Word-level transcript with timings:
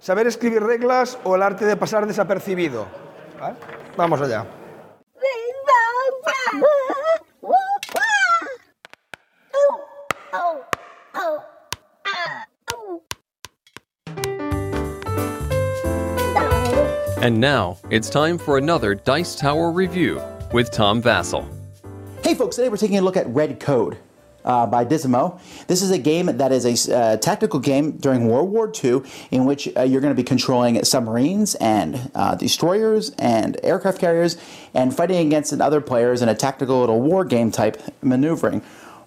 saber 0.00 0.26
escribir 0.26 0.62
reglas 0.62 1.18
o 1.24 1.36
el 1.36 1.42
arte 1.42 1.64
de 1.64 1.76
pasar 1.76 2.06
desapercibido. 2.06 2.86
¿Vale? 3.38 3.56
Vamos 3.96 4.20
allá. 4.20 4.46
And 17.22 17.38
now 17.38 17.76
it's 17.90 18.08
time 18.08 18.38
for 18.38 18.56
another 18.56 18.94
Dice 18.94 19.36
Tower 19.36 19.70
review 19.70 20.22
with 20.54 20.70
Tom 20.70 21.02
Vassell. 21.02 21.44
Hey 22.24 22.34
folks, 22.34 22.56
today 22.56 22.70
we're 22.70 22.78
taking 22.78 22.96
a 22.96 23.02
look 23.02 23.18
at 23.18 23.26
Red 23.28 23.60
Code 23.60 23.98
uh, 24.44 24.66
by 24.66 24.84
Disimo. 24.84 25.40
This 25.66 25.82
is 25.82 25.90
a 25.90 25.98
game 25.98 26.26
that 26.26 26.52
is 26.52 26.88
a 26.88 26.96
uh, 26.96 27.16
tactical 27.16 27.60
game 27.60 27.92
during 27.92 28.28
World 28.28 28.50
War 28.50 28.72
II 28.82 29.02
in 29.30 29.44
which 29.44 29.68
uh, 29.76 29.82
you're 29.82 30.00
going 30.00 30.14
to 30.14 30.20
be 30.20 30.26
controlling 30.26 30.82
submarines 30.84 31.54
and 31.56 32.10
uh, 32.14 32.34
destroyers 32.34 33.10
and 33.18 33.58
aircraft 33.62 33.98
carriers 34.00 34.36
and 34.74 34.94
fighting 34.96 35.26
against 35.26 35.52
other 35.52 35.80
players 35.80 36.22
in 36.22 36.28
a 36.28 36.34
tactical 36.34 36.80
little 36.80 37.00
war 37.00 37.24
game 37.24 37.50
type 37.50 37.80
maneuvering. 38.02 38.62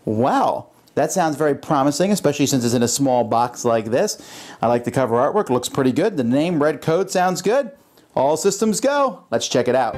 Wow. 0.06 0.68
That 0.96 1.12
sounds 1.12 1.36
very 1.38 1.56
promising, 1.56 2.12
especially 2.12 2.46
since 2.46 2.64
it's 2.64 2.76
in 2.76 2.84
a 2.84 2.88
small 2.88 3.24
box 3.24 3.66
like 3.66 3.86
this. 3.86 4.22
I 4.62 4.68
like 4.68 4.84
the 4.84 4.92
cover 4.92 5.16
artwork, 5.16 5.50
looks 5.50 5.70
pretty 5.70 5.92
good. 5.92 6.18
The 6.18 6.24
name 6.24 6.62
Red 6.62 6.82
Code 6.82 7.10
sounds 7.10 7.42
good. 7.42 7.72
All 8.16 8.38
systems 8.38 8.80
go. 8.80 9.24
Let's 9.32 9.48
check 9.48 9.68
it 9.68 9.76
out. 9.76 9.96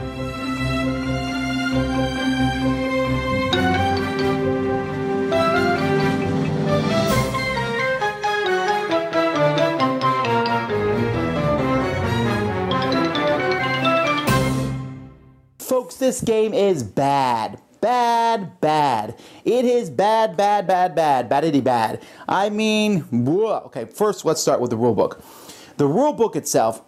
Folks, 15.96 16.20
this 16.20 16.22
game 16.22 16.54
is 16.54 16.84
bad. 16.84 17.58
Bad, 17.80 18.60
bad. 18.60 19.18
It 19.46 19.64
is 19.64 19.90
bad, 19.90 20.36
bad, 20.36 20.68
bad, 20.68 20.94
bad, 20.94 21.30
badity 21.30 21.64
bad. 21.64 22.02
I 22.28 22.50
mean, 22.50 23.02
whoa. 23.04 23.62
okay, 23.68 23.86
first 23.86 24.26
let's 24.26 24.42
start 24.42 24.60
with 24.60 24.72
the 24.72 24.78
rulebook. 24.78 25.22
The 25.78 25.88
rulebook 25.88 26.36
itself, 26.36 26.82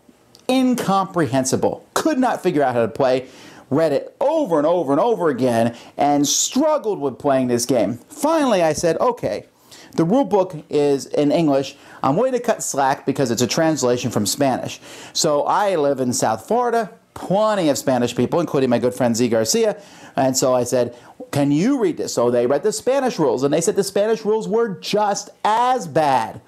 incomprehensible. 0.50 1.88
Could 1.94 2.20
not 2.20 2.44
figure 2.44 2.62
out 2.62 2.76
how 2.76 2.82
to 2.82 2.90
play. 2.90 3.28
Read 3.70 3.94
it 3.94 4.14
over 4.20 4.58
and 4.58 4.68
over 4.68 4.92
and 4.92 5.00
over 5.00 5.30
again 5.30 5.78
and 5.96 6.28
struggled 6.28 7.00
with 7.00 7.18
playing 7.18 7.48
this 7.48 7.66
game. 7.66 8.00
Finally, 8.10 8.62
I 8.62 8.74
said, 8.74 8.98
okay, 8.98 9.46
the 9.94 10.06
rulebook 10.06 10.66
is 10.70 11.06
in 11.06 11.32
English. 11.32 11.78
I'm 12.04 12.18
willing 12.18 12.34
to 12.34 12.42
cut 12.42 12.62
slack 12.62 13.06
because 13.06 13.32
it's 13.32 13.42
a 13.42 13.48
translation 13.48 14.12
from 14.12 14.26
Spanish. 14.26 14.82
So 15.14 15.44
I 15.44 15.76
live 15.76 16.02
in 16.02 16.12
South 16.12 16.46
Florida, 16.46 16.92
plenty 17.18 17.70
of 17.70 17.78
Spanish 17.78 18.16
people, 18.16 18.40
including 18.40 18.70
my 18.70 18.78
good 18.78 18.94
friend 18.94 19.16
Z 19.16 19.28
Garcia. 19.30 19.82
And 20.16 20.38
so 20.38 20.54
I 20.54 20.64
said, 20.64 20.96
Can 21.32 21.52
you 21.52 21.82
read 21.82 21.98
this? 21.98 22.14
So 22.14 22.30
they 22.30 22.46
read 22.46 22.64
the 22.64 22.72
Spanish 22.72 23.18
rules, 23.18 23.44
and 23.44 23.54
they 23.54 23.62
said 23.62 23.76
the 23.76 23.84
Spanish 23.84 24.24
rules 24.24 24.48
were 24.48 24.80
just 24.80 25.32
as 25.44 25.88
bad. 25.88 26.42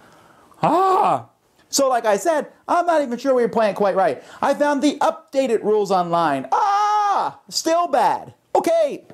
Ah! 0.62 1.30
So, 1.72 1.88
like 1.88 2.06
I 2.06 2.18
said, 2.18 2.52
I'm 2.68 2.86
not 2.86 3.02
even 3.02 3.18
sure 3.20 3.34
we 3.34 3.44
were 3.44 3.50
playing 3.50 3.76
quite 3.76 3.96
right. 3.96 4.24
I 4.42 4.54
found 4.54 4.82
the 4.82 4.98
updated 5.00 5.64
rules 5.64 5.92
online. 5.92 6.48
Ah! 6.52 7.40
Still 7.50 7.88
bad. 7.88 8.34
Okay. 8.56 9.06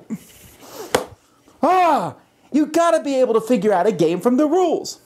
Ah! 1.62 2.16
You 2.52 2.66
gotta 2.66 3.02
be 3.02 3.16
able 3.16 3.34
to 3.34 3.40
figure 3.40 3.72
out 3.72 3.86
a 3.86 3.92
game 3.92 4.20
from 4.20 4.36
the 4.36 4.46
rules. 4.46 5.00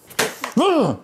Ugh. 0.56 1.00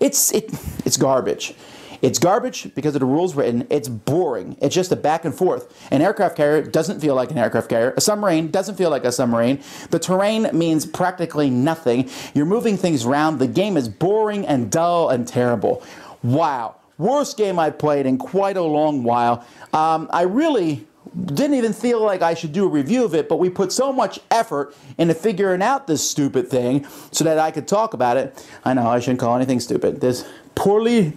It's 0.00 0.32
it, 0.32 0.50
it's 0.84 0.96
garbage. 0.96 1.54
It's 2.02 2.18
garbage 2.18 2.74
because 2.74 2.94
of 2.94 3.00
the 3.00 3.06
rules 3.06 3.34
written. 3.34 3.66
It's 3.70 3.88
boring. 3.88 4.56
It's 4.60 4.74
just 4.74 4.92
a 4.92 4.96
back 4.96 5.24
and 5.24 5.34
forth. 5.34 5.74
An 5.90 6.02
aircraft 6.02 6.36
carrier 6.36 6.62
doesn't 6.62 7.00
feel 7.00 7.14
like 7.14 7.30
an 7.30 7.38
aircraft 7.38 7.68
carrier. 7.68 7.94
A 7.96 8.00
submarine 8.00 8.50
doesn't 8.50 8.76
feel 8.76 8.90
like 8.90 9.04
a 9.04 9.12
submarine. 9.12 9.60
The 9.90 9.98
terrain 9.98 10.48
means 10.52 10.86
practically 10.86 11.50
nothing. 11.50 12.10
You're 12.34 12.46
moving 12.46 12.76
things 12.76 13.04
around. 13.04 13.38
The 13.38 13.46
game 13.46 13.76
is 13.76 13.88
boring 13.88 14.46
and 14.46 14.70
dull 14.70 15.08
and 15.08 15.26
terrible. 15.26 15.82
Wow. 16.22 16.76
Worst 16.98 17.36
game 17.36 17.58
I've 17.58 17.78
played 17.78 18.06
in 18.06 18.16
quite 18.16 18.56
a 18.56 18.62
long 18.62 19.02
while. 19.02 19.44
Um, 19.72 20.08
I 20.12 20.22
really 20.22 20.86
didn't 21.24 21.54
even 21.54 21.72
feel 21.72 22.02
like 22.02 22.22
I 22.22 22.34
should 22.34 22.52
do 22.52 22.64
a 22.64 22.68
review 22.68 23.04
of 23.04 23.14
it, 23.14 23.28
but 23.28 23.38
we 23.38 23.48
put 23.48 23.72
so 23.72 23.92
much 23.92 24.18
effort 24.30 24.74
into 24.98 25.14
figuring 25.14 25.62
out 25.62 25.86
this 25.86 26.08
stupid 26.08 26.48
thing 26.48 26.86
so 27.10 27.24
that 27.24 27.38
I 27.38 27.50
could 27.50 27.68
talk 27.68 27.94
about 27.94 28.16
it. 28.16 28.46
I 28.64 28.74
know 28.74 28.86
I 28.86 29.00
shouldn't 29.00 29.20
call 29.20 29.36
anything 29.36 29.60
stupid. 29.60 30.00
This 30.00 30.28
poorly 30.54 31.12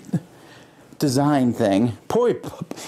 designed 1.00 1.56
thing, 1.56 1.98
poorly, 2.08 2.36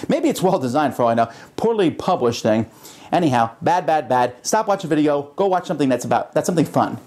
maybe 0.08 0.28
it's 0.28 0.42
well 0.42 0.58
designed 0.58 0.94
for 0.94 1.02
all 1.02 1.08
I 1.08 1.14
know, 1.14 1.30
poorly 1.56 1.90
published 1.90 2.42
thing. 2.42 2.66
Anyhow, 3.10 3.50
bad, 3.60 3.86
bad, 3.86 4.08
bad. 4.08 4.34
Stop 4.42 4.68
watching 4.68 4.88
video. 4.88 5.22
Go 5.36 5.46
watch 5.46 5.66
something 5.66 5.88
that's 5.88 6.04
about 6.04 6.32
that's 6.32 6.46
something 6.46 6.64
fun. 6.64 6.98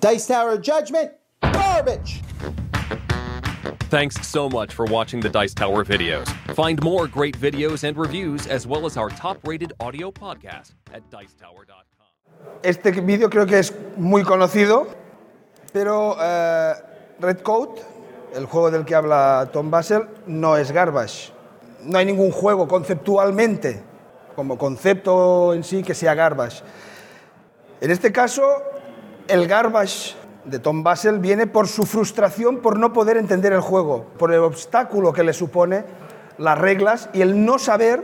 Dice 0.00 0.26
Tower 0.26 0.58
Judgment, 0.58 1.12
garbage. 1.40 2.22
Thanks 3.90 4.26
so 4.26 4.48
much 4.48 4.74
for 4.74 4.86
watching 4.86 5.20
the 5.20 5.28
Dice 5.28 5.54
Tower 5.54 5.84
videos. 5.84 6.26
Find 6.54 6.82
more 6.82 7.06
great 7.06 7.38
videos 7.38 7.84
and 7.84 7.96
reviews, 7.96 8.46
as 8.48 8.66
well 8.66 8.86
as 8.86 8.96
our 8.96 9.10
top 9.10 9.46
rated 9.46 9.72
audio 9.78 10.10
podcast 10.10 10.72
at 10.92 11.08
dicetower.com. 11.10 11.84
Este 12.62 12.92
vídeo 13.02 13.30
creo 13.30 13.46
que 13.46 13.58
es 13.58 13.72
muy 13.96 14.22
conocido, 14.24 14.88
pero 15.72 16.16
eh, 16.20 16.74
Red 17.20 17.42
Coat, 17.42 17.80
el 18.34 18.46
juego 18.46 18.70
del 18.70 18.84
que 18.84 18.94
habla 18.94 19.48
Tom 19.52 19.70
Basel, 19.70 20.08
no 20.26 20.56
es 20.56 20.72
garbage. 20.72 21.32
No 21.84 21.98
hay 21.98 22.06
ningún 22.06 22.32
juego 22.32 22.66
conceptualmente, 22.66 23.82
como 24.34 24.58
concepto 24.58 25.54
en 25.54 25.62
sí, 25.62 25.82
que 25.82 25.94
sea 25.94 26.14
garbage. 26.14 26.62
En 27.80 27.90
este 27.90 28.10
caso, 28.10 28.42
el 29.28 29.46
garbage 29.46 30.16
de 30.44 30.58
Tom 30.58 30.82
Basel 30.82 31.20
viene 31.20 31.46
por 31.46 31.68
su 31.68 31.84
frustración 31.84 32.58
por 32.58 32.78
no 32.78 32.92
poder 32.92 33.16
entender 33.16 33.52
el 33.52 33.60
juego, 33.60 34.06
por 34.18 34.32
el 34.32 34.40
obstáculo 34.40 35.12
que 35.12 35.22
le 35.22 35.32
supone 35.32 35.84
las 36.38 36.58
reglas 36.58 37.08
y 37.12 37.22
el 37.22 37.44
no 37.44 37.58
saber 37.58 38.02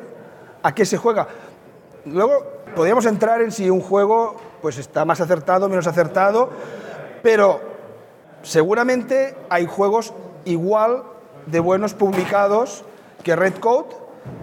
a 0.63 0.75
qué 0.75 0.87
se 0.87 0.97
juega. 0.97 1.27
Luego 2.05 2.63
podríamos 2.77 3.05
entrar 3.07 3.43
en 3.43 3.51
si 3.51 3.69
un 3.69 3.81
juego 3.81 4.37
pues 4.63 4.79
está 4.79 5.05
más 5.05 5.21
acertado, 5.21 5.69
menos 5.69 5.87
acertado, 5.87 6.51
pero 7.23 7.70
seguramente 8.43 9.37
hay 9.49 9.67
juegos 9.67 10.13
igual 10.45 11.05
de 11.47 11.61
buenos 11.61 11.95
publicados 11.95 12.85
que 13.23 13.37
Red 13.37 13.55
Code, 13.55 13.89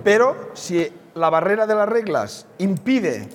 pero 0.03 0.35
si 0.53 0.91
la 1.15 1.29
barrera 1.29 1.65
de 1.65 1.75
las 1.75 1.89
reglas 1.89 2.45
impide 2.57 3.29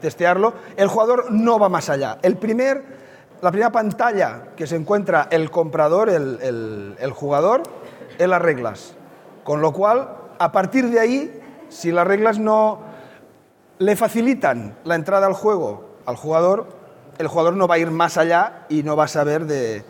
testearlo, 0.00 0.54
el 0.76 0.88
jugador 0.88 1.30
no 1.30 1.58
va 1.58 1.68
más 1.68 1.90
allá. 1.90 2.18
La 2.22 3.50
primera 3.50 3.72
pantalla 3.72 4.48
que 4.56 4.66
se 4.66 4.76
encuentra 4.76 5.28
el 5.30 5.50
comprador, 5.50 6.08
el 6.10 7.12
jugador, 7.14 7.62
es 8.18 8.28
las 8.28 8.42
reglas. 8.42 8.94
Con 9.44 9.62
lo 9.62 9.72
cual, 9.72 10.16
a 10.38 10.52
partir 10.52 10.90
de 10.90 11.00
ahí, 11.00 11.42
si 11.68 11.90
las 11.90 12.06
reglas 12.06 12.38
no 12.38 12.80
le 13.78 13.96
facilitan 13.96 14.76
la 14.84 14.94
entrada 14.94 15.26
al 15.26 15.32
juego 15.32 15.88
al 16.06 16.16
jugador, 16.16 16.66
el 17.20 17.28
jugador 17.28 17.54
no 17.54 17.68
va 17.68 17.74
a 17.74 17.78
ir 17.78 17.90
más 17.90 18.16
allá 18.16 18.64
y 18.70 18.82
no 18.82 18.96
va 18.96 19.04
a 19.04 19.08
saber 19.08 19.44
de, 19.44 19.84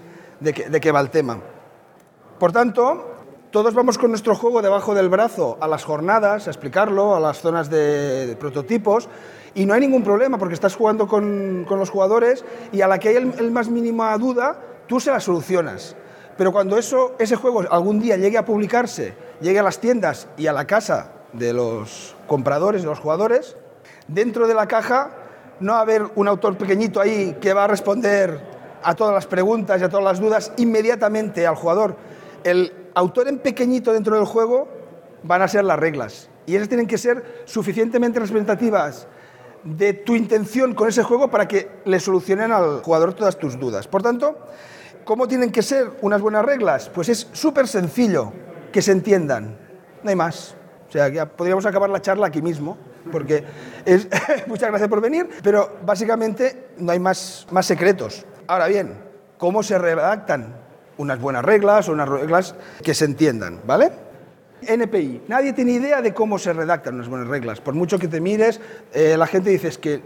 qué, 0.82 0.90
va 0.90 1.00
el 1.00 1.10
tema. 1.10 1.38
Por 2.40 2.50
tanto, 2.50 3.08
todos 3.52 3.72
vamos 3.72 3.98
con 3.98 4.10
nuestro 4.10 4.34
juego 4.34 4.60
debajo 4.62 4.96
del 4.96 5.08
brazo 5.08 5.56
a 5.60 5.68
las 5.68 5.84
jornadas, 5.84 6.48
a 6.48 6.50
explicarlo, 6.50 7.14
a 7.14 7.20
las 7.20 7.40
zonas 7.40 7.70
de, 7.70 8.36
prototipos, 8.40 9.08
y 9.54 9.64
no 9.64 9.74
hay 9.74 9.80
ningún 9.80 10.02
problema 10.02 10.38
porque 10.38 10.54
estás 10.54 10.74
jugando 10.74 11.06
con, 11.06 11.64
con 11.68 11.78
los 11.78 11.88
jugadores 11.88 12.44
y 12.72 12.80
a 12.80 12.88
la 12.88 12.98
que 12.98 13.10
hay 13.10 13.16
el, 13.16 13.32
el 13.38 13.52
más 13.52 13.68
mínima 13.68 14.18
duda, 14.18 14.58
tú 14.88 14.98
se 14.98 15.12
la 15.12 15.20
solucionas. 15.20 15.94
Pero 16.36 16.50
cuando 16.50 16.78
eso, 16.78 17.14
ese 17.20 17.36
juego 17.36 17.62
algún 17.70 18.00
día 18.00 18.16
llegue 18.16 18.38
a 18.38 18.44
publicarse, 18.44 19.14
llegue 19.40 19.60
a 19.60 19.62
las 19.62 19.78
tiendas 19.78 20.26
y 20.36 20.48
a 20.48 20.52
la 20.52 20.66
casa 20.66 21.12
de 21.32 21.52
los 21.52 22.16
compradores, 22.26 22.82
de 22.82 22.88
los 22.88 22.98
jugadores, 22.98 23.56
dentro 24.08 24.48
de 24.48 24.54
la 24.54 24.66
caja 24.66 25.19
no 25.60 25.74
haber 25.74 26.02
un 26.14 26.28
autor 26.28 26.56
pequeñito 26.56 27.00
ahí 27.00 27.36
que 27.40 27.52
va 27.52 27.64
a 27.64 27.66
responder 27.68 28.40
a 28.82 28.94
todas 28.94 29.14
las 29.14 29.26
preguntas 29.26 29.80
y 29.80 29.84
a 29.84 29.88
todas 29.88 30.04
las 30.04 30.20
dudas 30.20 30.52
inmediatamente 30.56 31.46
al 31.46 31.54
jugador. 31.54 31.96
El 32.44 32.72
autor 32.94 33.28
en 33.28 33.38
pequeñito 33.38 33.92
dentro 33.92 34.16
del 34.16 34.24
juego 34.24 34.68
van 35.22 35.42
a 35.42 35.48
ser 35.48 35.64
las 35.64 35.78
reglas. 35.78 36.28
Y 36.46 36.56
esas 36.56 36.68
tienen 36.68 36.86
que 36.86 36.98
ser 36.98 37.42
suficientemente 37.44 38.18
representativas 38.18 39.06
de 39.62 39.92
tu 39.92 40.14
intención 40.14 40.74
con 40.74 40.88
ese 40.88 41.02
juego 41.02 41.30
para 41.30 41.46
que 41.46 41.68
le 41.84 42.00
solucionen 42.00 42.50
al 42.52 42.82
jugador 42.82 43.12
todas 43.14 43.38
tus 43.38 43.58
dudas. 43.58 43.86
Por 43.86 44.02
tanto, 44.02 44.38
¿cómo 45.04 45.28
tienen 45.28 45.52
que 45.52 45.62
ser 45.62 45.90
unas 46.00 46.22
buenas 46.22 46.44
reglas? 46.44 46.88
Pues 46.88 47.08
es 47.10 47.28
súper 47.32 47.68
sencillo 47.68 48.32
que 48.72 48.80
se 48.80 48.92
entiendan. 48.92 49.58
No 50.02 50.08
hay 50.08 50.16
más. 50.16 50.54
O 50.88 50.92
sea, 50.92 51.08
ya 51.08 51.26
podríamos 51.26 51.66
acabar 51.66 51.90
la 51.90 52.00
charla 52.00 52.26
aquí 52.26 52.42
mismo, 52.42 52.76
porque 53.10 53.44
es, 53.84 54.08
muchas 54.46 54.68
gracias 54.68 54.88
por 54.88 55.00
venir, 55.00 55.28
pero 55.42 55.78
básicamente 55.84 56.68
no 56.78 56.92
hay 56.92 56.98
más, 56.98 57.46
más 57.50 57.66
secretos. 57.66 58.24
Ahora 58.46 58.68
bien, 58.68 58.94
¿cómo 59.38 59.62
se 59.62 59.78
redactan 59.78 60.54
unas 60.98 61.20
buenas 61.20 61.44
reglas 61.44 61.88
o 61.88 61.92
unas 61.92 62.08
reglas 62.08 62.54
que 62.82 62.94
se 62.94 63.06
entiendan, 63.06 63.60
¿vale? 63.66 63.90
NPI. 64.62 65.22
Nadie 65.28 65.52
tiene 65.52 65.72
idea 65.72 66.02
de 66.02 66.12
cómo 66.12 66.38
se 66.38 66.52
redactan 66.52 66.94
unas 66.94 67.08
buenas 67.08 67.28
reglas. 67.28 67.60
Por 67.60 67.74
mucho 67.74 67.98
que 67.98 68.08
te 68.08 68.20
mires, 68.20 68.60
eh, 68.92 69.16
la 69.16 69.26
gente 69.26 69.50
dice 69.50 69.68
es 69.68 69.78
que 69.78 70.02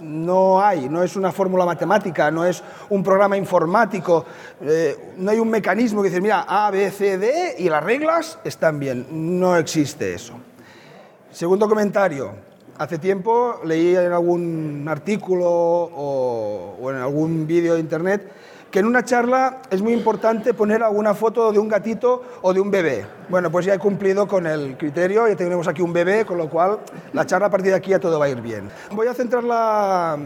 no 0.00 0.62
hay, 0.62 0.88
no 0.88 1.02
es 1.02 1.16
una 1.16 1.32
fórmula 1.32 1.64
matemática, 1.64 2.30
no 2.30 2.44
es 2.44 2.62
un 2.90 3.02
programa 3.02 3.36
informático, 3.36 4.26
eh, 4.60 5.14
no 5.16 5.30
hay 5.30 5.38
un 5.38 5.48
mecanismo 5.48 6.02
que 6.02 6.08
dice, 6.08 6.20
mira, 6.20 6.44
A, 6.48 6.70
B, 6.70 6.90
C, 6.90 7.18
D 7.18 7.54
y 7.58 7.68
las 7.68 7.82
reglas 7.82 8.38
están 8.44 8.78
bien. 8.78 9.06
No 9.38 9.56
existe 9.56 10.12
eso. 10.12 10.34
Segundo 11.36 11.68
comentario. 11.68 12.30
Hace 12.78 12.96
tiempo 12.96 13.60
leí 13.62 13.94
en 13.94 14.10
algún 14.10 14.86
artículo 14.88 15.44
o, 15.46 16.90
en 16.90 16.96
algún 16.96 17.46
vídeo 17.46 17.74
de 17.74 17.80
internet 17.80 18.32
que 18.70 18.78
en 18.78 18.86
una 18.86 19.04
charla 19.04 19.60
es 19.68 19.82
muy 19.82 19.92
importante 19.92 20.54
poner 20.54 20.82
alguna 20.82 21.12
foto 21.12 21.52
de 21.52 21.58
un 21.58 21.68
gatito 21.68 22.22
o 22.40 22.54
de 22.54 22.60
un 22.60 22.70
bebé. 22.70 23.04
Bueno, 23.28 23.50
pues 23.50 23.66
ya 23.66 23.74
he 23.74 23.78
cumplido 23.78 24.26
con 24.26 24.46
el 24.46 24.78
criterio, 24.78 25.28
ya 25.28 25.36
tenemos 25.36 25.68
aquí 25.68 25.82
un 25.82 25.92
bebé, 25.92 26.24
con 26.24 26.38
lo 26.38 26.48
cual 26.48 26.78
la 27.12 27.26
charla 27.26 27.48
a 27.48 27.50
partir 27.50 27.72
de 27.72 27.76
aquí 27.76 27.90
ya 27.90 28.00
todo 28.00 28.18
va 28.18 28.24
a 28.24 28.28
ir 28.30 28.40
bien. 28.40 28.70
Voy 28.92 29.06
a 29.06 29.12
centrar 29.12 29.44
la, 29.44 30.18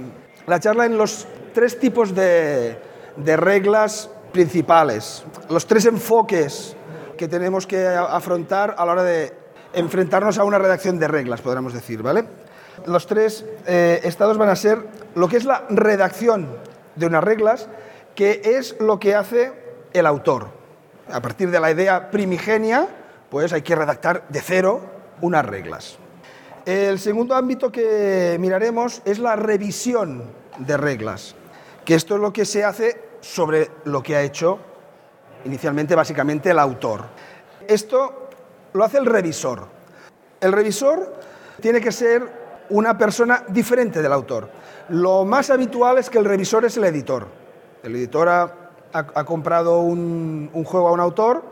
la 0.47 0.61
charla 0.61 0.87
en 0.87 0.97
los 0.97 1.27
tres 1.53 1.77
tipos 1.81 2.15
de 2.15 2.77
reglas 3.17 4.09
principales, 4.31 5.25
los 5.49 5.67
tres 5.67 5.87
enfoques 5.87 6.77
que 7.19 7.27
tenemos 7.27 7.67
que 7.67 7.85
afrontar 7.85 8.77
a 8.79 8.87
la 8.87 8.93
hora 8.93 9.03
de 9.03 9.40
enfrentarnos 9.73 10.39
a 10.39 10.45
una 10.45 10.59
redacción 10.59 10.99
de 10.99 11.09
reglas, 11.09 11.41
podríamos 11.41 11.73
decir, 11.73 12.03
¿vale? 12.03 12.25
Los 12.87 13.07
tres 13.07 13.45
eh, 13.67 14.01
estados 14.05 14.39
van 14.39 14.49
a 14.49 14.57
ser 14.57 14.79
lo 15.15 15.29
que 15.29 15.37
es 15.37 15.45
la 15.45 15.65
redacción 15.69 16.49
de 16.97 17.07
unas 17.07 17.23
reglas, 17.23 17.69
que 18.15 18.41
es 18.45 18.77
lo 18.81 18.99
que 18.99 19.15
hace 19.15 19.53
el 19.93 20.07
autor. 20.07 20.49
A 21.13 21.21
partir 21.21 21.51
de 21.51 21.61
la 21.61 21.71
idea 21.71 22.11
primigenia, 22.11 22.89
pues 23.29 23.53
hay 23.53 23.63
que 23.63 23.75
redactar 23.75 24.25
de 24.29 24.41
cero 24.41 24.81
unas 25.21 25.45
reglas. 25.45 25.99
El 26.65 26.99
segundo 26.99 27.35
ámbito 27.35 27.73
que 27.73 28.37
miraremos 28.39 29.03
es 29.05 29.19
la 29.19 29.37
revisión 29.37 30.25
de 30.59 30.77
reglas, 30.77 31.35
que 31.85 31.95
esto 31.95 32.15
es 32.15 32.21
lo 32.21 32.33
que 32.33 32.45
se 32.45 32.65
hace 32.65 33.01
sobre 33.21 33.71
lo 33.85 34.03
que 34.03 34.17
ha 34.17 34.23
hecho 34.23 34.59
inicialmente 35.45 35.95
básicamente 35.95 36.51
el 36.51 36.59
autor. 36.59 37.05
Esto 37.67 38.30
lo 38.73 38.85
hace 38.85 38.99
el 38.99 39.07
revisor. 39.07 39.67
El 40.41 40.53
revisor 40.53 41.15
tiene 41.61 41.81
que 41.81 41.93
ser 41.93 42.41
una 42.71 42.97
persona 42.97 43.45
diferente 43.49 44.01
del 44.03 44.13
autor. 44.13 44.49
Lo 44.89 45.25
más 45.25 45.51
habitual 45.51 45.99
es 45.99 46.09
que 46.09 46.19
el 46.19 46.25
revisor 46.25 46.65
es 46.65 46.77
el 46.77 46.85
editor. 46.85 47.27
El 47.83 47.97
editor 47.97 48.29
ha, 48.29 49.25
comprado 49.25 49.81
un, 49.81 50.51
un, 50.53 50.65
juego 50.65 50.89
a 50.89 50.93
un 50.93 51.01
autor 51.01 51.43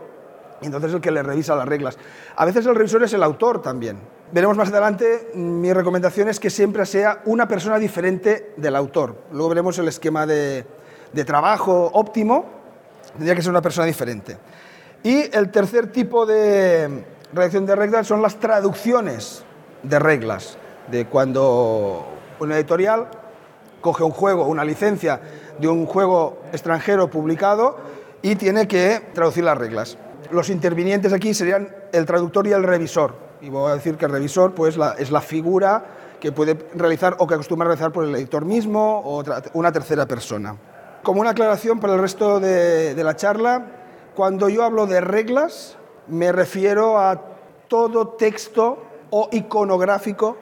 y 0.60 0.66
entonces 0.66 0.90
es 0.90 0.96
el 0.96 1.00
que 1.00 1.10
le 1.10 1.22
revisa 1.22 1.54
las 1.54 1.68
reglas. 1.68 1.98
A 2.36 2.44
veces 2.44 2.66
el 2.66 2.74
revisor 2.74 3.02
es 3.02 3.12
el 3.12 3.22
autor 3.22 3.62
también. 3.62 3.98
Veremos 4.30 4.56
más 4.56 4.68
adelante, 4.68 5.30
mi 5.34 5.72
recomendación 5.72 6.28
es 6.28 6.38
que 6.38 6.50
siempre 6.50 6.84
sea 6.84 7.22
una 7.24 7.48
persona 7.48 7.78
diferente 7.78 8.52
del 8.56 8.76
autor. 8.76 9.16
Luego 9.32 9.48
veremos 9.48 9.78
el 9.78 9.88
esquema 9.88 10.26
de, 10.26 10.66
de 11.12 11.24
trabajo 11.24 11.90
óptimo, 11.94 12.44
tendría 13.12 13.34
que 13.34 13.42
ser 13.42 13.50
una 13.50 13.62
persona 13.62 13.86
diferente. 13.86 14.36
Y 15.02 15.34
el 15.36 15.50
tercer 15.50 15.92
tipo 15.92 16.26
de 16.26 17.04
redacción 17.32 17.66
de 17.66 17.76
reglas 17.76 18.06
son 18.06 18.22
las 18.22 18.36
traducciones 18.36 19.44
de 19.82 19.98
reglas, 19.98 20.58
de 20.90 21.06
cuando 21.06 22.06
una 22.40 22.56
editorial 22.56 23.08
coge 23.80 24.02
un 24.02 24.10
juego, 24.10 24.46
una 24.46 24.64
licencia 24.64 25.20
de 25.58 25.68
un 25.68 25.86
juego 25.86 26.38
extranjero 26.52 27.08
publicado 27.08 27.76
y 28.22 28.34
tiene 28.36 28.66
que 28.66 29.00
traducir 29.14 29.44
las 29.44 29.56
reglas. 29.56 29.96
Los 30.30 30.50
intervinientes 30.50 31.12
aquí 31.12 31.32
serían 31.32 31.74
el 31.92 32.04
traductor 32.04 32.46
y 32.46 32.52
el 32.52 32.64
revisor. 32.64 33.14
Y 33.40 33.50
voy 33.50 33.70
a 33.70 33.74
decir 33.74 33.96
que 33.96 34.06
el 34.06 34.12
revisor 34.12 34.54
pues, 34.54 34.76
la, 34.76 34.94
es 34.98 35.10
la 35.10 35.20
figura 35.20 35.84
que 36.20 36.32
puede 36.32 36.58
realizar 36.74 37.14
o 37.20 37.26
que 37.26 37.34
acostumbra 37.34 37.68
realizar 37.68 37.92
por 37.92 38.04
el 38.04 38.14
editor 38.16 38.44
mismo 38.44 39.00
o 39.04 39.22
una 39.54 39.70
tercera 39.70 40.06
persona. 40.06 40.56
Como 41.04 41.20
una 41.20 41.30
aclaración 41.30 41.78
para 41.78 41.94
el 41.94 42.00
resto 42.00 42.40
de, 42.40 42.96
de 42.96 43.04
la 43.04 43.14
charla, 43.14 43.77
cuando 44.18 44.48
yo 44.48 44.64
hablo 44.64 44.88
de 44.88 45.00
reglas, 45.00 45.76
me 46.08 46.32
refiero 46.32 46.98
a 46.98 47.22
todo 47.68 48.08
texto 48.08 48.82
o 49.10 49.28
iconográfico 49.30 50.36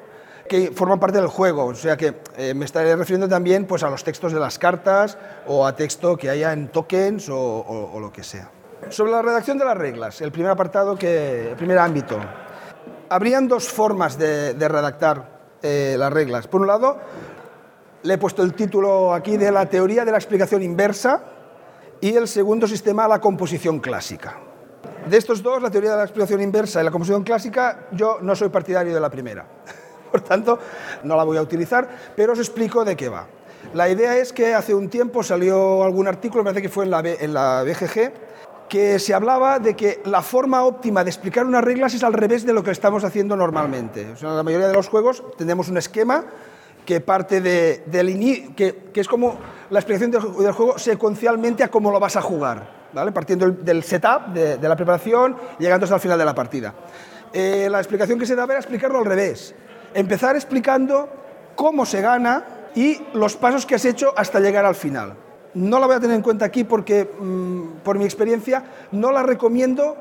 que 0.48 0.72
forman 0.74 0.98
parte 0.98 1.18
del 1.18 1.26
juego. 1.26 1.66
O 1.66 1.74
sea 1.74 1.94
que 1.94 2.14
eh, 2.38 2.54
me 2.54 2.64
estaré 2.64 2.96
refiriendo 2.96 3.28
también 3.28 3.66
pues, 3.66 3.82
a 3.82 3.90
los 3.90 4.02
textos 4.02 4.32
de 4.32 4.40
las 4.40 4.58
cartas 4.58 5.18
o 5.46 5.66
a 5.66 5.76
texto 5.76 6.16
que 6.16 6.30
haya 6.30 6.54
en 6.54 6.68
tokens 6.68 7.28
o, 7.28 7.36
o, 7.38 7.92
o, 7.92 8.00
lo 8.00 8.10
que 8.10 8.24
sea. 8.24 8.50
Sobre 8.88 9.12
la 9.12 9.20
redacción 9.20 9.58
de 9.58 9.66
las 9.66 9.76
reglas, 9.76 10.22
el 10.22 10.32
primer 10.32 10.52
apartado, 10.52 10.96
que, 10.96 11.50
el 11.50 11.56
primer 11.56 11.78
ámbito. 11.78 12.18
Habrían 13.10 13.46
dos 13.46 13.68
formas 13.68 14.16
de, 14.16 14.54
de 14.54 14.68
redactar 14.68 15.58
eh, 15.62 15.96
las 15.98 16.10
reglas. 16.10 16.48
Por 16.48 16.62
un 16.62 16.68
lado, 16.68 16.96
le 18.04 18.14
he 18.14 18.18
puesto 18.18 18.42
el 18.42 18.54
título 18.54 19.12
aquí 19.12 19.36
de 19.36 19.52
la 19.52 19.66
teoría 19.66 20.06
de 20.06 20.12
la 20.12 20.16
explicación 20.16 20.62
inversa 20.62 21.35
y 22.00 22.14
el 22.14 22.28
segundo 22.28 22.66
sistema, 22.66 23.08
la 23.08 23.20
composición 23.20 23.80
clásica. 23.80 24.38
De 25.08 25.16
estos 25.16 25.42
dos, 25.42 25.62
la 25.62 25.70
teoría 25.70 25.92
de 25.92 25.96
la 25.98 26.02
explicación 26.02 26.40
inversa 26.40 26.80
y 26.80 26.84
la 26.84 26.90
composición 26.90 27.22
clásica, 27.22 27.86
yo 27.92 28.18
no 28.20 28.34
soy 28.34 28.48
partidario 28.48 28.92
de 28.92 29.00
la 29.00 29.10
primera. 29.10 29.46
Por 30.10 30.20
tanto, 30.20 30.58
no 31.04 31.16
la 31.16 31.24
voy 31.24 31.36
a 31.36 31.42
utilizar, 31.42 31.88
pero 32.16 32.32
os 32.32 32.38
explico 32.38 32.84
de 32.84 32.96
qué 32.96 33.08
va. 33.08 33.26
La 33.74 33.88
idea 33.88 34.16
es 34.16 34.32
que 34.32 34.54
hace 34.54 34.74
un 34.74 34.88
tiempo 34.88 35.22
salió 35.22 35.82
algún 35.82 36.06
artículo, 36.08 36.42
me 36.42 36.50
parece 36.50 36.62
que 36.62 36.68
fue 36.68 36.84
en 36.84 36.90
la, 36.90 37.00
en 37.00 37.34
la 37.34 37.62
BGG, 37.64 38.12
que 38.68 38.98
se 38.98 39.14
hablaba 39.14 39.58
de 39.58 39.74
que 39.74 40.00
la 40.04 40.22
forma 40.22 40.64
óptima 40.64 41.04
de 41.04 41.10
explicar 41.10 41.46
unas 41.46 41.62
reglas 41.62 41.94
es 41.94 42.02
al 42.02 42.12
revés 42.12 42.44
de 42.44 42.52
lo 42.52 42.62
que 42.62 42.70
estamos 42.70 43.04
haciendo 43.04 43.36
normalmente. 43.36 44.02
En 44.02 44.36
la 44.36 44.42
mayoría 44.42 44.68
de 44.68 44.74
los 44.74 44.88
juegos 44.88 45.22
tenemos 45.36 45.68
un 45.68 45.76
esquema 45.76 46.24
que 46.86 47.00
parte 47.00 47.42
de, 47.42 47.82
del 47.86 48.54
que, 48.54 48.90
que 48.94 49.00
es 49.00 49.08
como 49.08 49.38
la 49.68 49.80
explicación 49.80 50.10
del, 50.10 50.22
del 50.22 50.52
juego 50.52 50.78
secuencialmente 50.78 51.62
a 51.62 51.68
cómo 51.68 51.90
lo 51.90 52.00
vas 52.00 52.16
a 52.16 52.22
jugar. 52.22 52.76
¿vale? 52.96 53.12
partiendo 53.12 53.50
del 53.50 53.82
setup, 53.82 54.28
de, 54.32 54.68
la 54.68 54.74
preparación, 54.74 55.36
llegando 55.58 55.84
hasta 55.84 55.96
el 55.96 56.00
final 56.00 56.18
de 56.18 56.24
la 56.24 56.34
partida. 56.34 56.74
Eh, 57.30 57.68
la 57.70 57.78
explicación 57.78 58.18
que 58.18 58.24
se 58.24 58.34
daba 58.34 58.54
era 58.54 58.60
explicarlo 58.60 58.98
al 58.98 59.04
revés. 59.04 59.54
Empezar 59.92 60.34
explicando 60.34 61.08
cómo 61.54 61.84
se 61.84 62.00
gana 62.00 62.44
y 62.74 62.98
los 63.12 63.36
pasos 63.36 63.66
que 63.66 63.74
has 63.74 63.84
hecho 63.84 64.14
hasta 64.16 64.40
llegar 64.40 64.64
al 64.64 64.74
final. 64.74 65.14
No 65.52 65.78
la 65.78 65.86
voy 65.86 65.96
a 65.96 66.00
tener 66.00 66.16
en 66.16 66.22
cuenta 66.22 66.46
aquí 66.46 66.64
porque, 66.64 67.10
mmm, 67.18 67.80
por 67.84 67.98
mi 67.98 68.04
experiencia, 68.04 68.64
no 68.92 69.12
la 69.12 69.22
recomiendo 69.22 69.96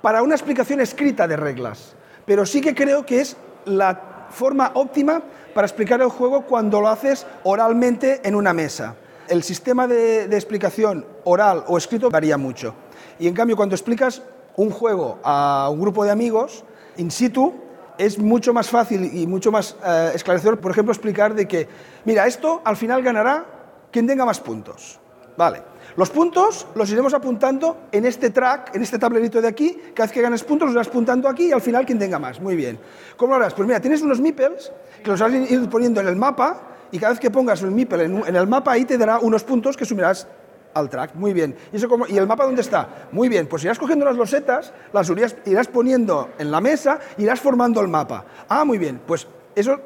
para 0.00 0.22
una 0.22 0.36
explicación 0.36 0.80
escrita 0.80 1.26
de 1.26 1.36
reglas, 1.36 1.96
pero 2.24 2.46
sí 2.46 2.60
que 2.60 2.72
creo 2.72 3.04
que 3.04 3.20
es 3.20 3.36
la 3.64 4.28
forma 4.30 4.70
óptima 4.74 5.22
para 5.58 5.66
explicar 5.66 6.00
el 6.00 6.08
juego 6.08 6.42
cuando 6.42 6.80
lo 6.80 6.86
haces 6.86 7.26
oralmente 7.42 8.20
en 8.22 8.36
una 8.36 8.52
mesa 8.52 8.94
el 9.26 9.42
sistema 9.42 9.88
de, 9.88 10.26
explicación 10.26 11.04
oral 11.24 11.64
o 11.66 11.76
escrito 11.76 12.08
varía 12.10 12.38
mucho. 12.38 12.76
Y 13.18 13.26
en 13.26 13.34
cambio, 13.34 13.56
cuando 13.56 13.74
explicas 13.74 14.22
un 14.54 14.70
juego 14.70 15.18
a 15.24 15.68
un 15.68 15.80
grupo 15.80 16.04
de 16.04 16.12
amigos, 16.12 16.62
in 16.96 17.10
situ, 17.10 17.52
es 17.98 18.20
mucho 18.20 18.54
más 18.54 18.70
fácil 18.70 19.10
y 19.12 19.26
mucho 19.26 19.50
más 19.50 19.74
eh, 19.84 20.12
esclarecedor, 20.14 20.60
por 20.60 20.70
ejemplo, 20.70 20.92
explicar 20.92 21.34
de 21.34 21.48
que, 21.48 21.66
mira, 22.04 22.28
esto 22.28 22.62
al 22.64 22.76
final 22.76 23.02
ganará 23.02 23.44
quien 23.90 24.06
tenga 24.06 24.24
más 24.24 24.38
puntos. 24.38 25.00
Vale. 25.36 25.62
Los 25.96 26.10
puntos 26.10 26.68
los 26.76 26.88
iremos 26.92 27.14
apuntando 27.14 27.88
en 27.90 28.04
este 28.04 28.30
track, 28.30 28.76
en 28.76 28.82
este 28.82 29.00
tablerito 29.00 29.40
de 29.40 29.48
aquí. 29.48 29.76
Cada 29.92 30.06
vez 30.06 30.12
que 30.12 30.20
ganes 30.20 30.44
puntos 30.44 30.66
los 30.66 30.74
irás 30.76 30.86
apuntando 30.86 31.28
aquí 31.28 31.48
y 31.48 31.52
al 31.52 31.60
final 31.60 31.84
quien 31.84 31.98
tenga 31.98 32.20
más. 32.20 32.40
Muy 32.40 32.54
bien. 32.54 32.78
¿Cómo 33.16 33.30
lo 33.32 33.36
harás? 33.36 33.54
Pues 33.54 33.66
mira, 33.66 33.80
tienes 33.80 34.02
unos 34.02 34.20
meeples 34.20 34.70
que 35.02 35.10
los 35.10 35.20
a 35.20 35.28
ir 35.28 35.68
poniendo 35.68 36.00
en 36.00 36.08
el 36.08 36.16
mapa 36.16 36.68
y 36.90 36.98
cada 36.98 37.12
vez 37.12 37.20
que 37.20 37.30
pongas 37.30 37.62
el 37.62 37.70
meeple 37.70 38.04
en, 38.04 38.36
el 38.36 38.46
mapa 38.46 38.72
ahí 38.72 38.84
te 38.84 38.96
dará 38.96 39.18
unos 39.18 39.44
puntos 39.44 39.76
que 39.76 39.84
sumirás 39.84 40.26
al 40.74 40.88
track. 40.88 41.14
Muy 41.14 41.32
bien. 41.32 41.56
¿Y, 41.72 41.76
eso 41.76 41.88
como, 41.88 42.06
¿Y 42.06 42.16
el 42.16 42.26
mapa 42.26 42.44
dónde 42.44 42.62
está? 42.62 43.08
Muy 43.12 43.28
bien. 43.28 43.46
Pues 43.46 43.64
irás 43.64 43.78
cogiendo 43.78 44.04
las 44.04 44.16
losetas, 44.16 44.72
las 44.92 45.08
irás, 45.10 45.36
irás 45.46 45.68
poniendo 45.68 46.30
en 46.38 46.50
la 46.50 46.60
mesa, 46.60 46.98
irás 47.18 47.40
formando 47.40 47.80
el 47.80 47.88
mapa. 47.88 48.24
Ah, 48.48 48.64
muy 48.64 48.78
bien. 48.78 49.00
Pues 49.06 49.26
eso 49.54 49.80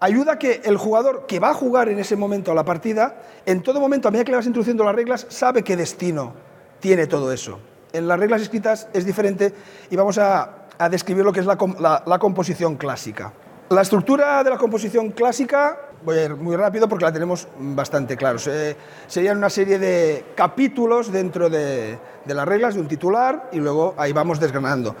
ayuda 0.00 0.32
a 0.32 0.38
que 0.38 0.62
el 0.64 0.76
jugador 0.76 1.26
que 1.26 1.40
va 1.40 1.50
a 1.50 1.54
jugar 1.54 1.88
en 1.88 1.98
ese 1.98 2.16
momento 2.16 2.52
a 2.52 2.54
la 2.54 2.64
partida, 2.64 3.16
en 3.44 3.62
todo 3.62 3.80
momento, 3.80 4.08
a 4.08 4.10
medida 4.10 4.24
que 4.24 4.32
le 4.32 4.36
vas 4.36 4.46
introduciendo 4.46 4.84
las 4.84 4.94
reglas, 4.94 5.26
sabe 5.28 5.62
qué 5.62 5.76
destino 5.76 6.34
tiene 6.80 7.06
todo 7.06 7.32
eso. 7.32 7.58
En 7.92 8.06
las 8.06 8.18
reglas 8.18 8.42
escritas 8.42 8.88
es 8.92 9.06
diferente 9.06 9.54
y 9.90 9.96
vamos 9.96 10.18
a, 10.18 10.62
describir 10.90 11.24
lo 11.24 11.32
que 11.32 11.40
es 11.40 11.46
la 11.46 12.18
composición 12.20 12.76
clásica. 12.76 13.32
La 13.68 13.82
estructura 13.82 14.44
de 14.44 14.50
la 14.50 14.58
composición 14.58 15.10
clásica 15.10 15.76
voy 16.04 16.18
a 16.18 16.24
ir 16.26 16.36
muy 16.36 16.54
rápido 16.54 16.88
porque 16.88 17.04
la 17.04 17.12
tenemos 17.12 17.48
bastante 17.58 18.16
claro. 18.16 18.38
Se, 18.38 18.76
serían 19.08 19.38
una 19.38 19.50
serie 19.50 19.80
de 19.80 20.24
capítulos 20.36 21.10
dentro 21.10 21.50
de, 21.50 21.98
las 22.26 22.46
reglas, 22.46 22.76
de 22.76 22.80
un 22.80 22.86
titular, 22.86 23.48
y 23.50 23.58
luego 23.58 23.94
ahí 23.96 24.12
vamos 24.12 24.38
desgranando. 24.38 24.94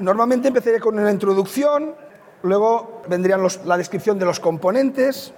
Normalmente 0.00 0.48
empezaría 0.48 0.80
con 0.80 0.98
una 0.98 1.10
introducción, 1.10 1.94
luego 2.42 3.00
vendrían 3.08 3.40
la 3.64 3.78
descripción 3.78 4.18
de 4.18 4.26
los 4.26 4.38
componentes, 4.38 5.32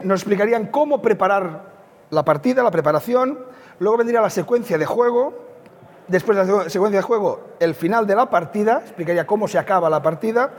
nos 0.00 0.22
explicarían 0.22 0.66
cómo 0.66 1.00
preparar 1.00 1.70
la 2.10 2.24
partida, 2.24 2.64
la 2.64 2.72
preparación, 2.72 3.38
luego 3.78 3.96
vendría 3.96 4.20
la 4.20 4.30
secuencia 4.30 4.76
de 4.76 4.86
juego, 4.86 5.46
Después 6.08 6.38
de 6.38 6.46
la 6.46 6.70
secuencia 6.70 7.00
de 7.00 7.02
juego, 7.02 7.48
el 7.60 7.74
final 7.74 8.06
de 8.06 8.16
la 8.16 8.30
partida, 8.30 8.80
explicaría 8.82 9.26
cómo 9.26 9.46
se 9.46 9.58
acaba 9.58 9.90
la 9.90 10.00
partida. 10.00 10.52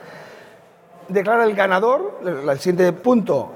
Declara 1.10 1.44
el 1.44 1.56
ganador, 1.56 2.20
el 2.24 2.60
siguiente 2.60 2.94
punto, 2.94 3.52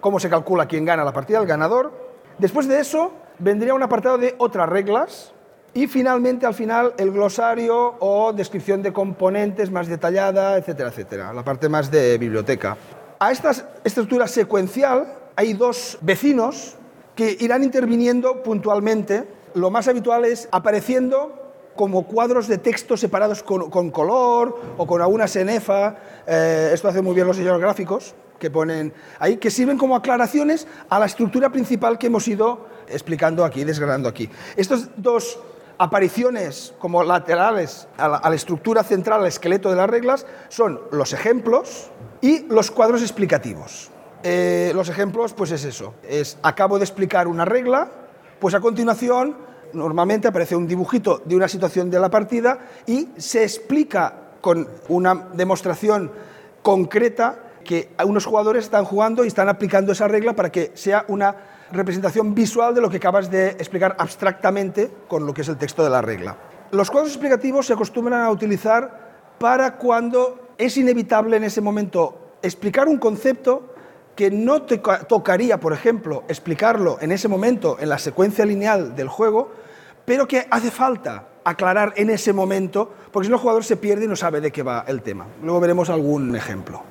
cómo 0.00 0.20
se 0.20 0.30
calcula 0.30 0.66
quién 0.66 0.84
gana 0.84 1.04
la 1.04 1.12
partida, 1.12 1.40
el 1.40 1.46
ganador. 1.46 1.92
Después 2.38 2.68
de 2.68 2.80
eso, 2.80 3.12
vendría 3.38 3.74
un 3.74 3.82
apartado 3.82 4.18
de 4.18 4.34
otras 4.38 4.68
reglas. 4.68 5.32
Y 5.74 5.86
finalmente, 5.86 6.46
al 6.46 6.54
final, 6.54 6.94
el 6.98 7.10
glosario 7.10 7.96
o 7.98 8.32
descripción 8.32 8.82
de 8.82 8.92
componentes 8.92 9.70
más 9.70 9.88
detallada, 9.88 10.58
etcétera, 10.58 10.90
etcétera. 10.90 11.32
La 11.32 11.42
parte 11.42 11.68
más 11.68 11.90
de 11.90 12.18
biblioteca. 12.18 12.76
A 13.18 13.32
esta 13.32 13.52
estructura 13.82 14.28
secuencial 14.28 15.06
hay 15.34 15.54
dos 15.54 15.98
vecinos 16.02 16.76
que 17.14 17.36
irán 17.40 17.64
interviniendo 17.64 18.42
puntualmente. 18.42 19.24
Lo 19.54 19.70
más 19.70 19.88
habitual 19.88 20.24
es 20.24 20.48
apareciendo 20.52 21.41
como 21.76 22.06
cuadros 22.06 22.48
de 22.48 22.58
texto 22.58 22.96
separados 22.96 23.42
con, 23.42 23.90
color 23.90 24.74
o 24.76 24.86
con 24.86 25.00
alguna 25.00 25.26
senefa. 25.26 25.96
Eh, 26.26 26.70
esto 26.72 26.88
hace 26.88 27.02
muy 27.02 27.14
bien 27.14 27.26
los 27.26 27.36
diseñadores 27.36 27.62
gráficos 27.62 28.14
que 28.38 28.50
ponen 28.50 28.92
ahí, 29.18 29.36
que 29.36 29.50
sirven 29.50 29.78
como 29.78 29.94
aclaraciones 29.94 30.66
a 30.88 30.98
la 30.98 31.06
estructura 31.06 31.50
principal 31.50 31.98
que 31.98 32.08
hemos 32.08 32.26
ido 32.26 32.66
explicando 32.88 33.44
aquí, 33.44 33.64
desgranando 33.64 34.08
aquí. 34.08 34.28
Estas 34.56 34.90
dos 34.96 35.38
apariciones 35.78 36.74
como 36.78 37.04
laterales 37.04 37.88
a 37.96 38.08
la, 38.08 38.16
a 38.16 38.30
la 38.30 38.36
estructura 38.36 38.82
central, 38.82 39.20
al 39.20 39.26
esqueleto 39.26 39.70
de 39.70 39.76
las 39.76 39.88
reglas, 39.88 40.26
son 40.48 40.80
los 40.90 41.12
ejemplos 41.12 41.90
y 42.20 42.40
los 42.48 42.70
cuadros 42.70 43.02
explicativos. 43.02 43.92
Eh, 44.22 44.72
los 44.74 44.88
ejemplos, 44.88 45.34
pues 45.34 45.50
es 45.50 45.64
eso. 45.64 45.94
Es, 46.02 46.38
acabo 46.42 46.78
de 46.78 46.84
explicar 46.84 47.26
una 47.26 47.44
regla, 47.44 47.90
pues 48.38 48.54
a 48.54 48.60
continuación 48.60 49.36
normalmente 49.74 50.28
aparece 50.28 50.56
un 50.56 50.66
dibujito 50.66 51.22
de 51.24 51.36
una 51.36 51.48
situación 51.48 51.90
de 51.90 52.00
la 52.00 52.10
partida 52.10 52.58
y 52.86 53.08
se 53.16 53.42
explica 53.42 54.14
con 54.40 54.68
una 54.88 55.28
demostración 55.34 56.10
concreta 56.62 57.38
que 57.64 57.90
unos 58.04 58.26
jugadores 58.26 58.64
están 58.64 58.84
jugando 58.84 59.24
y 59.24 59.28
están 59.28 59.48
aplicando 59.48 59.92
esa 59.92 60.08
regla 60.08 60.34
para 60.34 60.50
que 60.50 60.72
sea 60.74 61.04
una 61.08 61.34
representación 61.70 62.34
visual 62.34 62.74
de 62.74 62.80
lo 62.80 62.90
que 62.90 62.98
acabas 62.98 63.30
de 63.30 63.50
explicar 63.50 63.96
abstractamente 63.98 64.90
con 65.08 65.24
lo 65.26 65.32
que 65.32 65.42
es 65.42 65.48
el 65.48 65.56
texto 65.56 65.82
de 65.82 65.90
la 65.90 66.02
regla. 66.02 66.36
Los 66.72 66.90
cuadros 66.90 67.12
explicativos 67.12 67.66
se 67.66 67.72
acostumbran 67.72 68.22
a 68.22 68.30
utilizar 68.30 69.12
para 69.38 69.76
cuando 69.76 70.54
es 70.58 70.76
inevitable 70.76 71.36
en 71.36 71.44
ese 71.44 71.60
momento 71.60 72.36
explicar 72.42 72.88
un 72.88 72.98
concepto 72.98 73.72
que 74.14 74.30
no 74.30 74.62
te 74.62 74.78
tocaría, 75.08 75.58
por 75.58 75.72
ejemplo, 75.72 76.24
explicarlo 76.28 76.98
en 77.00 77.12
ese 77.12 77.28
momento 77.28 77.78
en 77.80 77.88
la 77.88 77.98
secuencia 77.98 78.44
lineal 78.44 78.94
del 78.94 79.08
juego, 79.08 79.50
pero 80.04 80.26
que 80.26 80.46
hace 80.50 80.70
falta 80.70 81.28
aclarar 81.44 81.94
en 81.96 82.10
ese 82.10 82.32
momento, 82.32 82.90
porque 83.10 83.26
si 83.26 83.30
no 83.30 83.36
el 83.36 83.42
jugador 83.42 83.64
se 83.64 83.76
pierde 83.76 84.04
y 84.04 84.08
no 84.08 84.16
sabe 84.16 84.40
de 84.40 84.50
qué 84.50 84.62
va 84.62 84.84
el 84.86 85.02
tema. 85.02 85.26
Luego 85.42 85.60
veremos 85.60 85.90
algún 85.90 86.34
ejemplo. 86.36 86.82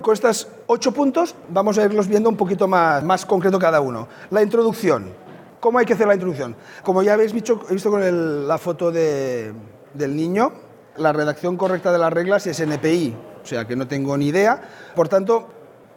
Con 0.00 0.14
estos 0.14 0.48
ocho 0.66 0.92
puntos 0.92 1.34
vamos 1.48 1.76
a 1.78 1.84
irlos 1.84 2.08
viendo 2.08 2.28
un 2.28 2.36
poquito 2.36 2.66
más, 2.66 3.02
más 3.04 3.26
concreto 3.26 3.58
cada 3.58 3.80
uno. 3.80 4.08
La 4.30 4.42
introducción. 4.42 5.12
¿Cómo 5.60 5.78
hay 5.78 5.84
que 5.84 5.92
hacer 5.92 6.06
la 6.06 6.14
introducción? 6.14 6.56
Como 6.82 7.02
ya 7.02 7.12
habéis 7.12 7.34
visto, 7.34 7.60
he 7.68 7.74
visto 7.74 7.90
con 7.90 8.48
la 8.48 8.56
foto 8.56 8.90
de, 8.90 9.52
del 9.92 10.16
niño, 10.16 10.52
la 10.96 11.12
redacción 11.12 11.56
correcta 11.58 11.92
de 11.92 11.98
las 11.98 12.12
reglas 12.12 12.46
es 12.46 12.60
NPI, 12.60 13.14
o 13.42 13.46
sea 13.46 13.66
que 13.66 13.76
no 13.76 13.86
tengo 13.86 14.16
ni 14.16 14.28
idea. 14.28 14.60
Por 14.94 15.08
tanto, 15.08 15.48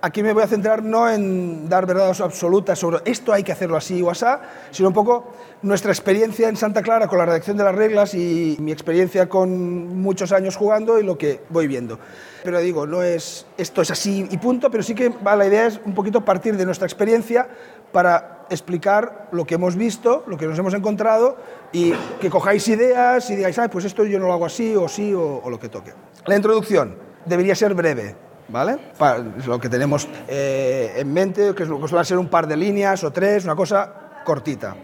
aquí 0.03 0.21
me 0.21 0.33
voy 0.33 0.43
a 0.43 0.47
centrar 0.47 0.83
no 0.83 1.09
en 1.09 1.69
dar 1.69 1.85
verdades 1.85 2.19
absolutas 2.19 2.77
sobre 2.77 2.99
esto 3.05 3.31
hay 3.31 3.41
que 3.41 3.53
hacerlo 3.53 3.77
así 3.77 4.01
o 4.01 4.11
así, 4.11 4.25
sino 4.69 4.89
un 4.89 4.93
poco 4.93 5.31
nuestra 5.61 5.93
experiencia 5.93 6.49
en 6.49 6.57
Santa 6.57 6.81
Clara 6.81 7.07
con 7.07 7.17
la 7.17 7.25
redacción 7.25 7.55
de 7.55 7.63
las 7.63 7.73
reglas 7.73 8.13
y 8.13 8.57
mi 8.59 8.73
experiencia 8.73 9.29
con 9.29 10.01
muchos 10.01 10.33
años 10.33 10.57
jugando 10.57 10.99
y 10.99 11.03
lo 11.03 11.17
que 11.17 11.39
voy 11.49 11.67
viendo. 11.67 11.99
Pero 12.43 12.59
digo, 12.59 12.85
no 12.85 13.01
es 13.01 13.45
esto 13.57 13.81
es 13.81 13.91
así 13.91 14.27
y 14.29 14.37
punto, 14.39 14.69
pero 14.69 14.83
sí 14.83 14.93
que 14.93 15.09
la 15.23 15.47
idea 15.47 15.67
es 15.67 15.79
un 15.85 15.95
poquito 15.95 16.25
partir 16.25 16.57
de 16.57 16.65
nuestra 16.65 16.85
experiencia 16.85 17.47
para 17.93 18.45
explicar 18.49 19.29
lo 19.31 19.45
que 19.45 19.55
hemos 19.55 19.77
visto, 19.77 20.25
lo 20.27 20.35
que 20.35 20.47
nos 20.47 20.59
hemos 20.59 20.73
encontrado 20.73 21.37
y 21.71 21.93
que 22.19 22.29
cojáis 22.29 22.67
ideas 22.67 23.29
y 23.29 23.37
digáis, 23.37 23.57
ah, 23.57 23.69
pues 23.69 23.85
esto 23.85 24.03
yo 24.03 24.19
no 24.19 24.27
lo 24.27 24.33
hago 24.33 24.47
así 24.47 24.75
o 24.75 24.89
sí 24.89 25.13
o 25.13 25.49
lo 25.49 25.57
que 25.57 25.69
toque. 25.69 25.93
La 26.25 26.35
introducción 26.35 26.97
debería 27.25 27.55
ser 27.55 27.73
breve, 27.73 28.17
¿vale? 28.47 28.77
Para 28.97 29.19
lo 29.19 29.59
que 29.59 29.69
tenemos 29.69 30.07
eh, 30.27 30.93
en 30.97 31.13
mente, 31.13 31.53
que 31.55 31.65
suele 31.65 32.05
ser 32.05 32.17
un 32.17 32.27
par 32.27 32.47
de 32.47 32.57
líneas 32.57 33.03
o 33.03 33.11
tres, 33.11 33.45
una 33.45 33.55
cosa 33.55 34.21
cortita. 34.23 34.75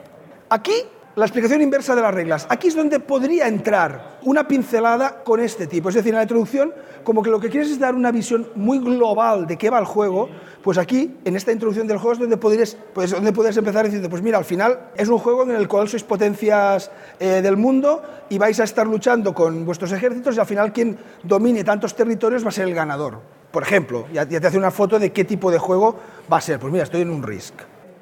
Aquí, 0.49 0.73
la 1.15 1.25
explicación 1.25 1.61
inversa 1.61 1.95
de 1.95 2.01
las 2.01 2.13
reglas. 2.13 2.47
Aquí 2.49 2.69
es 2.69 2.75
donde 2.75 2.99
podría 2.99 3.47
entrar 3.47 4.19
una 4.23 4.47
pincelada 4.47 5.23
con 5.23 5.39
este 5.39 5.67
tipo. 5.67 5.89
Es 5.89 5.95
decir, 5.95 6.11
en 6.11 6.17
la 6.17 6.21
introducción, 6.21 6.73
como 7.03 7.21
que 7.21 7.29
lo 7.29 7.39
que 7.39 7.49
quieres 7.49 7.69
es 7.71 7.79
dar 7.79 7.93
una 7.93 8.11
visión 8.11 8.47
muy 8.55 8.79
global 8.79 9.45
de 9.45 9.57
qué 9.57 9.69
va 9.69 9.79
el 9.79 9.85
juego, 9.85 10.29
pues 10.63 10.77
aquí, 10.77 11.17
en 11.25 11.35
esta 11.35 11.51
introducción 11.51 11.87
del 11.87 11.97
juego, 11.97 12.13
es 12.13 12.19
donde 12.19 12.37
podrías, 12.37 12.77
pues, 12.93 13.11
donde 13.11 13.33
puedes 13.33 13.57
empezar 13.57 13.85
diciendo, 13.85 14.09
pues 14.09 14.21
mira, 14.21 14.37
al 14.37 14.45
final 14.45 14.91
es 14.95 15.09
un 15.09 15.17
juego 15.17 15.43
en 15.43 15.51
el 15.51 15.67
cual 15.67 15.89
sois 15.89 16.03
potencias 16.03 16.91
eh, 17.19 17.41
del 17.41 17.57
mundo 17.57 18.01
y 18.29 18.37
vais 18.37 18.59
a 18.59 18.63
estar 18.63 18.87
luchando 18.87 19.33
con 19.33 19.65
vuestros 19.65 19.91
ejércitos 19.91 20.35
y 20.35 20.39
al 20.39 20.45
final 20.45 20.71
quien 20.71 20.97
domine 21.23 21.63
tantos 21.63 21.95
territorios 21.95 22.45
va 22.45 22.49
a 22.49 22.51
ser 22.51 22.67
el 22.67 22.75
ganador. 22.75 23.38
Por 23.51 23.63
ejemplo, 23.63 24.05
ya, 24.13 24.27
te 24.27 24.45
hace 24.45 24.57
una 24.57 24.71
foto 24.71 24.99
de 24.99 25.11
qué 25.11 25.25
tipo 25.25 25.51
de 25.51 25.57
juego 25.57 25.95
va 26.31 26.37
a 26.37 26.41
ser. 26.41 26.59
Pues 26.59 26.71
mira, 26.71 26.83
estoy 26.83 27.01
en 27.01 27.09
un 27.09 27.23
Risk. 27.23 27.55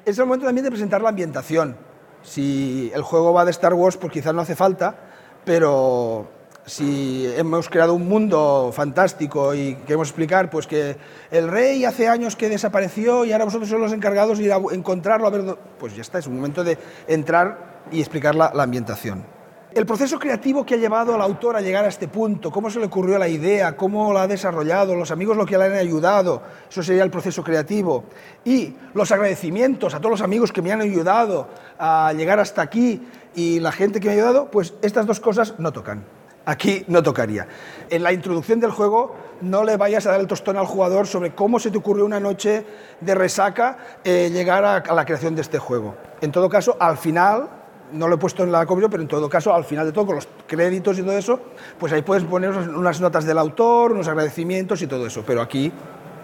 Es 0.04 0.18
el 0.18 0.26
momento 0.26 0.46
también 0.46 0.64
de 0.64 0.70
presentar 0.70 1.00
la 1.00 1.08
ambientación. 1.08 1.76
Si 2.22 2.90
el 2.94 3.02
juego 3.02 3.32
va 3.32 3.44
de 3.44 3.50
Star 3.50 3.74
Wars, 3.74 3.96
pues 3.96 4.12
quizás 4.12 4.34
no 4.34 4.42
hace 4.42 4.56
falta, 4.56 4.96
pero 5.44 6.28
si 6.66 7.26
hemos 7.36 7.70
creado 7.70 7.94
un 7.94 8.06
mundo 8.06 8.70
fantástico 8.74 9.54
y 9.54 9.74
queremos 9.86 10.08
explicar 10.08 10.50
pues 10.50 10.66
que 10.66 10.96
el 11.30 11.48
rey 11.48 11.84
hace 11.86 12.08
años 12.08 12.36
que 12.36 12.50
desapareció 12.50 13.24
y 13.24 13.32
ahora 13.32 13.46
vosotros 13.46 13.70
sois 13.70 13.80
los 13.80 13.92
encargados 13.92 14.38
de 14.38 14.44
ir 14.44 14.52
a 14.52 14.60
encontrarlo, 14.72 15.26
a 15.26 15.30
ver, 15.30 15.56
pues 15.78 15.96
ya 15.96 16.02
está, 16.02 16.18
es 16.18 16.26
un 16.26 16.36
momento 16.36 16.64
de 16.64 16.76
entrar 17.06 17.80
y 17.90 18.00
explicar 18.00 18.34
la, 18.34 18.52
la 18.54 18.64
ambientación. 18.64 19.37
El 19.78 19.86
proceso 19.86 20.18
creativo 20.18 20.66
que 20.66 20.74
ha 20.74 20.76
llevado 20.76 21.14
al 21.14 21.22
autor 21.22 21.54
a 21.54 21.60
llegar 21.60 21.84
a 21.84 21.88
este 21.88 22.08
punto, 22.08 22.50
cómo 22.50 22.68
se 22.68 22.80
le 22.80 22.86
ocurrió 22.86 23.16
la 23.16 23.28
idea, 23.28 23.76
cómo 23.76 24.12
la 24.12 24.22
ha 24.22 24.26
desarrollado, 24.26 24.96
los 24.96 25.12
amigos 25.12 25.36
lo 25.36 25.46
que 25.46 25.56
le 25.56 25.66
han 25.66 25.74
ayudado, 25.74 26.42
eso 26.68 26.82
sería 26.82 27.04
el 27.04 27.12
proceso 27.12 27.44
creativo. 27.44 28.02
Y 28.44 28.74
los 28.94 29.12
agradecimientos 29.12 29.94
a 29.94 29.98
todos 29.98 30.10
los 30.10 30.20
amigos 30.20 30.50
que 30.50 30.62
me 30.62 30.72
han 30.72 30.80
ayudado 30.80 31.46
a 31.78 32.12
llegar 32.12 32.40
hasta 32.40 32.60
aquí 32.60 33.06
y 33.36 33.60
la 33.60 33.70
gente 33.70 34.00
que 34.00 34.08
me 34.08 34.14
ha 34.14 34.16
ayudado, 34.16 34.50
pues 34.50 34.74
estas 34.82 35.06
dos 35.06 35.20
cosas 35.20 35.54
no 35.58 35.72
tocan. 35.72 36.04
Aquí 36.44 36.84
no 36.88 37.00
tocaría. 37.00 37.46
En 37.88 38.02
la 38.02 38.12
introducción 38.12 38.58
del 38.58 38.72
juego 38.72 39.14
no 39.42 39.62
le 39.62 39.76
vayas 39.76 40.08
a 40.08 40.10
dar 40.10 40.18
el 40.18 40.26
tostón 40.26 40.56
al 40.56 40.66
jugador 40.66 41.06
sobre 41.06 41.36
cómo 41.36 41.60
se 41.60 41.70
te 41.70 41.78
ocurrió 41.78 42.04
una 42.04 42.18
noche 42.18 42.66
de 43.00 43.14
resaca 43.14 43.78
eh, 44.02 44.28
llegar 44.32 44.64
a, 44.64 44.78
a 44.78 44.94
la 44.94 45.04
creación 45.04 45.36
de 45.36 45.42
este 45.42 45.60
juego. 45.60 45.94
En 46.20 46.32
todo 46.32 46.48
caso, 46.48 46.76
al 46.80 46.98
final 46.98 47.57
no 47.92 48.08
lo 48.08 48.16
he 48.16 48.18
puesto 48.18 48.42
en 48.44 48.52
la 48.52 48.66
copia, 48.66 48.88
pero 48.88 49.02
en 49.02 49.08
todo 49.08 49.28
caso, 49.28 49.54
al 49.54 49.64
final 49.64 49.86
de 49.86 49.92
todo, 49.92 50.06
con 50.06 50.16
los 50.16 50.28
créditos 50.46 50.98
y 50.98 51.02
todo 51.02 51.16
eso, 51.16 51.40
pues 51.78 51.92
ahí 51.92 52.02
puedes 52.02 52.24
poner 52.24 52.50
unas 52.50 53.00
notas 53.00 53.24
del 53.24 53.38
autor, 53.38 53.92
unos 53.92 54.08
agradecimientos 54.08 54.82
y 54.82 54.86
todo 54.86 55.06
eso, 55.06 55.22
pero 55.26 55.40
aquí 55.40 55.72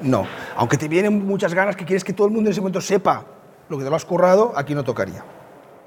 no. 0.03 0.27
Aunque 0.57 0.77
te 0.77 0.89
vienen 0.89 1.27
muchas 1.27 1.55
ganas 1.55 1.77
que 1.77 1.85
quieres 1.85 2.05
que 2.05 2.13
todo 2.13 2.27
el 2.27 2.33
mundo 2.33 2.49
en 2.49 2.53
ese 2.53 2.61
momento 2.61 2.81
sepa 2.81 3.25
lo 3.69 3.79
que 3.79 3.85
te 3.85 3.91
lo 3.91 3.97
has 3.97 4.05
currado, 4.05 4.53
aquí 4.57 4.75
no 4.75 4.85
tocaría. 4.85 5.25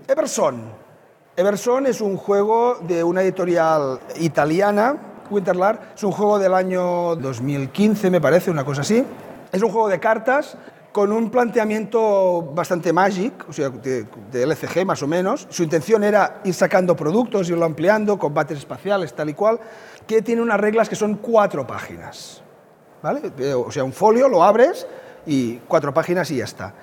Everson. 0.08 0.88
Everson 1.36 1.86
es 1.86 2.02
un 2.02 2.18
juego 2.18 2.80
de 2.82 3.04
una 3.04 3.22
editorial 3.22 4.00
italiana, 4.20 4.98
Winterlar, 5.30 5.92
es 5.96 6.04
un 6.04 6.12
juego 6.12 6.40
del 6.40 6.54
año 6.54 7.16
2015, 7.16 8.10
me 8.10 8.22
parece, 8.22 8.50
una 8.50 8.66
cosa 8.66 8.82
así. 8.82 9.04
Es 9.52 9.62
un 9.62 9.70
juego 9.70 9.88
de 9.88 10.00
cartas 10.00 10.58
con 10.92 11.12
un 11.12 11.30
planteamiento 11.30 12.42
bastante 12.54 12.92
magic, 12.92 13.48
o 13.48 13.54
sea, 13.54 13.70
de, 13.70 14.08
de, 14.32 14.44
LCG 14.46 14.86
más 14.86 15.04
o 15.04 15.08
menos. 15.08 15.48
Su 15.50 15.64
intención 15.64 16.04
era 16.04 16.42
ir 16.44 16.54
sacando 16.54 16.96
productos, 16.96 17.50
irlo 17.50 17.66
ampliando, 17.66 18.18
combates 18.18 18.58
espaciales, 18.58 19.14
tal 19.14 19.30
y 19.30 19.34
cual, 19.34 19.60
que 20.08 20.22
tiene 20.22 20.42
unas 20.42 20.60
reglas 20.60 20.90
que 20.90 20.96
son 20.96 21.16
cuatro 21.16 21.68
páginas. 21.68 22.42
¿Vale? 23.02 23.32
O 23.54 23.72
sea, 23.72 23.84
un 23.84 23.94
folio 23.94 24.28
lo 24.28 24.44
abres 24.44 24.88
y 25.26 25.58
cuatro 25.68 25.94
páginas 25.94 26.32
y 26.32 26.38
ya 26.38 26.46
está. 26.46 26.74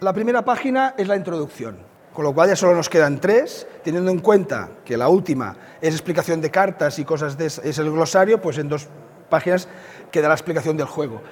La 0.00 0.12
primera 0.12 0.44
página 0.44 0.94
es 0.96 1.08
la 1.08 1.16
introducción, 1.16 1.78
con 2.12 2.24
lo 2.24 2.34
cual 2.34 2.50
ya 2.50 2.56
solo 2.56 2.74
nos 2.74 2.88
quedan 2.88 3.20
tres, 3.20 3.66
teniendo 3.82 4.10
en 4.10 4.20
cuenta 4.20 4.68
que 4.84 4.96
la 4.96 5.08
última 5.08 5.56
es 5.80 5.94
explicación 5.94 6.40
de 6.40 6.50
cartas 6.50 6.98
y 6.98 7.04
cosas 7.04 7.36
de 7.36 7.46
es 7.46 7.78
el 7.78 7.90
glosario, 7.90 8.40
pues 8.40 8.58
en 8.58 8.68
dos 8.68 8.86
páginas 9.28 9.68
queda 10.10 10.28
la 10.28 10.34
explicación 10.34 10.76
del 10.76 10.86
juego. 10.86 11.22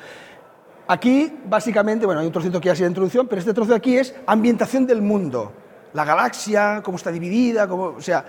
Aquí, 0.88 1.32
básicamente, 1.44 2.06
bueno, 2.06 2.20
hay 2.20 2.26
un 2.26 2.32
trocito 2.32 2.60
que 2.60 2.66
ya 2.66 2.72
ha 2.72 2.76
sido 2.76 2.88
introducción, 2.88 3.28
pero 3.28 3.38
este 3.40 3.54
trozo 3.54 3.70
de 3.70 3.76
aquí 3.76 3.96
es 3.96 4.14
ambientación 4.26 4.86
del 4.86 5.00
mundo. 5.00 5.52
La 5.94 6.04
galaxia, 6.04 6.80
cómo 6.82 6.96
está 6.96 7.10
dividida, 7.10 7.68
cómo, 7.68 7.84
o 7.84 8.00
sea, 8.00 8.24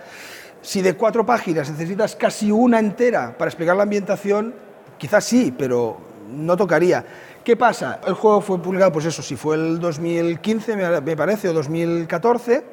si 0.62 0.82
de 0.82 0.94
cuatro 0.96 1.26
páginas 1.26 1.70
necesitas 1.70 2.16
casi 2.16 2.52
una 2.52 2.80
entera 2.80 3.36
para 3.38 3.50
explicar 3.50 3.76
la 3.76 3.84
ambientación, 3.84 4.54
quizás 4.98 5.26
sí, 5.26 5.54
pero 5.58 5.98
no 6.30 6.56
tocaría. 6.56 7.06
¿Qué 7.44 7.58
pasa? 7.58 8.00
El 8.08 8.14
juego 8.14 8.40
fue 8.40 8.62
publicado, 8.62 8.92
pues 8.92 9.06
eso, 9.06 9.22
si 9.22 9.36
fue 9.36 9.56
el 9.56 9.80
2015, 9.80 11.02
me 11.02 11.18
parece, 11.18 11.50
o 11.50 11.54
2014. 11.54 12.64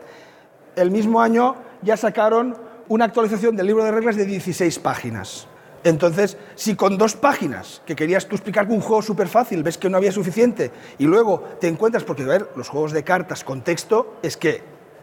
El 0.77 0.91
mismo 0.91 1.21
año 1.21 1.57
ya 1.83 1.97
sacaron 1.97 2.57
una 2.89 3.07
actualización 3.07 3.57
del 3.57 3.67
libro 3.67 3.83
de 3.83 3.91
reglas 3.91 4.17
de 4.17 4.25
16 4.25 4.79
páginas. 4.79 5.49
Entonces, 5.83 6.37
si 6.57 6.77
con 6.77 6.99
dos 6.99 7.17
páginas 7.17 7.81
que 7.87 7.97
querías 7.97 8.27
tú 8.27 8.37
explicar 8.37 8.67
un 8.69 8.81
juego 8.81 9.03
súper 9.03 9.29
fácil, 9.29 9.63
ves 9.63 9.79
que 9.79 9.89
no 9.89 9.97
había 9.97 10.13
suficiente 10.13 10.71
y 10.99 11.05
luego 11.05 11.43
te 11.61 11.69
encuentras, 11.69 12.05
porque 12.05 12.23
a 12.25 12.27
ver, 12.27 12.51
los 12.57 12.69
juegos 12.69 12.93
de 12.93 13.03
cartas 13.03 13.45
con 13.45 13.63
texto 13.63 14.17
es 14.23 14.37
que 14.37 14.63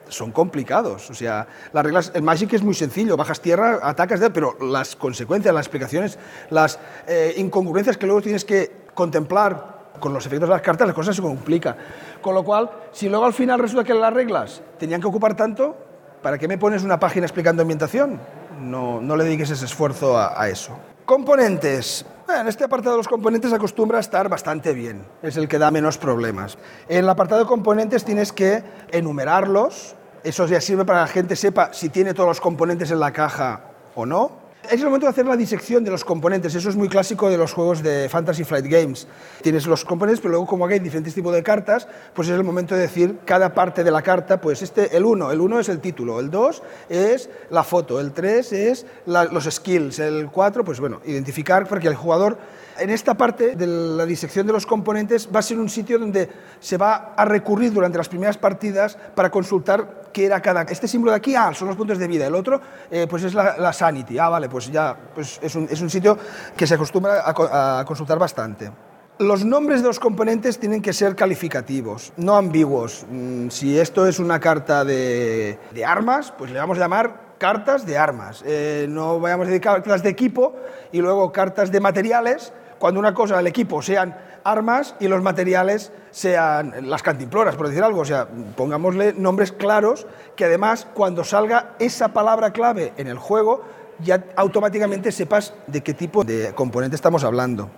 son 0.09 0.31
complicados. 0.31 1.09
O 1.09 1.13
sea, 1.13 1.47
las 1.73 1.83
reglas, 1.83 2.11
el 2.13 2.21
Magic 2.21 2.53
es 2.53 2.63
muy 2.63 2.73
sencillo, 2.73 3.17
bajas 3.17 3.41
tierra, 3.41 3.79
atacas, 3.81 4.21
pero 4.33 4.55
las 4.61 4.95
consecuencias, 4.95 5.53
las 5.53 5.65
explicaciones, 5.65 6.17
las 6.49 6.79
eh, 7.07 7.33
incongruencias 7.37 7.97
que 7.97 8.05
luego 8.05 8.21
tienes 8.21 8.45
que 8.45 8.85
contemplar 8.93 9.77
con 9.99 10.13
los 10.13 10.25
efectos 10.25 10.47
de 10.47 10.53
las 10.53 10.61
cartas, 10.61 10.87
las 10.87 10.95
cosas 10.95 11.15
se 11.15 11.21
complican. 11.21 11.75
Con 12.21 12.35
lo 12.35 12.43
cual, 12.43 12.69
si 12.91 13.09
luego 13.09 13.25
al 13.25 13.33
final 13.33 13.59
resulta 13.59 13.83
que 13.83 13.93
las 13.93 14.13
reglas 14.13 14.61
tenían 14.77 15.01
que 15.01 15.07
ocupar 15.07 15.35
tanto, 15.35 15.75
¿para 16.21 16.37
qué 16.37 16.47
me 16.47 16.57
pones 16.57 16.83
una 16.83 16.99
página 16.99 17.25
explicando 17.25 17.61
ambientación? 17.61 18.19
No, 18.59 19.01
no 19.01 19.15
le 19.15 19.23
dediques 19.23 19.49
ese 19.49 19.65
esfuerzo 19.65 20.17
a, 20.17 20.41
a 20.41 20.49
eso. 20.49 20.77
Componentes. 21.05 22.05
En 22.27 22.47
este 22.47 22.65
apartado 22.65 22.95
de 22.95 22.97
los 22.97 23.07
componentes 23.07 23.53
acostumbra 23.53 23.99
a 23.99 24.01
estar 24.01 24.27
bastante 24.27 24.73
bien, 24.73 25.05
es 25.21 25.37
el 25.37 25.47
que 25.47 25.57
da 25.57 25.71
menos 25.71 25.97
problemas. 25.97 26.57
En 26.89 26.99
el 26.99 27.09
apartado 27.09 27.41
de 27.41 27.47
componentes 27.47 28.03
tienes 28.03 28.33
que 28.33 28.63
enumerarlos, 28.91 29.95
eso 30.25 30.45
ya 30.45 30.59
sirve 30.59 30.83
para 30.83 30.99
que 30.99 31.07
la 31.07 31.13
gente 31.13 31.35
sepa 31.37 31.71
si 31.71 31.87
tiene 31.87 32.13
todos 32.13 32.27
los 32.27 32.41
componentes 32.41 32.91
en 32.91 32.99
la 32.99 33.13
caja 33.13 33.61
o 33.95 34.05
no 34.05 34.46
es 34.69 34.79
el 34.79 34.85
momento 34.85 35.05
de 35.05 35.11
hacer 35.11 35.25
la 35.25 35.37
disección 35.37 35.83
de 35.83 35.91
los 35.91 36.03
componentes. 36.03 36.53
Eso 36.53 36.69
es 36.69 36.75
muy 36.75 36.89
clásico 36.89 37.29
de 37.29 37.37
los 37.37 37.53
juegos 37.53 37.81
de 37.81 38.09
Fantasy 38.09 38.43
Flight 38.43 38.65
Games. 38.65 39.07
Tienes 39.41 39.65
los 39.65 39.85
componentes, 39.85 40.19
pero 40.19 40.31
luego 40.31 40.45
como 40.45 40.65
hay 40.65 40.79
diferentes 40.79 41.13
tipos 41.13 41.33
de 41.33 41.43
cartas, 41.43 41.87
pues 42.13 42.27
es 42.27 42.35
el 42.35 42.43
momento 42.43 42.75
de 42.75 42.81
decir 42.81 43.19
cada 43.25 43.53
parte 43.53 43.83
de 43.83 43.91
la 43.91 44.01
carta, 44.01 44.41
pues 44.41 44.61
este, 44.61 44.95
el 44.95 45.05
1, 45.05 45.31
el 45.31 45.41
1 45.41 45.59
es 45.59 45.69
el 45.69 45.79
título, 45.79 46.19
el 46.19 46.29
2 46.29 46.63
es 46.89 47.29
la 47.49 47.63
foto, 47.63 47.99
el 47.99 48.11
3 48.11 48.53
es 48.53 48.85
los 49.05 49.43
skills, 49.45 49.99
el 49.99 50.29
4, 50.29 50.65
pues 50.65 50.79
bueno, 50.79 51.01
identificar 51.05 51.67
para 51.67 51.81
que 51.81 51.87
el 51.87 51.95
jugador 51.95 52.37
en 52.79 52.89
esta 52.89 53.15
parte 53.15 53.55
de 53.55 53.67
la 53.67 54.05
disección 54.05 54.45
de 54.45 54.53
los 54.53 54.65
componentes 54.65 55.29
va 55.33 55.39
a 55.39 55.43
ser 55.43 55.59
un 55.59 55.69
sitio 55.69 55.97
donde 55.97 56.29
se 56.59 56.77
va 56.77 57.13
a 57.15 57.25
recurrir 57.25 57.73
durante 57.73 57.97
las 57.97 58.09
primeras 58.09 58.37
partidas 58.37 58.97
para 59.15 59.31
consultar 59.31 60.06
qué 60.11 60.25
era 60.25 60.41
cada... 60.41 60.63
Este 60.63 60.87
símbolo 60.87 61.11
de 61.11 61.17
aquí, 61.17 61.35
ah, 61.35 61.51
son 61.53 61.67
los 61.67 61.77
puntos 61.77 61.97
de 61.97 62.07
vida. 62.07 62.27
El 62.27 62.35
otro, 62.35 62.59
eh, 62.89 63.07
pues 63.09 63.23
es 63.23 63.33
la, 63.33 63.73
sanity. 63.73 64.17
Ah, 64.17 64.29
vale, 64.29 64.49
pues 64.49 64.71
ya 64.71 64.95
pues 65.13 65.39
es, 65.41 65.55
un, 65.55 65.67
es 65.69 65.81
un 65.81 65.89
sitio 65.89 66.17
que 66.55 66.65
se 66.67 66.75
acostumbra 66.75 67.23
a, 67.25 67.83
consultar 67.85 68.19
bastante. 68.19 68.71
Los 69.19 69.43
nombres 69.43 69.81
de 69.81 69.87
los 69.87 69.99
componentes 69.99 70.59
tienen 70.59 70.81
que 70.81 70.93
ser 70.93 71.15
calificativos, 71.15 72.13
no 72.17 72.35
ambiguos. 72.35 73.05
Mm, 73.09 73.49
si 73.49 73.79
esto 73.79 74.05
es 74.05 74.19
una 74.19 74.39
carta 74.39 74.85
de, 74.85 75.59
de 75.73 75.85
armas, 75.85 76.31
pues 76.37 76.51
le 76.51 76.59
vamos 76.59 76.77
a 76.77 76.81
llamar 76.81 77.27
cartas 77.37 77.85
de 77.85 77.97
armas. 77.97 78.43
Eh, 78.45 78.87
no 78.89 79.19
vayamos 79.19 79.45
a 79.45 79.49
decir 79.49 79.61
cartas 79.61 80.03
de 80.03 80.09
equipo 80.09 80.55
y 80.91 80.99
luego 80.99 81.31
cartas 81.31 81.71
de 81.71 81.79
materiales, 81.79 82.53
cuando 82.79 82.99
una 82.99 83.13
cosa 83.13 83.37
del 83.37 83.47
equipo 83.47 83.81
sean 83.81 84.15
armas 84.51 84.95
y 84.99 85.07
los 85.07 85.21
materiales 85.21 85.91
sean 86.11 86.89
las 86.89 87.03
cantimploras, 87.03 87.55
por 87.55 87.67
decir 87.67 87.83
algo. 87.83 88.01
O 88.01 88.05
sea, 88.05 88.27
pongámosle 88.55 89.13
nombres 89.13 89.51
claros 89.51 90.07
que 90.35 90.45
además 90.45 90.87
cuando 90.93 91.23
salga 91.23 91.75
esa 91.79 92.09
palabra 92.09 92.51
clave 92.51 92.93
en 92.97 93.07
el 93.07 93.17
juego 93.17 93.63
ya 93.99 94.23
automáticamente 94.35 95.11
sepas 95.11 95.53
de 95.65 95.81
qué 95.81 95.93
tipo 95.93 96.23
de 96.23 96.53
componente 96.53 96.95
estamos 96.95 97.23
hablando. 97.23 97.69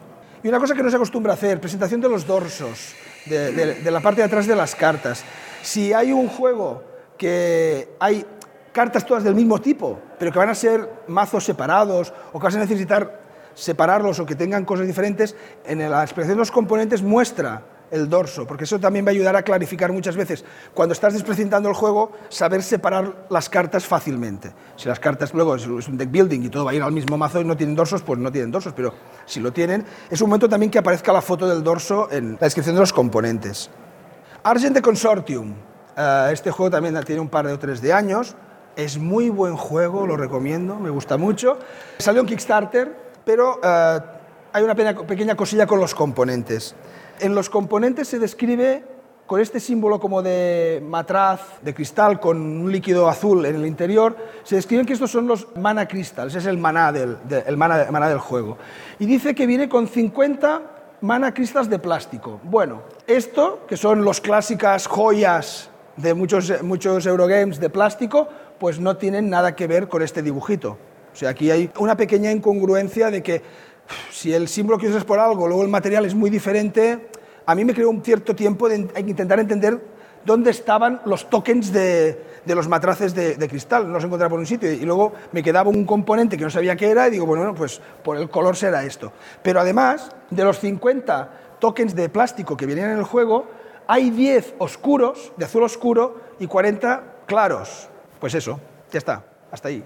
Y 0.43 0.47
una 0.47 0.59
cosa 0.59 0.75
que 0.75 0.83
no 0.83 0.89
se 0.89 0.95
acostumbra 0.95 1.33
a 1.33 1.35
hacer, 1.35 1.59
presentación 1.59 2.01
de 2.01 2.09
los 2.09 2.27
dorsos, 2.27 2.93
de, 3.25 3.51
de 3.51 3.91
la 3.91 3.99
parte 3.99 4.21
de 4.21 4.27
atrás 4.27 4.47
de 4.47 4.55
las 4.55 4.75
cartas. 4.75 5.23
Si 5.61 5.93
hay 5.93 6.11
un 6.11 6.27
juego 6.27 6.83
que 7.17 7.95
hay 7.99 8.25
cartas 8.71 9.05
todas 9.05 9.23
del 9.23 9.35
mismo 9.35 9.59
tipo, 9.59 9.99
pero 10.17 10.31
que 10.31 10.39
van 10.39 10.49
a 10.49 10.55
ser 10.55 11.03
mazos 11.07 11.43
separados 11.43 12.13
o 12.31 12.39
que 12.39 12.45
vas 12.45 12.55
a 12.55 12.59
necesitar 12.59 13.18
separarlos 13.59 14.19
o 14.19 14.25
que 14.25 14.35
tengan 14.35 14.65
cosas 14.65 14.87
diferentes, 14.87 15.35
en 15.65 15.79
la 15.89 16.03
expresión 16.03 16.35
de 16.35 16.39
los 16.39 16.51
componentes 16.51 17.03
muestra 17.03 17.63
el 17.91 18.09
dorso, 18.09 18.45
porque 18.45 18.63
eso 18.63 18.79
también 18.79 19.05
va 19.05 19.09
a 19.09 19.11
ayudar 19.11 19.35
a 19.35 19.43
clarificar 19.43 19.91
muchas 19.91 20.15
veces, 20.15 20.45
cuando 20.73 20.93
estás 20.93 21.13
desprecintando 21.13 21.69
el 21.69 21.75
juego, 21.75 22.11
saber 22.29 22.63
separar 22.63 23.25
las 23.29 23.49
cartas 23.49 23.85
fácilmente. 23.85 24.53
Si 24.75 24.87
las 24.87 24.99
cartas 24.99 25.33
luego 25.33 25.55
es 25.55 25.65
un 25.65 25.97
deck 25.97 26.11
building 26.11 26.41
y 26.41 26.49
todo 26.49 26.65
va 26.65 26.71
a 26.71 26.73
ir 26.75 26.83
al 26.83 26.91
mismo 26.91 27.17
mazo 27.17 27.41
y 27.41 27.45
no 27.45 27.57
tienen 27.57 27.75
dorsos, 27.75 28.01
pues 28.01 28.19
no 28.19 28.31
tienen 28.31 28.51
dorsos, 28.51 28.73
pero 28.75 28.93
si 29.25 29.39
lo 29.39 29.51
tienen, 29.51 29.85
es 30.09 30.21
un 30.21 30.29
momento 30.29 30.47
también 30.47 30.71
que 30.71 30.79
aparezca 30.79 31.11
la 31.11 31.21
foto 31.21 31.47
del 31.47 31.63
dorso 31.63 32.09
en 32.11 32.33
la 32.33 32.39
descripción 32.39 32.75
de 32.75 32.81
los 32.81 32.93
componentes. 32.93 33.69
Argent 34.43 34.75
de 34.75 34.81
Consortium. 34.81 35.53
Eh, 35.97 36.29
este 36.31 36.51
juego 36.51 36.69
también 36.69 36.97
tiene 37.05 37.21
un 37.21 37.29
par 37.29 37.47
de 37.47 37.53
o 37.53 37.59
tres 37.59 37.81
de 37.81 37.91
años. 37.91 38.35
Es 38.75 38.97
muy 38.97 39.29
buen 39.29 39.57
juego, 39.57 40.07
lo 40.07 40.15
recomiendo, 40.15 40.75
me 40.75 40.89
gusta 40.89 41.17
mucho. 41.17 41.57
Salió 41.97 42.21
en 42.21 42.27
Kickstarter, 42.27 43.08
pero 43.29 43.59
eh, 43.61 43.99
hay 44.53 44.63
una 44.63 44.73
pequeña 44.73 45.35
cosilla 45.35 45.67
con 45.67 45.79
los 45.79 45.93
componentes. 45.93 46.73
En 47.19 47.35
los 47.35 47.47
componentes 47.47 48.07
se 48.07 48.17
describe 48.17 48.83
con 49.27 49.39
este 49.39 49.59
símbolo 49.59 49.99
como 49.99 50.23
de 50.23 50.83
matraz 50.83 51.61
de 51.61 51.75
cristal 51.75 52.19
con 52.19 52.37
un 52.39 52.71
líquido 52.71 53.07
azul 53.07 53.45
en 53.45 53.57
el 53.57 53.67
interior, 53.67 54.17
se 54.41 54.55
describen 54.55 54.83
que 54.83 54.93
estos 54.93 55.11
son 55.11 55.27
los 55.27 55.55
mana 55.55 55.87
crystals, 55.87 56.33
es 56.33 56.47
el 56.47 56.57
maná 56.57 56.91
del, 56.91 57.19
del 57.27 58.17
juego. 58.17 58.57
Y 58.97 59.05
dice 59.05 59.35
que 59.35 59.45
viene 59.45 59.69
con 59.69 59.87
50 59.87 60.61
mana 61.01 61.31
crystals 61.31 61.69
de 61.69 61.77
plástico. 61.77 62.39
Bueno, 62.41 62.81
esto, 63.05 63.59
que 63.67 63.77
son 63.77 64.03
las 64.03 64.21
clásicas 64.21 64.87
joyas 64.87 65.69
de 65.97 66.15
muchos, 66.15 66.63
muchos 66.63 67.05
Eurogames 67.05 67.59
de 67.59 67.69
plástico, 67.69 68.27
pues 68.57 68.79
no 68.79 68.97
tienen 68.97 69.29
nada 69.29 69.55
que 69.55 69.67
ver 69.67 69.87
con 69.87 70.01
este 70.01 70.23
dibujito. 70.23 70.79
O 71.13 71.15
sea, 71.15 71.29
aquí 71.29 71.51
hay 71.51 71.69
una 71.79 71.95
pequeña 71.97 72.31
incongruencia 72.31 73.11
de 73.11 73.23
que 73.23 73.41
si 74.11 74.33
el 74.33 74.47
símbolo 74.47 74.77
que 74.77 74.87
usas 74.87 75.03
por 75.03 75.19
algo, 75.19 75.47
luego 75.47 75.63
el 75.63 75.69
material 75.69 76.05
es 76.05 76.15
muy 76.15 76.29
diferente, 76.29 77.09
a 77.45 77.55
mí 77.55 77.65
me 77.65 77.73
creó 77.73 77.89
un 77.89 78.03
cierto 78.03 78.35
tiempo 78.35 78.69
de 78.69 78.87
intentar 78.97 79.39
entender 79.39 79.81
dónde 80.25 80.51
estaban 80.51 81.01
los 81.05 81.29
tokens 81.29 81.71
de, 81.73 82.21
los 82.45 82.67
matraces 82.67 83.15
de, 83.15 83.47
cristal. 83.47 83.87
No 83.87 83.93
los 83.93 84.03
encontraba 84.03 84.29
por 84.29 84.39
un 84.39 84.45
sitio. 84.45 84.71
Y 84.71 84.81
luego 84.81 85.13
me 85.31 85.41
quedaba 85.41 85.69
un 85.69 85.85
componente 85.85 86.37
que 86.37 86.43
no 86.43 86.49
sabía 86.49 86.75
qué 86.75 86.89
era 86.89 87.07
y 87.07 87.11
digo, 87.11 87.25
bueno, 87.25 87.53
pues 87.55 87.81
por 88.03 88.17
el 88.17 88.29
color 88.29 88.55
será 88.55 88.83
esto. 88.83 89.11
Pero 89.41 89.59
además, 89.59 90.11
de 90.29 90.43
los 90.43 90.59
50 90.59 91.57
tokens 91.59 91.95
de 91.95 92.09
plástico 92.09 92.55
que 92.55 92.65
venían 92.65 92.91
en 92.91 92.99
el 92.99 93.03
juego, 93.03 93.47
hay 93.87 94.11
10 94.11 94.55
oscuros, 94.59 95.31
de 95.35 95.45
azul 95.45 95.63
oscuro, 95.63 96.21
y 96.39 96.47
40 96.47 97.03
claros. 97.25 97.89
Pues 98.19 98.35
eso, 98.35 98.59
ya 98.91 98.99
está, 98.99 99.23
hasta 99.51 99.69
ahí. 99.69 99.83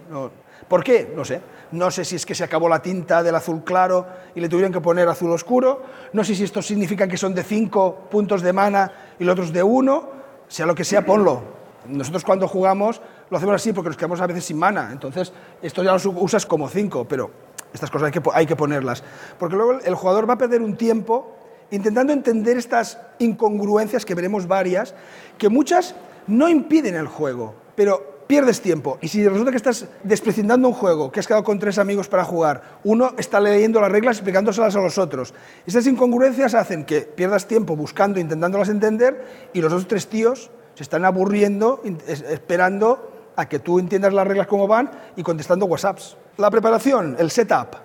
¿Por 0.68 0.84
qué? 0.84 1.12
No 1.16 1.26
sé. 1.26 1.42
No 1.72 1.90
sé 1.90 2.06
si 2.06 2.16
es 2.16 2.26
que 2.26 2.36
se 2.36 2.44
acabó 2.44 2.70
la 2.70 2.82
tinta 2.82 3.24
del 3.24 3.36
azul 3.36 3.64
claro 3.64 4.06
y 4.36 4.40
le 4.40 4.50
tuvieron 4.50 4.72
que 4.72 4.80
poner 4.80 5.08
azul 5.08 5.32
oscuro. 5.32 5.82
No 6.14 6.24
sé 6.24 6.36
si 6.36 6.44
esto 6.44 6.62
significa 6.62 7.08
que 7.08 7.18
son 7.18 7.34
de 7.34 7.44
5 7.44 8.10
puntos 8.12 8.42
de 8.42 8.54
mana 8.54 8.92
y 9.20 9.24
los 9.24 9.34
otros 9.34 9.52
de 9.52 9.64
1. 9.64 10.10
Sea 10.48 10.66
lo 10.66 10.76
que 10.76 10.84
sea, 10.84 11.06
ponlo. 11.06 11.42
Nosotros 11.88 12.24
cuando 12.24 12.48
jugamos 12.48 13.02
lo 13.30 13.38
hacemos 13.38 13.56
así 13.56 13.74
porque 13.74 13.90
nos 13.90 13.98
quedamos 13.98 14.22
a 14.22 14.28
veces 14.28 14.46
sin 14.46 14.58
mana. 14.58 14.90
Entonces, 14.92 15.34
esto 15.62 15.84
ya 15.84 15.96
lo 15.96 16.12
usas 16.12 16.46
como 16.46 16.70
5, 16.70 17.06
pero 17.08 17.32
estas 17.74 17.90
cosas 17.90 18.08
hay 18.08 18.12
que, 18.12 18.22
hay 18.34 18.46
que 18.46 18.56
ponerlas. 18.56 19.04
Porque 19.40 19.56
luego 19.56 19.80
el 19.84 19.96
jugador 19.96 20.30
va 20.30 20.36
a 20.36 20.38
perder 20.38 20.62
un 20.62 20.78
tiempo 20.78 21.36
intentando 21.72 22.14
entender 22.14 22.58
estas 22.58 23.00
incongruencias, 23.18 24.06
que 24.06 24.14
veremos 24.14 24.48
varias, 24.48 24.94
que 25.40 25.50
muchas 25.50 25.96
no 26.28 26.48
impiden 26.48 26.94
el 26.96 27.08
juego, 27.08 27.56
pero 27.76 28.13
pierdes 28.34 28.62
tiempo. 28.62 28.98
Y 29.00 29.10
si 29.10 29.28
resulta 29.28 29.52
que 29.52 29.58
estás 29.58 29.86
despreciando 30.04 30.68
un 30.68 30.74
juego, 30.74 31.12
que 31.12 31.20
has 31.20 31.28
quedado 31.28 31.44
con 31.44 31.60
tres 31.60 31.78
amigos 31.78 32.08
para 32.08 32.24
jugar, 32.24 32.80
uno 32.84 33.12
está 33.20 33.40
leyendo 33.40 33.80
las 33.80 33.92
reglas 33.92 34.16
y 34.16 34.20
explicándoselas 34.22 34.76
a 34.76 34.80
los 34.80 34.98
otros. 34.98 35.36
Estas 35.68 35.86
incongruencias 35.86 36.56
hacen 36.56 36.84
que 36.84 37.02
pierdas 37.02 37.48
tiempo 37.48 37.76
buscando, 37.76 38.20
intentándolas 38.20 38.70
entender, 38.70 39.24
y 39.54 39.62
los 39.62 39.72
otros 39.72 39.88
tres 39.88 40.08
tíos 40.08 40.50
se 40.74 40.82
están 40.82 41.06
aburriendo, 41.06 41.84
esperando 42.08 43.32
a 43.36 43.48
que 43.48 43.60
tú 43.60 43.78
entiendas 43.78 44.12
las 44.14 44.26
reglas 44.26 44.48
como 44.48 44.68
van 44.68 44.90
y 45.16 45.22
contestando 45.22 45.68
WhatsApps. 45.68 46.18
La 46.38 46.50
preparación, 46.50 47.16
el 47.20 47.30
setup, 47.30 47.76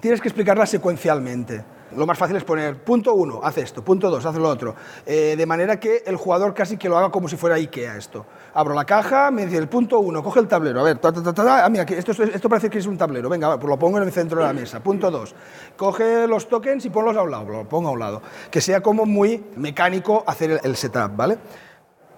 tienes 0.00 0.20
que 0.20 0.28
explicarla 0.28 0.64
secuencialmente. 0.64 1.64
Lo 1.96 2.06
más 2.06 2.18
fácil 2.18 2.36
es 2.36 2.44
poner 2.44 2.84
punto 2.84 3.14
uno, 3.14 3.40
haz 3.42 3.58
esto, 3.58 3.82
punto 3.82 4.10
dos, 4.10 4.24
haz 4.26 4.36
lo 4.36 4.48
otro. 4.48 4.74
Eh, 5.06 5.34
de 5.36 5.46
manera 5.46 5.80
que 5.80 6.04
el 6.06 6.16
jugador 6.16 6.54
casi 6.54 6.76
que 6.76 6.88
lo 6.88 6.98
haga 6.98 7.10
como 7.10 7.28
si 7.28 7.36
fuera 7.36 7.56
IKEA 7.56 7.96
esto. 7.96 8.26
Abro 8.58 8.74
la 8.74 8.84
caja, 8.84 9.30
me 9.30 9.46
dice 9.46 9.56
el 9.56 9.68
punto 9.68 10.00
uno, 10.00 10.20
coge 10.20 10.40
el 10.40 10.48
tablero, 10.48 10.80
a 10.80 10.82
ver, 10.82 10.98
ah, 11.00 11.70
esto, 11.90 12.48
parece 12.48 12.68
que 12.68 12.78
es 12.78 12.86
un 12.86 12.98
tablero, 12.98 13.28
venga, 13.28 13.56
pues 13.56 13.70
lo 13.70 13.78
pongo 13.78 13.98
en 13.98 14.02
el 14.02 14.10
centro 14.10 14.40
de 14.40 14.46
la 14.48 14.52
mesa. 14.52 14.80
Punto 14.80 15.12
dos, 15.12 15.32
coge 15.76 16.26
los 16.26 16.48
tokens 16.48 16.84
y 16.84 16.90
ponlos 16.90 17.16
a 17.16 17.22
un 17.22 17.30
lado, 17.30 17.48
lo 17.48 17.68
pongo 17.68 17.90
a 17.90 17.92
un 17.92 18.00
lado. 18.00 18.20
Que 18.50 18.60
sea 18.60 18.80
como 18.80 19.06
muy 19.06 19.44
mecánico 19.54 20.24
hacer 20.26 20.60
el, 20.64 20.74
setup, 20.74 21.14
¿vale? 21.14 21.38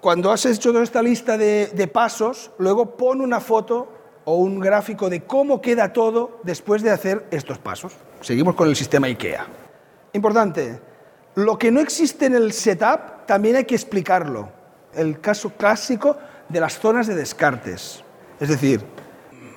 Cuando 0.00 0.32
has 0.32 0.46
hecho 0.46 0.72
toda 0.72 0.82
esta 0.82 1.02
lista 1.02 1.36
de, 1.36 1.66
de 1.74 1.86
pasos, 1.88 2.52
luego 2.56 2.96
pon 2.96 3.20
una 3.20 3.40
foto 3.40 3.92
o 4.24 4.36
un 4.36 4.60
gráfico 4.60 5.10
de 5.10 5.24
cómo 5.24 5.60
queda 5.60 5.92
todo 5.92 6.40
después 6.42 6.82
de 6.82 6.90
hacer 6.90 7.26
estos 7.30 7.58
pasos. 7.58 7.92
Seguimos 8.22 8.54
con 8.54 8.66
el 8.66 8.76
sistema 8.76 9.08
IKEA. 9.08 9.46
Importante, 10.14 10.80
lo 11.34 11.58
que 11.58 11.70
no 11.70 11.80
existe 11.80 12.24
en 12.24 12.34
el 12.34 12.52
setup 12.54 13.26
también 13.26 13.56
hay 13.56 13.66
que 13.66 13.74
explicarlo. 13.74 14.59
El 14.94 15.20
caso 15.20 15.50
clásico 15.50 16.16
de 16.48 16.60
las 16.60 16.78
zonas 16.78 17.06
de 17.06 17.14
descartes. 17.14 18.02
Es 18.40 18.48
decir, 18.48 18.84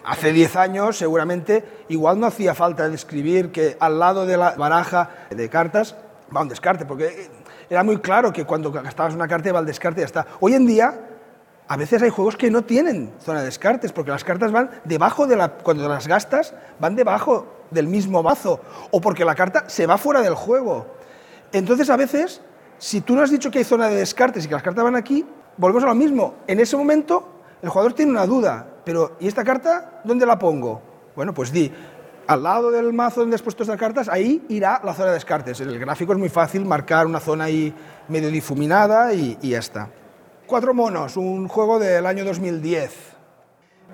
hace 0.06 0.32
10 0.32 0.56
años 0.56 0.98
seguramente 0.98 1.64
igual 1.90 2.20
no 2.20 2.28
hacía 2.28 2.54
falta 2.54 2.90
describir 2.90 3.52
que 3.52 3.78
al 3.80 4.00
lado 4.00 4.26
de 4.26 4.38
la 4.38 4.52
baraja 4.52 5.10
de 5.30 5.50
cartas 5.50 5.96
va 6.36 6.42
un 6.42 6.50
descarte, 6.50 6.86
porque 6.86 7.30
era 7.70 7.84
muy 7.84 7.98
claro 7.98 8.32
que 8.32 8.46
cuando 8.46 8.72
gastabas 8.72 9.16
una 9.16 9.28
carta 9.28 9.50
iba 9.50 9.60
al 9.60 9.66
descarte 9.66 10.02
y 10.02 10.04
ya 10.04 10.06
está. 10.06 10.28
Hoy 10.40 10.54
en 10.54 10.66
día 10.68 11.00
a 11.68 11.78
veces 11.78 12.02
hay 12.02 12.10
juegos 12.10 12.36
que 12.36 12.52
no 12.52 12.64
tienen 12.64 13.14
zona 13.20 13.40
de 13.40 13.46
descartes, 13.46 13.92
porque 13.92 14.12
las 14.12 14.24
cartas 14.24 14.52
van 14.52 14.70
debajo 14.84 15.26
de 15.26 15.36
la... 15.36 15.50
Cuando 15.50 15.88
las 15.88 16.08
gastas, 16.08 16.54
van 16.80 16.96
debajo 16.96 17.48
del 17.72 17.88
mismo 17.88 18.22
mazo, 18.22 18.60
o 18.92 19.00
porque 19.00 19.26
la 19.26 19.34
carta 19.34 19.70
se 19.70 19.88
va 19.88 19.98
fuera 19.98 20.22
del 20.22 20.36
juego. 20.36 20.86
Entonces, 21.52 21.90
a 21.90 21.98
veces, 21.98 22.42
si 22.84 23.00
tú 23.00 23.16
no 23.16 23.22
has 23.22 23.32
dicho 23.32 23.50
que 23.50 23.60
hay 23.60 23.64
zona 23.64 23.88
de 23.88 23.96
descartes 23.96 24.44
y 24.44 24.50
que 24.50 24.56
las 24.56 24.62
cartas 24.62 24.84
van 24.84 24.98
aquí, 24.98 25.26
volvemos 25.56 25.86
a 25.86 25.88
lo 25.88 25.96
mismo. 25.96 26.36
En 26.48 26.60
ese 26.60 26.76
momento, 26.76 27.30
el 27.62 27.70
jugador 27.70 27.94
tiene 27.94 28.12
una 28.12 28.26
duda, 28.26 28.68
pero 28.84 29.16
¿y 29.22 29.28
esta 29.30 29.46
carta 29.46 30.02
dónde 30.04 30.26
la 30.26 30.38
pongo? 30.38 30.82
Bueno, 31.16 31.34
pues 31.34 31.54
di, 31.54 31.72
al 32.28 32.44
lado 32.44 32.72
del 32.72 32.92
mazo 32.92 33.22
donde 33.22 33.36
has 33.36 33.42
puesto 33.42 33.64
estas 33.64 33.80
cartas, 33.80 34.10
ahí 34.10 34.44
irá 34.50 34.82
la 34.84 34.94
zona 34.94 35.08
de 35.08 35.14
descartes. 35.14 35.62
En 35.62 35.70
el 35.70 35.80
gráfico 35.80 36.12
es 36.12 36.20
muy 36.20 36.28
fácil 36.28 36.66
marcar 36.66 37.06
una 37.08 37.22
zona 37.22 37.46
ahí 37.46 37.74
medio 38.10 38.30
difuminada 38.30 39.14
y, 39.14 39.38
y 39.42 39.52
ya 39.52 39.60
está. 39.60 39.88
Cuatro 40.46 40.74
monos, 40.74 41.16
un 41.16 41.48
juego 41.48 41.80
del 41.80 42.06
año 42.06 42.26
2010. 42.26 42.92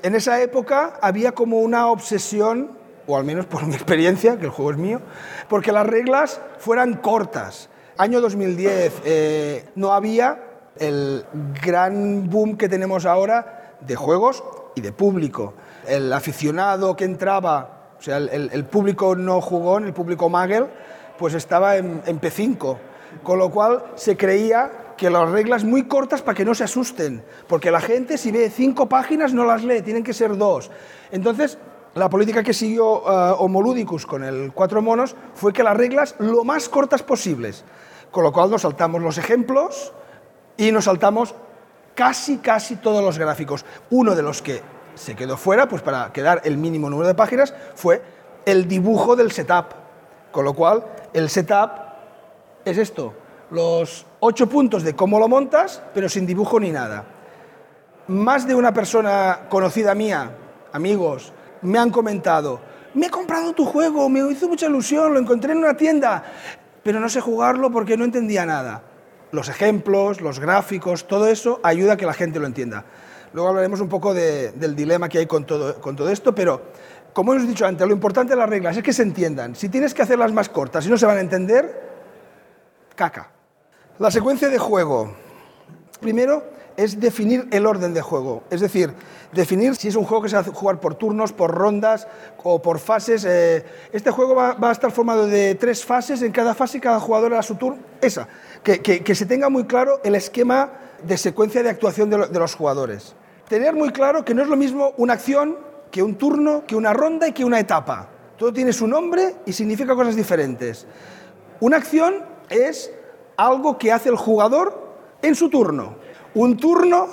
En 0.02 0.16
esa 0.16 0.42
época 0.42 0.98
había 1.00 1.34
como 1.34 1.60
una 1.60 1.86
obsesión, 1.90 2.72
o 3.06 3.16
al 3.16 3.24
menos 3.24 3.46
por 3.46 3.68
mi 3.68 3.76
experiencia, 3.76 4.40
que 4.40 4.46
el 4.46 4.52
juego 4.52 4.72
es 4.72 4.78
mío, 4.78 5.00
porque 5.48 5.72
las 5.72 5.86
reglas 5.86 6.42
fueran 6.58 6.96
cortas. 6.96 7.70
Año 8.00 8.22
2010 8.22 9.02
eh, 9.04 9.66
no 9.76 9.92
había 9.92 10.42
el 10.78 11.26
gran 11.62 12.30
boom 12.30 12.56
que 12.56 12.70
tenemos 12.70 13.06
ahora 13.06 13.76
de 13.82 13.98
juegos 13.98 14.42
y 14.74 14.80
de 14.80 14.94
público. 14.94 15.54
El 15.86 16.14
aficionado 16.14 16.96
que 16.96 17.04
entraba, 17.04 17.90
o 18.00 18.02
sea, 18.02 18.16
el, 18.16 18.52
el 18.54 18.64
público 18.64 19.18
no 19.18 19.42
jugón, 19.42 19.84
el 19.84 19.92
público 19.92 20.30
Magel, 20.30 20.68
pues 21.18 21.34
estaba 21.34 21.76
en, 21.76 22.02
en 22.06 22.22
P5, 22.22 22.78
con 23.22 23.38
lo 23.38 23.52
cual 23.52 23.84
se 23.96 24.16
creía 24.16 24.96
que 24.96 25.10
las 25.10 25.30
reglas 25.30 25.66
muy 25.66 25.84
cortas 25.84 26.22
para 26.22 26.38
que 26.38 26.46
no 26.46 26.56
se 26.56 26.64
asusten, 26.64 27.22
porque 27.50 27.70
la 27.70 27.82
gente 27.82 28.18
si 28.18 28.32
ve 28.32 28.50
cinco 28.50 28.88
páginas 28.88 29.34
no 29.34 29.44
las 29.44 29.66
lee, 29.66 29.82
tienen 29.82 30.06
que 30.06 30.14
ser 30.14 30.38
dos. 30.38 30.72
Entonces, 31.12 31.58
la 31.96 32.10
política 32.10 32.44
que 32.44 32.54
siguió 32.54 33.02
uh, 33.02 33.36
Homoludicus 33.40 34.06
con 34.06 34.24
el 34.24 34.54
cuatro 34.54 34.82
monos 34.82 35.18
fue 35.34 35.52
que 35.52 35.64
las 35.64 35.76
reglas 35.76 36.16
lo 36.20 36.46
más 36.46 36.70
cortas 36.70 37.04
posibles, 37.04 37.66
con 38.12 38.24
lo 38.24 38.32
cual 38.32 38.50
nos 38.50 38.62
saltamos 38.62 39.02
los 39.02 39.18
ejemplos 39.18 39.94
y 40.58 40.72
nos 40.72 40.86
saltamos 40.86 41.36
casi, 41.96 42.38
casi 42.38 42.78
todos 42.78 43.04
los 43.04 43.18
gráficos. 43.18 43.66
Uno 43.90 44.16
de 44.16 44.22
los 44.22 44.42
que 44.42 44.62
se 44.96 45.16
quedó 45.16 45.38
fuera, 45.38 45.68
pues 45.68 45.82
para 45.82 46.12
quedar 46.12 46.42
el 46.44 46.58
mínimo 46.58 46.90
número 46.90 47.08
de 47.08 47.16
páginas, 47.16 47.54
fue 47.76 48.02
el 48.46 48.68
dibujo 48.68 49.16
del 49.16 49.32
setup, 49.32 49.68
con 50.32 50.46
lo 50.46 50.54
cual 50.54 50.84
el 51.14 51.30
setup 51.30 51.72
es 52.66 52.78
esto, 52.78 53.14
los 53.52 54.06
ocho 54.20 54.48
puntos 54.48 54.84
de 54.84 54.96
cómo 54.96 55.20
lo 55.20 55.28
montas, 55.28 55.82
pero 55.94 56.10
sin 56.10 56.26
dibujo 56.26 56.60
ni 56.60 56.72
nada. 56.72 57.06
Más 58.08 58.48
de 58.48 58.56
una 58.56 58.74
persona 58.74 59.42
conocida 59.50 59.96
mía, 59.96 60.32
amigos, 60.74 61.32
me 61.62 61.80
han 61.80 61.90
comentado, 61.90 62.60
me 62.94 63.08
he 63.08 63.10
comprado 63.10 63.54
tu 63.54 63.66
juego, 63.66 64.10
me 64.10 64.20
hizo 64.32 64.48
mucha 64.48 64.68
ilusión, 64.68 65.14
lo 65.14 65.20
encontré 65.20 65.52
en 65.52 65.60
una 65.60 65.78
tienda, 65.78 66.24
pero 66.84 67.00
no 67.00 67.10
sé 67.10 67.22
jugarlo 67.22 67.72
porque 67.72 67.98
no 67.98 68.06
entendía 68.06 68.46
nada. 68.46 68.84
Los 69.32 69.50
ejemplos, 69.50 70.22
los 70.22 70.40
gráficos, 70.40 71.08
todo 71.08 71.28
eso 71.28 71.60
ayuda 71.64 71.94
a 71.94 71.98
que 71.98 72.06
la 72.06 72.14
gente 72.14 72.40
lo 72.40 72.48
entienda. 72.48 72.86
Luego 73.34 73.50
hablaremos 73.50 73.80
un 73.80 73.90
poco 73.90 74.14
de, 74.14 74.52
del 74.54 74.76
dilema 74.76 75.08
que 75.08 75.20
hay 75.20 75.28
con 75.28 75.46
todo 75.46 76.10
esto, 76.10 76.34
pero 76.34 76.62
como 77.14 77.34
hemos 77.34 77.48
dicho 77.48 77.66
antes, 77.66 77.88
lo 77.88 77.94
importante 77.94 78.34
de 78.34 78.40
las 78.40 78.50
reglas 78.50 78.78
es 78.78 78.84
que 78.84 78.94
se 78.94 79.04
entiendan. 79.04 79.56
Si 79.56 79.70
tienes 79.70 79.94
que 79.94 80.02
hacerlas 80.02 80.32
más 80.32 80.50
cortas 80.50 80.86
y 80.86 80.90
no 80.90 80.98
se 80.98 81.06
van 81.06 81.18
a 81.18 81.22
entender, 81.22 81.90
caca. 82.96 83.32
La 83.98 84.12
secuencia 84.12 84.50
de 84.50 84.58
juego. 84.58 85.14
Primero 86.00 86.44
es 86.80 86.98
definir 86.98 87.46
el 87.52 87.66
orden 87.66 87.94
de 87.94 88.02
juego, 88.02 88.44
es 88.50 88.62
decir, 88.62 88.94
definir 89.34 89.76
si 89.76 89.90
es 89.90 89.98
un 89.98 90.06
juego 90.06 90.24
que 90.24 90.30
se 90.30 90.38
va 90.38 90.44
a 90.44 90.46
jugar 90.46 90.80
por 90.80 90.96
turnos, 90.96 91.34
por 91.34 91.52
rondas 91.52 92.08
o 92.42 92.62
por 92.62 92.80
fases. 92.80 93.26
Eh, 93.26 93.66
este 93.92 94.12
juego 94.12 94.34
va, 94.34 94.56
a 94.58 94.72
estar 94.72 94.90
formado 94.90 95.28
de 95.28 95.56
tres 95.56 95.84
fases, 95.84 96.22
en 96.22 96.32
cada 96.32 96.56
fase 96.56 96.80
cada 96.80 97.02
jugador 97.02 97.34
a 97.34 97.44
su 97.44 97.56
turno. 97.56 97.80
Esa, 98.00 98.30
que, 98.64 99.14
se 99.14 99.26
tenga 99.26 99.50
muy 99.50 99.66
claro 99.66 100.00
el 100.06 100.16
esquema 100.16 100.72
de 101.04 101.18
secuencia 101.18 101.62
de 101.64 101.70
actuación 101.70 102.10
de 102.10 102.40
los 102.40 102.56
jugadores. 102.56 103.14
Tener 103.50 103.76
muy 103.76 103.90
claro 103.90 104.24
que 104.24 104.34
no 104.34 104.42
es 104.42 104.48
lo 104.48 104.56
mismo 104.56 104.94
una 104.96 105.16
acción 105.16 105.58
que 105.92 106.02
un 106.02 106.16
turno, 106.16 106.64
que 106.66 106.78
una 106.78 106.94
ronda 106.94 107.28
y 107.28 107.34
que 107.34 107.44
una 107.44 107.60
etapa. 107.60 108.08
Todo 108.38 108.54
tiene 108.54 108.72
su 108.72 108.88
nombre 108.88 109.36
y 109.46 109.52
significa 109.52 109.96
cosas 109.96 110.16
diferentes. 110.16 110.88
Una 111.60 111.76
acción 111.76 112.24
es 112.50 112.90
algo 113.36 113.78
que 113.78 113.92
hace 113.92 114.08
el 114.08 114.16
jugador 114.16 114.88
en 115.22 115.36
su 115.36 115.50
turno. 115.50 116.08
Un 116.36 116.58
turno 116.58 117.08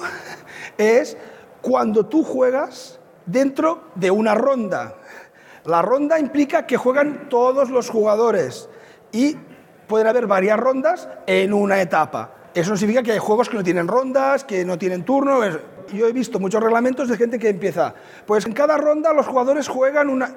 es 0.76 1.16
cuando 1.62 2.06
tú 2.06 2.22
juegas 2.22 2.98
dentro 3.24 3.84
de 3.94 4.10
una 4.10 4.34
ronda. 4.34 4.94
La 5.64 5.82
ronda 5.82 6.18
implica 6.18 6.66
que 6.66 6.76
juegan 6.76 7.28
todos 7.28 7.70
los 7.70 7.90
jugadores 7.90 8.68
y 9.10 9.36
pueden 9.86 10.06
haber 10.06 10.26
varias 10.26 10.58
rondas 10.58 11.08
en 11.26 11.52
una 11.52 11.80
etapa. 11.80 12.32
Eso 12.54 12.70
no 12.70 12.76
significa 12.76 13.02
que 13.02 13.12
hay 13.12 13.18
juegos 13.18 13.48
que 13.48 13.56
no 13.56 13.64
tienen 13.64 13.88
rondas, 13.88 14.44
que 14.44 14.64
no 14.64 14.78
tienen 14.78 15.04
turno. 15.04 15.40
Yo 15.92 16.06
he 16.06 16.12
visto 16.12 16.38
muchos 16.38 16.62
reglamentos 16.62 17.08
de 17.08 17.16
gente 17.16 17.38
que 17.38 17.48
empieza, 17.48 17.94
pues 18.26 18.44
en 18.46 18.52
cada 18.52 18.76
ronda 18.76 19.12
los 19.12 19.26
jugadores 19.26 19.68
juegan 19.68 20.08
una... 20.08 20.30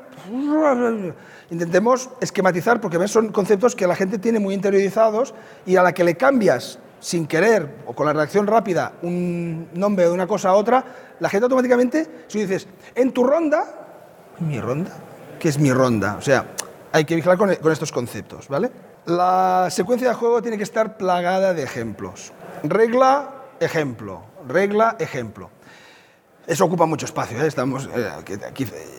Intentemos 1.49 2.09
esquematizar 2.21 2.79
porque 2.79 3.07
son 3.07 3.31
conceptos 3.31 3.75
que 3.75 3.87
la 3.87 3.95
gente 3.95 4.19
tiene 4.19 4.39
muy 4.39 4.53
interiorizados 4.53 5.33
y 5.65 5.75
a 5.75 5.83
la 5.83 5.93
que 5.93 6.03
le 6.03 6.15
cambias 6.15 6.79
sin 6.99 7.27
querer 7.27 7.83
o 7.85 7.93
con 7.93 8.05
la 8.05 8.13
reacción 8.13 8.47
rápida 8.47 8.93
un 9.01 9.69
nombre 9.73 10.05
de 10.05 10.11
una 10.11 10.27
cosa 10.27 10.49
a 10.49 10.53
otra, 10.53 10.83
la 11.19 11.29
gente 11.29 11.45
automáticamente, 11.45 12.25
si 12.27 12.39
dices, 12.39 12.67
en 12.95 13.11
tu 13.11 13.23
ronda, 13.23 13.63
¿mi 14.39 14.59
ronda? 14.59 14.91
¿Qué 15.39 15.49
es 15.49 15.59
mi 15.59 15.71
ronda? 15.71 16.15
O 16.17 16.21
sea, 16.21 16.45
hay 16.91 17.05
que 17.05 17.15
vigilar 17.15 17.37
con, 17.37 17.49
estos 17.49 17.91
conceptos, 17.91 18.47
¿vale? 18.47 18.71
La 19.05 19.67
secuencia 19.69 20.09
de 20.09 20.15
juego 20.15 20.41
tiene 20.41 20.57
que 20.57 20.63
estar 20.63 20.97
plagada 20.97 21.53
de 21.53 21.63
ejemplos. 21.63 22.31
Regla, 22.63 23.29
ejemplo. 23.59 24.23
Regla, 24.47 24.95
ejemplo. 24.99 25.49
Eso 26.45 26.65
ocupa 26.65 26.85
mucho 26.85 27.05
espacio, 27.05 27.41
¿eh? 27.41 27.47
Estamos, 27.47 27.87
eh, 27.93 28.09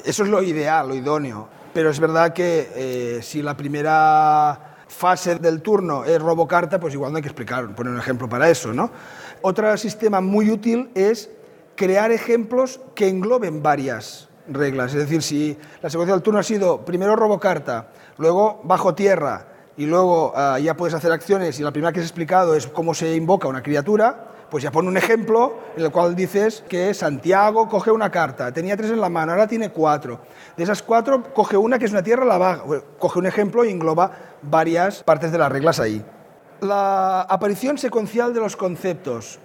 eso 0.04 0.22
es 0.22 0.28
lo 0.28 0.42
ideal, 0.42 0.88
lo 0.88 0.94
idóneo. 0.94 1.48
Pero 1.72 1.90
es 1.90 2.00
verdad 2.00 2.32
que 2.32 2.70
eh, 2.74 3.22
si 3.22 3.42
la 3.42 3.56
primera 3.56 4.69
fase 4.90 5.36
del 5.36 5.62
turno 5.62 6.04
es 6.04 6.20
robocarta, 6.20 6.80
pues 6.80 6.92
igual 6.94 7.12
no 7.12 7.16
hay 7.16 7.22
que 7.22 7.28
explicar, 7.28 7.74
poner 7.74 7.92
un 7.92 7.98
ejemplo 7.98 8.28
para 8.28 8.50
eso, 8.50 8.74
¿no? 8.74 8.90
Otro 9.40 9.74
sistema 9.76 10.20
muy 10.20 10.50
útil 10.50 10.90
es 10.94 11.30
crear 11.76 12.10
ejemplos 12.10 12.80
que 12.94 13.08
engloben 13.08 13.62
varias 13.62 14.28
reglas. 14.48 14.92
Es 14.92 15.00
decir, 15.00 15.22
si 15.22 15.56
la 15.80 15.88
secuencia 15.88 16.14
del 16.14 16.22
turno 16.22 16.40
ha 16.40 16.42
sido 16.42 16.84
primero 16.84 17.16
robocarta, 17.16 17.92
luego 18.18 18.60
bajo 18.64 18.94
tierra, 18.94 19.46
y 19.76 19.86
luego 19.86 20.34
uh, 20.36 20.58
ya 20.58 20.76
puedes 20.76 20.94
hacer 20.94 21.10
acciones 21.10 21.58
y 21.58 21.62
la 21.62 21.70
primera 21.70 21.90
que 21.90 22.00
has 22.00 22.06
explicado 22.06 22.54
es 22.54 22.66
cómo 22.66 22.92
se 22.92 23.14
invoca 23.14 23.48
una 23.48 23.62
criatura, 23.62 24.29
pues 24.50 24.64
ya 24.64 24.70
pone 24.70 24.88
un 24.88 24.96
ejemplo 24.96 25.58
en 25.76 25.84
el 25.84 25.90
cual 25.90 26.16
dices 26.16 26.64
que 26.68 26.92
Santiago 26.92 27.68
coge 27.68 27.90
una 27.90 28.10
carta, 28.10 28.52
tenía 28.52 28.76
tres 28.76 28.90
en 28.90 29.00
la 29.00 29.08
mano, 29.08 29.32
ahora 29.32 29.46
tiene 29.46 29.70
cuatro. 29.70 30.20
De 30.56 30.64
esas 30.64 30.82
cuatro, 30.82 31.32
coge 31.32 31.56
una 31.56 31.78
que 31.78 31.84
es 31.84 31.92
una 31.92 32.02
tierra, 32.02 32.24
la 32.24 32.38
baja, 32.38 32.64
coge 32.98 33.18
un 33.18 33.26
ejemplo 33.26 33.64
y 33.64 33.70
engloba 33.70 34.10
varias 34.42 35.02
partes 35.02 35.30
de 35.32 35.38
las 35.38 35.50
reglas 35.50 35.78
ahí. 35.78 36.04
La 36.60 37.22
aparición 37.22 37.78
secuencial 37.78 38.34
de 38.34 38.40
los 38.40 38.56
conceptos. 38.56 39.38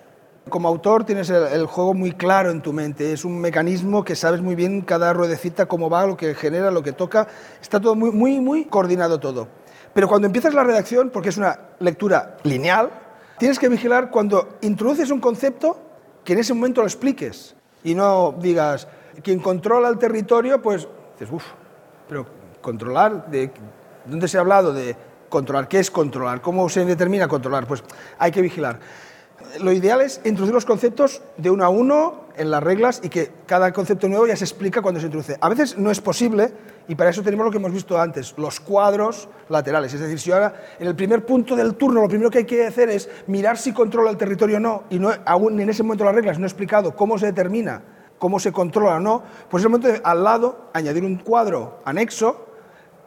Como 0.49 0.67
autor 0.67 1.05
tienes 1.05 1.29
el, 1.29 1.43
el, 1.47 1.65
juego 1.65 1.95
muy 1.95 2.11
claro 2.11 2.51
en 2.51 2.61
tu 2.61 2.71
mente, 2.71 3.13
es 3.13 3.25
un 3.25 3.39
mecanismo 3.39 4.03
que 4.03 4.15
sabes 4.15 4.41
muy 4.41 4.53
bien 4.53 4.81
cada 4.81 5.11
ruedecita 5.11 5.65
cómo 5.65 5.89
va, 5.89 6.05
lo 6.05 6.17
que 6.17 6.35
genera, 6.35 6.69
lo 6.69 6.83
que 6.83 6.91
toca, 6.91 7.27
está 7.59 7.79
todo 7.79 7.95
muy, 7.95 8.11
muy, 8.11 8.39
muy 8.39 8.65
coordinado 8.65 9.19
todo. 9.19 9.47
Pero 9.95 10.07
cuando 10.07 10.27
empiezas 10.27 10.53
la 10.53 10.63
redacción, 10.63 11.09
porque 11.09 11.29
es 11.29 11.37
una 11.37 11.57
lectura 11.79 12.37
lineal, 12.43 12.91
tienes 13.37 13.59
que 13.59 13.69
vigilar 13.69 14.09
cuando 14.09 14.57
introduces 14.61 15.11
un 15.11 15.19
concepto 15.19 15.79
que 16.23 16.33
en 16.33 16.39
ese 16.39 16.53
momento 16.53 16.81
lo 16.81 16.87
expliques 16.87 17.55
y 17.83 17.93
no 17.93 18.35
digas, 18.39 18.87
quien 19.23 19.39
controla 19.39 19.89
el 19.89 19.97
territorio, 19.97 20.61
pues 20.61 20.87
dices, 21.19 21.33
uff, 21.33 21.45
pero 22.09 22.25
controlar, 22.61 23.29
¿de 23.29 23.51
dónde 24.05 24.27
se 24.27 24.37
ha 24.37 24.41
hablado 24.41 24.73
de 24.73 24.95
controlar? 25.29 25.67
¿Qué 25.67 25.79
es 25.79 25.91
controlar? 25.91 26.41
¿Cómo 26.41 26.67
se 26.69 26.83
determina 26.83 27.27
controlar? 27.27 27.67
Pues 27.67 27.83
hay 28.17 28.31
que 28.31 28.41
vigilar. 28.41 28.79
Lo 29.61 29.71
ideal 29.71 30.01
es 30.01 30.19
introducir 30.23 30.53
los 30.53 30.65
conceptos 30.65 31.21
de 31.37 31.49
uno 31.49 31.63
a 31.63 31.69
uno 31.69 32.25
en 32.35 32.51
las 32.51 32.63
reglas 32.63 33.01
y 33.03 33.09
que 33.09 33.31
cada 33.45 33.71
concepto 33.71 34.07
nuevo 34.07 34.27
ya 34.27 34.35
se 34.35 34.43
explica 34.43 34.81
cuando 34.81 34.99
se 34.99 35.05
introduce. 35.05 35.37
A 35.39 35.49
veces 35.49 35.77
no 35.77 35.91
es 35.91 36.01
posible 36.01 36.51
y 36.87 36.95
para 36.95 37.09
eso 37.09 37.21
tenemos 37.21 37.45
lo 37.45 37.51
que 37.51 37.57
hemos 37.57 37.71
visto 37.71 37.99
antes, 37.99 38.33
los 38.37 38.59
cuadros 38.59 39.27
laterales. 39.49 39.93
Es 39.93 39.99
decir, 39.99 40.19
si 40.19 40.31
ahora 40.31 40.53
en 40.79 40.87
el 40.87 40.95
primer 40.95 41.25
punto 41.25 41.55
del 41.55 41.75
turno 41.75 42.01
lo 42.01 42.07
primero 42.07 42.29
que 42.29 42.39
hay 42.39 42.45
que 42.45 42.65
hacer 42.65 42.89
es 42.89 43.09
mirar 43.27 43.57
si 43.57 43.73
controla 43.73 44.11
el 44.11 44.17
territorio 44.17 44.57
o 44.57 44.59
no, 44.59 44.83
y 44.89 44.99
no, 44.99 45.09
aún 45.25 45.59
en 45.59 45.69
ese 45.69 45.83
momento 45.83 46.03
las 46.03 46.15
reglas 46.15 46.39
no 46.39 46.45
he 46.45 46.47
explicado 46.47 46.95
cómo 46.95 47.17
se 47.17 47.27
determina 47.27 47.81
cómo 48.19 48.39
se 48.39 48.51
controla 48.51 48.95
o 48.95 48.99
no, 48.99 49.23
pues 49.49 49.61
es 49.61 49.65
el 49.65 49.71
momento 49.71 49.87
de 49.87 50.01
al 50.03 50.23
lado 50.23 50.69
añadir 50.73 51.03
un 51.03 51.17
cuadro 51.17 51.81
anexo 51.85 52.47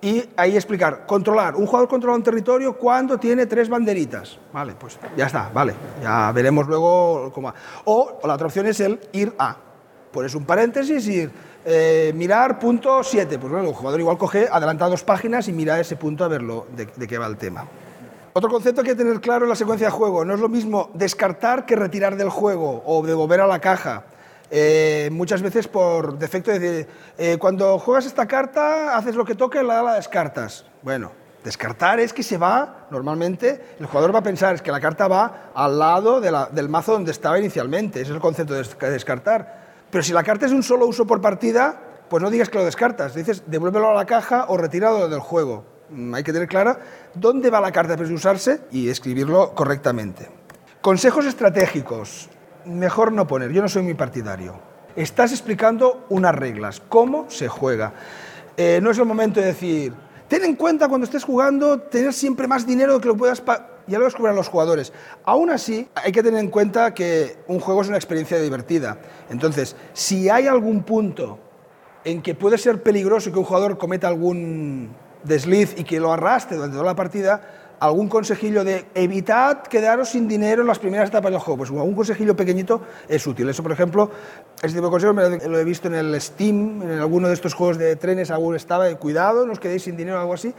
y 0.00 0.22
ahí 0.36 0.54
explicar, 0.54 1.06
controlar, 1.06 1.56
un 1.56 1.66
jugador 1.66 1.88
controla 1.88 2.16
un 2.16 2.22
territorio 2.22 2.76
cuando 2.78 3.18
tiene 3.18 3.46
tres 3.46 3.68
banderitas. 3.68 4.38
Vale, 4.52 4.74
pues 4.78 4.98
ya 5.16 5.26
está, 5.26 5.50
vale, 5.52 5.74
ya 6.00 6.30
veremos 6.32 6.68
luego 6.68 7.32
cómo. 7.32 7.52
O, 7.84 8.20
la 8.24 8.34
otra 8.34 8.46
opción 8.46 8.66
es 8.66 8.78
el 8.80 9.00
ir 9.12 9.34
a. 9.38 9.56
Pones 10.12 10.34
un 10.34 10.44
paréntesis 10.44 11.06
y 11.08 11.14
ir, 11.14 11.32
eh, 11.64 12.12
mirar 12.14 12.58
punto 12.58 13.02
7. 13.02 13.38
Pues 13.38 13.52
bueno, 13.52 13.68
el 13.68 13.74
jugador 13.74 14.00
igual 14.00 14.18
coge, 14.18 14.48
adelanta 14.50 14.86
dos 14.88 15.04
páginas 15.04 15.48
y 15.48 15.52
mira 15.52 15.78
ese 15.80 15.96
punto 15.96 16.24
a 16.24 16.28
verlo 16.28 16.66
de, 16.74 16.86
de 16.86 17.06
qué 17.06 17.18
va 17.18 17.26
el 17.26 17.36
tema. 17.36 17.66
Otro 18.32 18.48
concepto 18.50 18.82
que 18.82 18.90
hay 18.90 18.96
que 18.96 19.02
tener 19.02 19.20
claro 19.20 19.44
en 19.46 19.48
la 19.48 19.56
secuencia 19.56 19.88
de 19.88 19.90
juego, 19.92 20.24
no 20.24 20.34
es 20.34 20.40
lo 20.40 20.48
mismo 20.48 20.90
descartar 20.94 21.66
que 21.66 21.74
retirar 21.74 22.16
del 22.16 22.28
juego 22.30 22.82
o 22.86 23.04
devolver 23.04 23.40
a 23.40 23.46
la 23.46 23.58
caja. 23.58 24.04
Eh, 24.50 25.08
muchas 25.12 25.42
veces 25.42 25.66
por 25.68 26.18
defecto 26.18 26.50
de 26.52 26.86
eh, 27.18 27.36
cuando 27.38 27.78
juegas 27.78 28.06
esta 28.06 28.26
carta, 28.26 28.96
haces 28.96 29.14
lo 29.16 29.24
que 29.24 29.34
toque, 29.34 29.62
la, 29.62 29.82
la 29.82 29.94
descartas. 29.94 30.64
Bueno, 30.82 31.10
descartar 31.44 32.00
es 32.00 32.12
que 32.12 32.22
se 32.22 32.38
va, 32.38 32.86
normalmente, 32.90 33.60
el 33.80 33.86
jugador 33.86 34.14
va 34.14 34.20
a 34.20 34.22
pensar 34.22 34.54
es 34.54 34.62
que 34.62 34.70
la 34.72 34.80
carta 34.80 35.08
va 35.08 35.50
al 35.54 35.78
lado 35.78 36.20
de 36.20 36.30
la- 36.30 36.46
del 36.46 36.68
mazo 36.68 36.92
donde 36.92 37.10
estaba 37.10 37.38
inicialmente. 37.38 38.00
Ese 38.00 38.10
es 38.12 38.14
el 38.14 38.20
concepto 38.22 38.54
de 38.54 38.90
descartar. 38.90 39.67
Pero 39.90 40.04
si 40.04 40.12
la 40.12 40.22
carta 40.22 40.46
es 40.46 40.52
un 40.52 40.62
solo 40.62 40.86
uso 40.86 41.06
por 41.06 41.20
partida, 41.20 41.80
pues 42.08 42.22
no 42.22 42.30
digas 42.30 42.48
que 42.48 42.58
lo 42.58 42.64
descartas, 42.64 43.14
dices 43.14 43.42
devuélvelo 43.46 43.90
a 43.90 43.94
la 43.94 44.06
caja 44.06 44.46
o 44.48 44.56
retíralo 44.56 45.08
del 45.08 45.20
juego. 45.20 45.64
Mm, 45.90 46.14
Hay 46.14 46.22
que 46.24 46.32
tener 46.32 46.48
clara 46.48 46.78
dónde 47.14 47.50
va 47.50 47.60
la 47.60 47.72
carta 47.72 47.92
después 47.92 48.08
de 48.08 48.14
usarse 48.14 48.60
y 48.70 48.88
escribirlo 48.88 49.54
correctamente. 49.54 50.28
Consejos 50.80 51.26
estratégicos. 51.26 52.28
Mejor 52.64 53.12
no 53.12 53.26
poner, 53.26 53.50
yo 53.50 53.62
no 53.62 53.68
soy 53.68 53.82
muy 53.82 53.94
partidario. 53.94 54.60
Estás 54.94 55.32
explicando 55.32 56.04
unas 56.10 56.34
reglas, 56.34 56.82
cómo 56.88 57.30
se 57.30 57.48
juega. 57.48 57.92
Eh, 58.56 58.80
no 58.82 58.90
es 58.90 58.98
el 58.98 59.04
momento 59.04 59.40
de 59.40 59.46
decir, 59.46 59.92
ten 60.28 60.44
en 60.44 60.54
cuenta 60.54 60.88
cuando 60.88 61.04
estés 61.04 61.24
jugando 61.24 61.80
tener 61.80 62.12
siempre 62.12 62.46
más 62.46 62.66
dinero 62.66 63.00
que 63.00 63.08
lo 63.08 63.16
puedas... 63.16 63.40
pa-". 63.40 63.66
Ya 63.86 63.98
lo 63.98 64.04
descubrirán 64.04 64.36
los 64.36 64.48
jugadores. 64.48 64.92
Aún 65.24 65.48
así, 65.48 65.88
hay 65.94 66.12
que 66.12 66.22
tener 66.22 66.40
en 66.40 66.50
cuenta 66.50 66.92
que 66.92 67.38
un 67.46 67.58
juego 67.58 67.80
es 67.80 67.88
una 67.88 67.96
experiencia 67.96 68.38
divertida. 68.38 68.98
Entonces, 69.30 69.76
si 69.94 70.28
hay 70.28 70.46
algún 70.46 70.82
punto 70.82 71.38
en 72.04 72.20
que 72.20 72.34
puede 72.34 72.58
ser 72.58 72.82
peligroso 72.82 73.32
que 73.32 73.38
un 73.38 73.46
jugador 73.46 73.78
cometa 73.78 74.08
algún 74.08 74.94
desliz 75.24 75.74
y 75.78 75.84
que 75.84 76.00
lo 76.00 76.12
arrastre 76.12 76.56
durante 76.56 76.74
toda 76.74 76.86
la 76.86 76.96
partida, 76.96 77.40
algún 77.80 78.08
consejillo 78.08 78.64
de 78.64 78.86
evitad 78.94 79.62
quedaros 79.62 80.10
sin 80.10 80.28
dinero 80.28 80.62
en 80.62 80.68
las 80.68 80.78
primeras 80.78 81.08
etapas 81.08 81.30
del 81.30 81.40
juego. 81.40 81.58
Pues 81.58 81.70
algún 81.70 81.94
consejillo 81.94 82.36
pequeñito 82.36 82.82
es 83.08 83.26
útil. 83.26 83.48
Eso, 83.48 83.62
por 83.62 83.72
ejemplo, 83.72 84.10
ese 84.62 84.74
tipo 84.74 84.86
de 84.86 84.90
consejos 84.90 85.46
lo 85.46 85.58
he 85.58 85.64
visto 85.64 85.88
en 85.88 85.94
el 85.94 86.20
Steam, 86.20 86.82
en 86.82 86.98
alguno 86.98 87.28
de 87.28 87.34
estos 87.34 87.54
juegos 87.54 87.78
de 87.78 87.96
trenes, 87.96 88.30
algún 88.30 88.56
estaba 88.56 88.86
de 88.86 88.96
cuidado, 88.96 89.46
no 89.46 89.52
os 89.52 89.60
quedéis 89.60 89.82
sin 89.82 89.96
dinero 89.96 90.18
o 90.18 90.20
algo 90.20 90.34
así. 90.34 90.54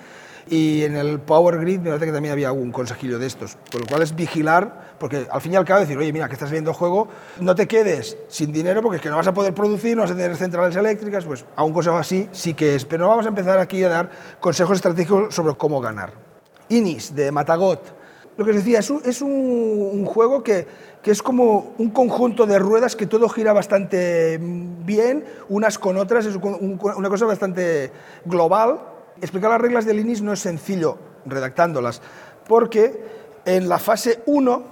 Y 0.49 0.83
en 0.83 0.95
el 0.95 1.19
Power 1.19 1.59
Grid 1.59 1.79
me 1.79 1.89
parece 1.89 2.07
que 2.07 2.11
también 2.11 2.31
había 2.31 2.47
algún 2.47 2.71
consejillo 2.71 3.19
de 3.19 3.27
estos. 3.27 3.57
Con 3.71 3.81
lo 3.81 3.87
cual 3.87 4.01
es 4.01 4.15
vigilar, 4.15 4.95
porque 4.97 5.27
al 5.29 5.41
fin 5.41 5.53
y 5.53 5.55
al 5.57 5.65
cabo 5.65 5.81
decir, 5.81 5.97
oye, 5.97 6.11
mira, 6.11 6.27
que 6.27 6.33
estás 6.33 6.49
viendo 6.49 6.73
juego, 6.73 7.07
no 7.39 7.53
te 7.53 7.67
quedes 7.67 8.17
sin 8.29 8.51
dinero 8.51 8.81
porque 8.81 8.97
es 8.97 9.01
que 9.01 9.09
no 9.09 9.17
vas 9.17 9.27
a 9.27 9.33
poder 9.33 9.53
producir, 9.53 9.95
no 9.95 10.03
vas 10.03 10.11
a 10.11 10.15
tener 10.15 10.35
centrales 10.35 10.75
eléctricas, 10.75 11.25
pues 11.25 11.45
a 11.55 11.63
un 11.63 11.73
consejo 11.73 11.97
así 11.97 12.27
sí 12.31 12.55
que 12.55 12.75
es. 12.75 12.85
Pero 12.85 13.03
no 13.03 13.09
vamos 13.09 13.25
a 13.25 13.29
empezar 13.29 13.59
aquí 13.59 13.83
a 13.83 13.89
dar 13.89 14.09
consejos 14.39 14.77
estratégicos 14.77 15.35
sobre 15.35 15.53
cómo 15.55 15.81
ganar. 15.81 16.28
Inis, 16.69 17.15
de 17.15 17.31
Matagot. 17.31 17.97
Lo 18.37 18.45
que 18.45 18.51
os 18.51 18.57
decía, 18.57 18.79
es 18.79 19.21
un, 19.21 20.05
juego 20.05 20.43
que, 20.43 20.65
es 21.03 21.21
como 21.21 21.73
un 21.77 21.89
conjunto 21.89 22.45
de 22.45 22.57
ruedas 22.57 22.95
que 22.95 23.05
todo 23.05 23.27
gira 23.27 23.51
bastante 23.51 24.37
bien, 24.39 25.25
unas 25.49 25.77
con 25.77 25.97
otras, 25.97 26.25
es 26.25 26.35
un- 26.35 26.43
un- 26.45 26.79
una 26.95 27.09
cosa 27.09 27.25
bastante 27.25 27.91
global. 28.23 28.79
Explicar 29.21 29.49
las 29.49 29.59
reglas 29.59 29.85
del 29.85 29.99
Inis 29.99 30.21
no 30.21 30.31
es 30.31 30.39
sencillo 30.39 30.97
redactándolas, 31.25 32.01
porque 32.47 33.03
en 33.43 33.67
la 33.67 33.77
fase 33.77 34.21
1, 34.25 34.63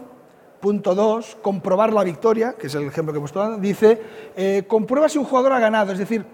punto 0.62 0.96
2, 0.96 1.38
comprobar 1.42 1.92
la 1.92 2.04
victoria, 2.06 2.54
que 2.54 2.68
es 2.68 2.76
el 2.76 2.84
ejemplo 2.88 3.12
que 3.14 3.18
he 3.18 3.22
puesto 3.22 3.42
antes, 3.42 3.62
dice, 3.62 4.02
eh, 4.38 4.64
comprueba 4.66 5.10
si 5.10 5.18
un 5.18 5.26
jugador 5.26 5.52
ha 5.52 5.60
ganado. 5.60 5.92
Es 5.92 6.00
decir, 6.00 6.26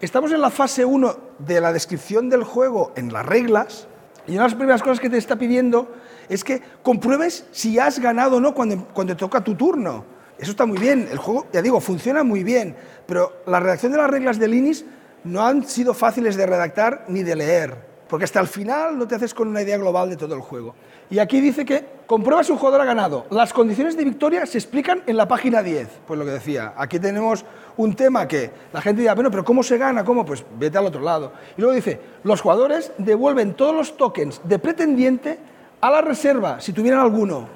estamos 0.00 0.32
en 0.32 0.40
la 0.40 0.48
fase 0.50 0.86
1 0.86 1.14
de 1.38 1.60
la 1.60 1.72
descripción 1.72 2.30
del 2.30 2.44
juego 2.44 2.92
en 2.96 3.12
las 3.12 3.26
reglas, 3.26 3.88
y 4.28 4.32
una 4.32 4.42
de 4.42 4.48
las 4.50 4.54
primeras 4.54 4.82
cosas 4.82 5.00
que 5.00 5.08
te 5.08 5.16
está 5.16 5.36
pidiendo 5.36 5.90
es 6.28 6.44
que 6.44 6.60
compruebes 6.82 7.46
si 7.50 7.78
has 7.78 7.98
ganado 7.98 8.36
o 8.36 8.40
no 8.40 8.54
cuando, 8.54 8.86
cuando 8.88 9.16
toca 9.16 9.42
tu 9.42 9.54
turno. 9.54 10.04
Eso 10.38 10.50
está 10.50 10.66
muy 10.66 10.78
bien, 10.78 11.08
el 11.10 11.16
juego, 11.16 11.46
ya 11.50 11.62
digo, 11.62 11.80
funciona 11.80 12.22
muy 12.22 12.44
bien, 12.44 12.76
pero 13.06 13.42
la 13.46 13.58
redacción 13.58 13.90
de 13.90 13.98
las 13.98 14.10
reglas 14.10 14.38
del 14.38 14.54
INIS 14.54 14.84
no 15.24 15.44
han 15.44 15.66
sido 15.66 15.94
fáciles 15.94 16.36
de 16.36 16.46
redactar 16.46 17.06
ni 17.08 17.22
de 17.22 17.34
leer, 17.34 17.74
porque 18.08 18.24
hasta 18.24 18.38
el 18.38 18.46
final 18.46 18.98
no 18.98 19.08
te 19.08 19.14
haces 19.14 19.32
con 19.32 19.48
una 19.48 19.62
idea 19.62 19.78
global 19.78 20.10
de 20.10 20.16
todo 20.16 20.34
el 20.34 20.42
juego. 20.42 20.74
Y 21.10 21.18
aquí 21.18 21.40
dice 21.40 21.64
que 21.64 21.97
comprueba 22.08 22.42
si 22.42 22.50
un 22.50 22.58
jugador 22.58 22.80
ha 22.80 22.84
ganado. 22.86 23.26
Las 23.30 23.52
condiciones 23.52 23.94
de 23.94 24.02
victoria 24.02 24.46
se 24.46 24.56
explican 24.56 25.02
en 25.06 25.16
la 25.18 25.28
página 25.28 25.62
10. 25.62 25.88
Pues 26.06 26.18
lo 26.18 26.24
que 26.24 26.32
decía, 26.32 26.72
aquí 26.74 26.98
tenemos 26.98 27.44
un 27.76 27.94
tema 27.94 28.26
que 28.26 28.50
la 28.72 28.80
gente 28.80 29.02
dirá, 29.02 29.14
bueno, 29.14 29.30
pero 29.30 29.44
¿cómo 29.44 29.62
se 29.62 29.76
gana? 29.76 30.02
¿Cómo? 30.04 30.24
Pues 30.24 30.42
vete 30.58 30.78
al 30.78 30.86
otro 30.86 31.02
lado. 31.02 31.32
Y 31.56 31.60
luego 31.60 31.76
dice, 31.76 32.00
los 32.24 32.40
jugadores 32.40 32.92
devuelven 32.96 33.52
todos 33.52 33.74
los 33.74 33.96
tokens 33.98 34.40
de 34.42 34.58
pretendiente 34.58 35.38
a 35.82 35.90
la 35.90 36.00
reserva, 36.00 36.62
si 36.62 36.72
tuvieran 36.72 37.00
alguno. 37.00 37.46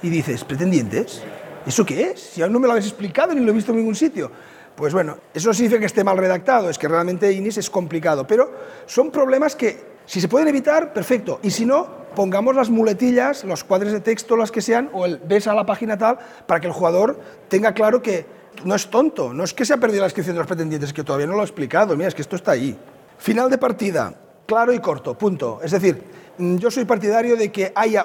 Y 0.00 0.08
dices, 0.10 0.44
¿pretendientes? 0.44 1.20
¿Eso 1.66 1.84
qué 1.84 2.12
es? 2.12 2.20
Si 2.20 2.40
aún 2.40 2.52
no 2.52 2.60
me 2.60 2.68
lo 2.68 2.74
habéis 2.74 2.86
explicado 2.86 3.34
ni 3.34 3.40
lo 3.40 3.50
he 3.50 3.54
visto 3.54 3.72
en 3.72 3.78
ningún 3.78 3.96
sitio. 3.96 4.30
Pues 4.76 4.94
bueno, 4.94 5.18
eso 5.34 5.48
no 5.48 5.54
significa 5.54 5.80
que 5.80 5.86
esté 5.86 6.04
mal 6.04 6.16
redactado, 6.16 6.70
es 6.70 6.78
que 6.78 6.86
realmente 6.86 7.32
INIS 7.32 7.58
es 7.58 7.68
complicado, 7.68 8.24
pero 8.28 8.48
son 8.86 9.10
problemas 9.10 9.56
que 9.56 9.98
si 10.06 10.20
se 10.20 10.28
pueden 10.28 10.46
evitar, 10.46 10.92
perfecto. 10.94 11.40
Y 11.42 11.50
si 11.50 11.66
no, 11.66 12.07
pongamos 12.18 12.56
las 12.56 12.68
muletillas, 12.68 13.44
los 13.44 13.62
cuadros 13.62 13.92
de 13.92 14.00
texto, 14.00 14.36
las 14.36 14.50
que 14.50 14.60
sean, 14.60 14.90
o 14.92 15.06
el 15.06 15.18
ves 15.18 15.46
a 15.46 15.54
la 15.54 15.64
página 15.64 15.96
tal, 15.96 16.18
para 16.48 16.58
que 16.58 16.66
el 16.66 16.72
jugador 16.72 17.20
tenga 17.46 17.74
claro 17.74 18.02
que 18.02 18.26
no 18.64 18.74
es 18.74 18.90
tonto, 18.90 19.32
no 19.32 19.44
es 19.44 19.54
que 19.54 19.64
se 19.64 19.72
ha 19.72 19.76
perdido 19.76 20.00
la 20.00 20.08
inscripción 20.08 20.34
de 20.34 20.40
los 20.40 20.48
pretendientes, 20.48 20.88
es 20.88 20.92
que 20.92 21.04
todavía 21.04 21.28
no 21.28 21.34
lo 21.34 21.42
he 21.42 21.44
explicado, 21.44 21.96
mira, 21.96 22.08
es 22.08 22.16
que 22.16 22.22
esto 22.22 22.34
está 22.34 22.50
ahí. 22.50 22.76
Final 23.18 23.48
de 23.48 23.56
partida, 23.56 24.12
claro 24.46 24.72
y 24.72 24.80
corto, 24.80 25.16
punto. 25.16 25.60
Es 25.62 25.70
decir, 25.70 26.02
mm, 26.38 26.56
yo 26.56 26.72
soy 26.72 26.84
partidario 26.86 27.36
de 27.36 27.52
que 27.52 27.70
haya 27.72 28.04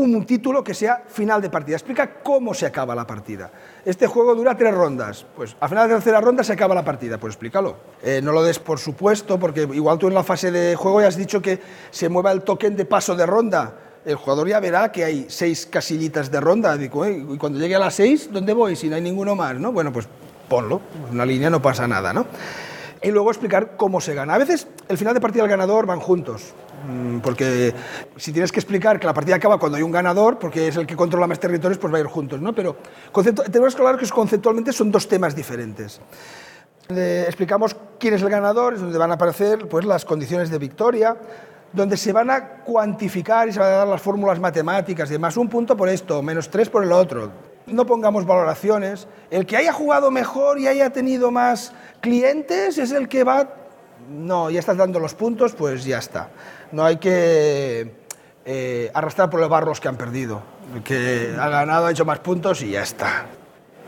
un 0.00 0.24
título 0.24 0.62
que 0.62 0.74
sea 0.74 1.02
final 1.08 1.42
de 1.42 1.50
partida. 1.50 1.76
Explica 1.76 2.14
cómo 2.22 2.54
se 2.54 2.66
acaba 2.66 2.94
la 2.94 3.06
partida. 3.06 3.50
Este 3.84 4.06
juego 4.06 4.34
dura 4.34 4.56
tres 4.56 4.74
rondas. 4.74 5.26
Pues 5.36 5.56
al 5.60 5.68
final 5.68 5.86
de 5.88 5.94
la 5.94 5.98
tercera 6.00 6.20
ronda 6.20 6.44
se 6.44 6.52
acaba 6.52 6.74
la 6.74 6.84
partida. 6.84 7.18
Pues 7.18 7.34
explícalo. 7.34 7.76
Eh, 8.02 8.20
no 8.22 8.32
lo 8.32 8.42
des 8.42 8.58
por 8.58 8.78
supuesto, 8.78 9.38
porque 9.38 9.62
igual 9.62 9.98
tú 9.98 10.08
en 10.08 10.14
la 10.14 10.22
fase 10.24 10.50
de 10.50 10.76
juego 10.76 11.00
ya 11.00 11.08
has 11.08 11.16
dicho 11.16 11.42
que 11.42 11.60
se 11.90 12.08
mueva 12.08 12.32
el 12.32 12.42
token 12.42 12.76
de 12.76 12.84
paso 12.84 13.16
de 13.16 13.26
ronda. 13.26 13.74
El 14.04 14.14
jugador 14.16 14.48
ya 14.48 14.60
verá 14.60 14.92
que 14.92 15.04
hay 15.04 15.26
seis 15.28 15.66
casillitas 15.66 16.30
de 16.30 16.40
ronda. 16.40 16.76
Digo, 16.76 17.04
"Eh, 17.04 17.24
y 17.30 17.36
cuando 17.36 17.58
llegue 17.58 17.74
a 17.74 17.80
las 17.80 17.94
seis, 17.94 18.30
¿dónde 18.32 18.52
voy? 18.52 18.76
Si 18.76 18.88
no 18.88 18.96
hay 18.96 19.02
ninguno 19.02 19.34
más, 19.34 19.56
¿no? 19.56 19.72
Bueno, 19.72 19.92
pues 19.92 20.08
ponlo. 20.48 20.80
Una 21.10 21.26
línea 21.26 21.50
no 21.50 21.60
pasa 21.60 21.86
nada, 21.86 22.12
¿no? 22.12 22.26
y 23.00 23.12
luego 23.12 23.30
explicar 23.30 23.76
cómo 23.76 24.00
se 24.00 24.12
gana. 24.12 24.34
A 24.34 24.38
veces 24.38 24.66
el 24.88 24.98
final 24.98 25.14
de 25.14 25.20
partida 25.20 25.42
y 25.42 25.44
el 25.44 25.50
ganador 25.50 25.86
van 25.86 26.00
juntos, 26.00 26.52
porque 27.22 27.74
si 28.16 28.32
tienes 28.32 28.52
que 28.52 28.60
explicar 28.60 28.98
que 28.98 29.06
la 29.06 29.14
partida 29.14 29.36
acaba 29.36 29.58
cuando 29.58 29.76
hay 29.76 29.82
un 29.82 29.92
ganador, 29.92 30.38
porque 30.38 30.68
es 30.68 30.76
el 30.76 30.86
que 30.86 30.96
controla 30.96 31.26
más 31.26 31.40
territorios, 31.40 31.78
pues 31.78 31.92
va 31.92 31.98
a 31.98 32.00
ir 32.00 32.06
juntos, 32.06 32.40
¿no? 32.40 32.54
Pero 32.54 32.76
tenemos 33.50 33.74
hablar 33.76 33.98
que 33.98 34.08
conceptualmente 34.08 34.72
son 34.72 34.90
dos 34.90 35.08
temas 35.08 35.34
diferentes. 35.34 36.00
Explicamos 36.88 37.76
quién 37.98 38.14
es 38.14 38.22
el 38.22 38.30
ganador, 38.30 38.74
es 38.74 38.80
donde 38.80 38.96
van 38.96 39.10
a 39.10 39.14
aparecer 39.14 39.68
pues, 39.68 39.84
las 39.84 40.04
condiciones 40.04 40.50
de 40.50 40.58
victoria, 40.58 41.16
donde 41.72 41.98
se 41.98 42.12
van 42.12 42.30
a 42.30 42.48
cuantificar 42.64 43.48
y 43.48 43.52
se 43.52 43.60
van 43.60 43.68
a 43.68 43.76
dar 43.76 43.88
las 43.88 44.00
fórmulas 44.00 44.40
matemáticas 44.40 45.10
de 45.10 45.18
más 45.18 45.36
un 45.36 45.48
punto 45.48 45.76
por 45.76 45.88
esto, 45.88 46.22
menos 46.22 46.48
tres 46.48 46.70
por 46.70 46.82
el 46.82 46.92
otro. 46.92 47.30
No 47.66 47.84
pongamos 47.84 48.24
valoraciones. 48.24 49.06
El 49.30 49.44
que 49.44 49.58
haya 49.58 49.74
jugado 49.74 50.10
mejor 50.10 50.58
y 50.58 50.66
haya 50.66 50.90
tenido 50.90 51.30
más 51.30 51.72
clientes 52.00 52.78
es 52.78 52.92
el 52.92 53.08
que 53.08 53.24
va... 53.24 53.54
No, 54.08 54.48
ya 54.48 54.60
estás 54.60 54.78
dando 54.78 54.98
los 54.98 55.12
puntos, 55.14 55.52
pues 55.52 55.84
ya 55.84 55.98
está. 55.98 56.30
No 56.72 56.84
hay 56.84 56.98
que 56.98 57.94
eh, 58.44 58.90
arrastrar 58.94 59.30
por 59.30 59.40
los 59.40 59.48
barros 59.48 59.80
que 59.80 59.88
han 59.88 59.96
perdido. 59.96 60.42
El 60.74 60.82
que 60.82 61.34
ha 61.38 61.48
ganado 61.48 61.86
ha 61.86 61.90
hecho 61.90 62.04
más 62.04 62.18
puntos 62.18 62.62
y 62.62 62.70
ya 62.70 62.82
está. 62.82 63.26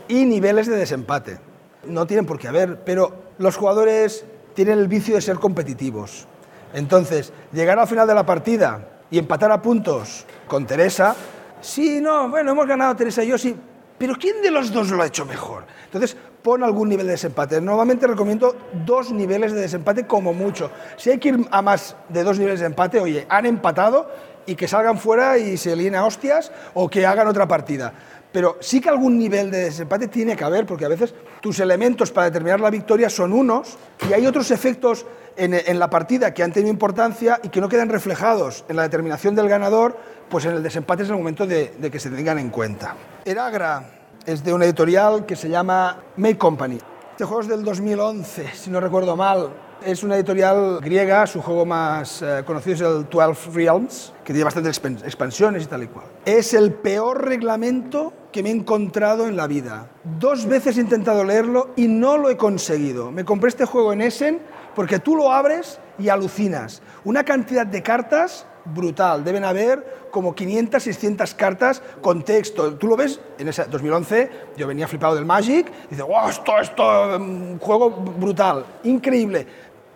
Y 0.07 0.25
niveles 0.25 0.67
de 0.67 0.75
desempate. 0.77 1.39
No 1.85 2.05
tienen 2.05 2.25
por 2.25 2.37
qué 2.37 2.47
haber, 2.47 2.79
pero 2.83 3.13
los 3.37 3.55
jugadores 3.55 4.25
tienen 4.53 4.79
el 4.79 4.87
vicio 4.87 5.15
de 5.15 5.21
ser 5.21 5.37
competitivos. 5.37 6.27
Entonces, 6.73 7.33
llegar 7.51 7.79
al 7.79 7.87
final 7.87 8.07
de 8.07 8.15
la 8.15 8.25
partida 8.25 8.87
y 9.09 9.17
empatar 9.17 9.51
a 9.51 9.61
puntos 9.61 10.25
con 10.47 10.65
Teresa, 10.65 11.15
sí, 11.59 11.99
no, 12.01 12.29
bueno, 12.29 12.51
hemos 12.51 12.67
ganado 12.67 12.95
Teresa 12.95 13.23
y 13.23 13.27
yo 13.27 13.37
sí, 13.37 13.55
pero 14.01 14.15
¿quién 14.15 14.41
de 14.41 14.49
los 14.49 14.73
dos 14.73 14.89
lo 14.89 15.03
ha 15.03 15.05
hecho 15.05 15.27
mejor? 15.27 15.63
Entonces, 15.85 16.17
pon 16.41 16.63
algún 16.63 16.89
nivel 16.89 17.05
de 17.05 17.11
desempate. 17.11 17.61
Normalmente 17.61 18.07
recomiendo 18.07 18.55
dos 18.83 19.11
niveles 19.11 19.51
de 19.53 19.61
desempate 19.61 20.07
como 20.07 20.33
mucho. 20.33 20.71
Si 20.97 21.11
hay 21.11 21.19
que 21.19 21.29
ir 21.29 21.47
a 21.51 21.61
más 21.61 21.95
de 22.09 22.23
dos 22.23 22.39
niveles 22.39 22.61
de 22.61 22.65
empate, 22.65 22.99
oye, 22.99 23.27
han 23.29 23.45
empatado 23.45 24.09
y 24.47 24.55
que 24.55 24.67
salgan 24.67 24.97
fuera 24.97 25.37
y 25.37 25.55
se 25.55 25.75
líen 25.75 25.93
a 25.93 26.03
hostias 26.03 26.51
o 26.73 26.89
que 26.89 27.05
hagan 27.05 27.27
otra 27.27 27.47
partida. 27.47 27.93
Pero 28.31 28.57
sí 28.61 28.79
que 28.81 28.89
algún 28.89 29.17
nivel 29.17 29.51
de 29.51 29.65
desempate 29.65 30.07
tiene 30.07 30.35
que 30.35 30.43
haber, 30.43 30.65
porque 30.65 30.85
a 30.85 30.89
veces 30.89 31.13
tus 31.41 31.59
elementos 31.59 32.11
para 32.11 32.25
determinar 32.27 32.59
la 32.59 32.69
victoria 32.69 33.09
son 33.09 33.33
unos 33.33 33.77
y 34.09 34.13
hay 34.13 34.25
otros 34.25 34.51
efectos 34.51 35.05
en, 35.35 35.53
en 35.53 35.79
la 35.79 35.89
partida 35.89 36.33
que 36.33 36.43
han 36.43 36.51
tenido 36.51 36.71
importancia 36.71 37.39
y 37.43 37.49
que 37.49 37.61
no 37.61 37.69
quedan 37.69 37.89
reflejados 37.89 38.65
en 38.69 38.75
la 38.75 38.83
determinación 38.83 39.33
del 39.35 39.47
ganador, 39.49 39.97
pues 40.29 40.45
en 40.45 40.51
el 40.51 40.63
desempate 40.63 41.03
es 41.03 41.09
el 41.09 41.15
momento 41.15 41.45
de, 41.47 41.73
de 41.79 41.89
que 41.91 41.99
se 41.99 42.09
tengan 42.09 42.37
en 42.39 42.49
cuenta. 42.49 42.95
Eragra 43.25 43.83
es 44.25 44.43
de 44.43 44.53
una 44.53 44.65
editorial 44.65 45.25
que 45.25 45.35
se 45.35 45.49
llama 45.49 45.97
Make 46.17 46.37
Company. 46.37 46.77
Este 47.11 47.25
juego 47.25 47.41
es 47.41 47.47
del 47.47 47.63
2011, 47.63 48.49
si 48.53 48.69
no 48.69 48.79
recuerdo 48.79 49.15
mal. 49.15 49.49
Es 49.83 50.03
una 50.03 50.15
editorial 50.15 50.79
griega, 50.79 51.25
su 51.25 51.41
juego 51.41 51.65
más 51.65 52.21
eh, 52.21 52.43
conocido 52.45 52.75
es 52.75 52.81
el 52.81 53.09
12 53.09 53.49
Realms, 53.51 54.13
que 54.23 54.31
tiene 54.31 54.43
bastantes 54.43 54.79
expan- 54.79 55.03
expansiones 55.03 55.63
y 55.63 55.65
tal 55.65 55.81
y 55.83 55.87
cual. 55.87 56.05
Es 56.23 56.53
el 56.53 56.71
peor 56.73 57.25
reglamento 57.25 58.13
que 58.31 58.43
me 58.43 58.49
he 58.49 58.53
encontrado 58.53 59.27
en 59.27 59.35
la 59.35 59.47
vida. 59.47 59.89
Dos 60.19 60.45
veces 60.45 60.77
he 60.77 60.81
intentado 60.81 61.23
leerlo 61.23 61.71
y 61.75 61.87
no 61.87 62.17
lo 62.17 62.29
he 62.29 62.37
conseguido. 62.37 63.11
Me 63.11 63.25
compré 63.25 63.49
este 63.49 63.65
juego 63.65 63.93
en 63.93 64.01
Essen 64.01 64.39
porque 64.75 64.99
tú 64.99 65.15
lo 65.15 65.31
abres 65.31 65.79
y 65.99 66.09
alucinas. 66.09 66.81
Una 67.03 67.23
cantidad 67.23 67.65
de 67.65 67.83
cartas 67.83 68.45
brutal. 68.65 69.23
Deben 69.23 69.43
haber 69.43 70.07
como 70.11 70.35
500, 70.35 70.83
600 70.83 71.33
cartas 71.35 71.81
con 72.01 72.23
texto. 72.23 72.75
Tú 72.75 72.87
lo 72.87 72.95
ves, 72.95 73.19
en 73.37 73.47
ese 73.47 73.65
2011 73.65 74.29
yo 74.57 74.67
venía 74.67 74.87
flipado 74.87 75.15
del 75.15 75.25
Magic, 75.25 75.67
y 75.87 75.89
dices, 75.91 76.05
wow, 76.05 76.29
esto, 76.29 76.59
esto, 76.59 77.17
un 77.17 77.59
juego 77.59 77.89
brutal, 77.89 78.65
increíble. 78.83 79.47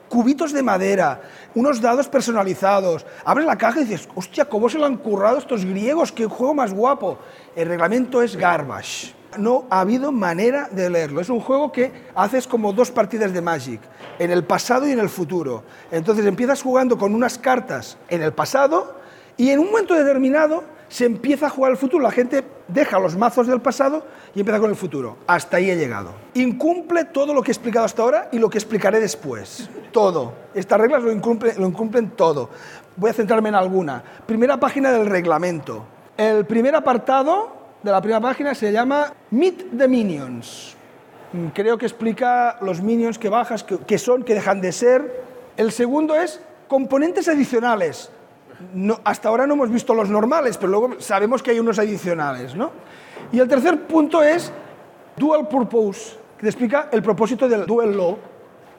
Cubitos 0.10 0.54
de 0.54 0.64
madera, 0.64 1.22
unos 1.56 1.82
dados 1.82 2.08
personalizados. 2.08 3.06
Abres 3.24 3.48
la 3.48 3.58
caja 3.58 3.82
y 3.82 3.86
dices, 3.86 4.08
hostia, 4.14 4.46
¿cómo 4.46 4.70
se 4.70 4.78
lo 4.78 4.86
han 4.86 4.98
currado 4.98 5.38
estos 5.38 5.66
griegos? 5.66 6.12
¡Qué 6.12 6.26
juego 6.26 6.54
más 6.54 6.74
guapo! 6.74 7.18
El 7.56 7.70
reglamento 7.70 8.22
es 8.22 8.36
garbage. 8.36 9.16
No 9.38 9.66
ha 9.70 9.82
habido 9.82 10.12
manera 10.12 10.70
de 10.72 10.90
leerlo. 10.90 11.20
Es 11.20 11.30
un 11.30 11.40
juego 11.40 11.72
que 11.72 11.92
haces 12.14 12.48
como 12.48 12.72
dos 12.72 12.92
partidas 12.92 13.34
de 13.34 13.42
Magic, 13.42 13.82
en 14.20 14.32
el 14.32 14.44
pasado 14.44 14.88
y 14.88 14.92
en 14.92 15.00
el 15.00 15.10
futuro. 15.10 15.64
Entonces 15.92 16.26
empiezas 16.26 16.62
jugando 16.62 16.98
con 16.98 17.16
unas 17.16 17.38
cartas 17.38 17.98
en 18.10 18.22
el 18.22 18.34
pasado 18.34 18.96
y 19.38 19.50
en 19.50 19.60
un 19.60 19.68
momento 19.68 19.94
determinado 19.94 20.75
se 20.88 21.06
empieza 21.06 21.48
a 21.48 21.50
jugar 21.50 21.72
el 21.72 21.78
futuro. 21.78 22.04
La 22.04 22.12
gente 22.12 22.44
deja 22.68 23.00
los 23.00 23.16
mazos 23.16 23.48
del 23.48 23.62
pasado 23.62 24.06
y 24.34 24.40
empieza 24.40 24.60
con 24.60 24.70
el 24.70 24.76
futuro. 24.76 25.18
Hasta 25.28 25.58
ahí 25.58 25.70
he 25.70 25.76
llegado. 25.76 26.14
Incumple 26.34 27.06
todo 27.06 27.34
lo 27.34 27.42
que 27.42 27.52
he 27.52 27.54
explicado 27.54 27.86
hasta 27.86 28.02
ahora 28.02 28.30
y 28.32 28.40
lo 28.40 28.50
que 28.50 28.58
explicaré 28.58 29.00
después. 29.00 29.70
Todo. 29.92 30.34
Estas 30.54 30.80
reglas 30.80 31.04
lo 31.04 31.12
incumplen, 31.12 32.12
todo. 32.12 32.50
Voy 32.96 33.10
a 33.10 33.14
centrarme 33.14 33.50
en 33.50 33.56
alguna. 33.56 34.04
Primera 34.26 34.60
página 34.60 34.92
del 34.92 35.08
reglamento. 35.08 35.86
El 36.18 36.46
primer 36.46 36.76
apartado 36.76 37.56
de 37.84 37.92
la 37.92 38.02
primera 38.02 38.22
página 38.22 38.56
se 38.56 38.72
llama 38.72 39.14
Meet 39.32 39.78
the 39.78 39.88
Minions. 39.88 40.76
Mm, 41.34 41.48
Creo 41.48 41.78
que 41.78 41.86
explica 41.86 42.58
los 42.62 42.82
minions 42.82 43.20
que 43.20 43.30
bajas, 43.30 43.64
que 43.64 43.98
son, 43.98 44.24
que 44.24 44.34
dejan 44.34 44.62
de 44.62 44.72
ser. 44.72 45.24
El 45.58 45.72
segundo 45.72 46.16
es 46.16 46.42
componentes 46.68 47.28
adicionales. 47.28 48.10
Hasta 49.04 49.30
ahora 49.30 49.48
no 49.48 49.54
hemos 49.54 49.70
visto 49.70 49.94
los 49.94 50.10
normales, 50.10 50.58
pero 50.58 50.72
luego 50.72 50.96
sabemos 51.00 51.44
que 51.44 51.52
hay 51.52 51.60
unos 51.60 51.80
adicionales. 51.80 52.56
¿no? 52.56 52.72
Y 53.32 53.40
el 53.40 53.48
tercer 53.48 53.82
punto 53.88 54.22
es 54.24 54.52
Dual 55.18 55.48
Purpose, 55.48 56.18
que 56.38 56.44
te 56.44 56.50
explica 56.50 56.90
el 56.92 57.02
propósito 57.02 57.48
del 57.48 57.66
duelo, 57.66 58.18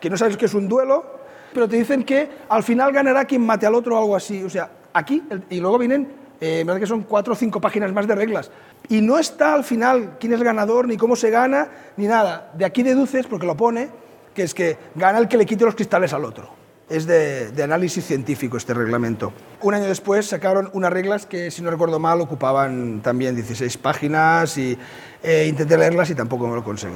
que 0.01 0.11
no 0.11 0.17
sabes 0.17 0.37
qué 0.37 0.47
es 0.47 0.55
un 0.55 0.69
duelo, 0.69 1.05
pero 1.53 1.69
te 1.69 1.77
dicen 1.77 2.05
que 2.05 2.29
al 2.49 2.63
final 2.63 2.93
ganará 2.93 3.25
quien 3.25 3.45
mate 3.45 3.67
al 3.67 3.75
otro 3.75 3.97
o 3.97 3.99
algo 3.99 4.17
así. 4.17 4.43
O 4.43 4.51
sea, 4.51 4.71
aquí, 4.93 5.23
y 5.51 5.61
luego 5.61 5.79
vienen, 5.79 6.13
eh, 6.41 6.59
me 6.59 6.67
parece 6.67 6.81
que 6.81 6.87
son 6.87 7.03
cuatro 7.03 7.33
o 7.33 7.37
cinco 7.37 7.61
páginas 7.61 7.93
más 7.93 8.07
de 8.07 8.15
reglas. 8.15 8.51
Y 8.89 9.01
no 9.01 9.19
está 9.19 9.55
al 9.55 9.65
final 9.65 10.17
quién 10.21 10.33
es 10.33 10.43
ganador, 10.43 10.87
ni 10.87 10.97
cómo 10.97 11.17
se 11.17 11.31
gana, 11.31 11.69
ni 11.97 12.07
nada. 12.07 12.53
De 12.55 12.65
aquí 12.65 12.83
deduces, 12.83 13.27
porque 13.27 13.47
lo 13.47 13.57
pone, 13.57 13.89
que 14.35 14.43
es 14.43 14.55
que 14.55 14.77
gana 14.95 15.19
el 15.19 15.29
que 15.29 15.39
le 15.39 15.47
quite 15.47 15.65
los 15.65 15.75
cristales 15.75 16.13
al 16.13 16.25
otro. 16.25 16.56
Es 16.89 17.05
de, 17.07 17.51
de 17.51 17.63
análisis 17.65 18.05
científico 18.05 18.57
este 18.57 18.73
reglamento. 18.73 19.33
Un 19.61 19.75
año 19.75 19.87
después 19.87 20.27
sacaron 20.29 20.71
unas 20.73 20.93
reglas 20.93 21.27
que, 21.27 21.51
si 21.51 21.61
no 21.61 21.71
recuerdo 21.71 21.99
mal, 21.99 22.21
ocupaban 22.21 23.01
también 23.03 23.35
16 23.35 23.77
páginas 23.79 24.57
y 24.57 24.79
eh, 25.23 25.47
intenté 25.49 25.77
leerlas 25.77 26.11
y 26.11 26.15
tampoco 26.15 26.47
me 26.47 26.55
lo 26.55 26.63
conseguí. 26.63 26.95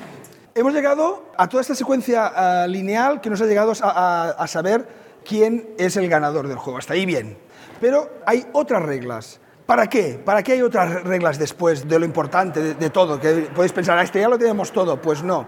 Hemos 0.54 0.74
llegado 0.74 1.32
a 1.38 1.48
toda 1.48 1.62
esta 1.62 1.74
secuencia 1.74 2.26
ah, 2.26 2.66
lineal 2.66 3.22
que 3.22 3.30
nos 3.30 3.40
ha 3.40 3.46
llegado 3.46 3.72
a, 3.80 3.88
a- 3.90 4.30
a 4.32 4.46
saber 4.46 4.86
quién 5.24 5.66
es 5.78 5.96
el 5.96 6.10
ganador 6.10 6.46
del 6.46 6.58
juego. 6.58 6.78
Hasta 6.78 6.92
ahí 6.92 7.06
bien. 7.06 7.38
Pero 7.80 8.10
hay 8.26 8.46
otras 8.52 8.82
reglas. 8.82 9.40
¿Para 9.64 9.86
qué? 9.88 10.20
¿Para 10.22 10.42
qué 10.42 10.52
hay 10.52 10.60
otras 10.62 11.04
reglas 11.04 11.38
después 11.38 11.88
de 11.88 11.98
lo 11.98 12.04
importante, 12.04 12.60
de, 12.62 12.74
de 12.74 12.90
todo? 12.90 13.18
Que 13.18 13.48
podéis 13.54 13.72
pensar, 13.72 13.96
"Ah, 13.96 14.02
este 14.02 14.20
ya 14.20 14.28
lo 14.28 14.36
tenemos 14.38 14.70
todo. 14.72 15.00
Pues 15.00 15.22
no. 15.22 15.46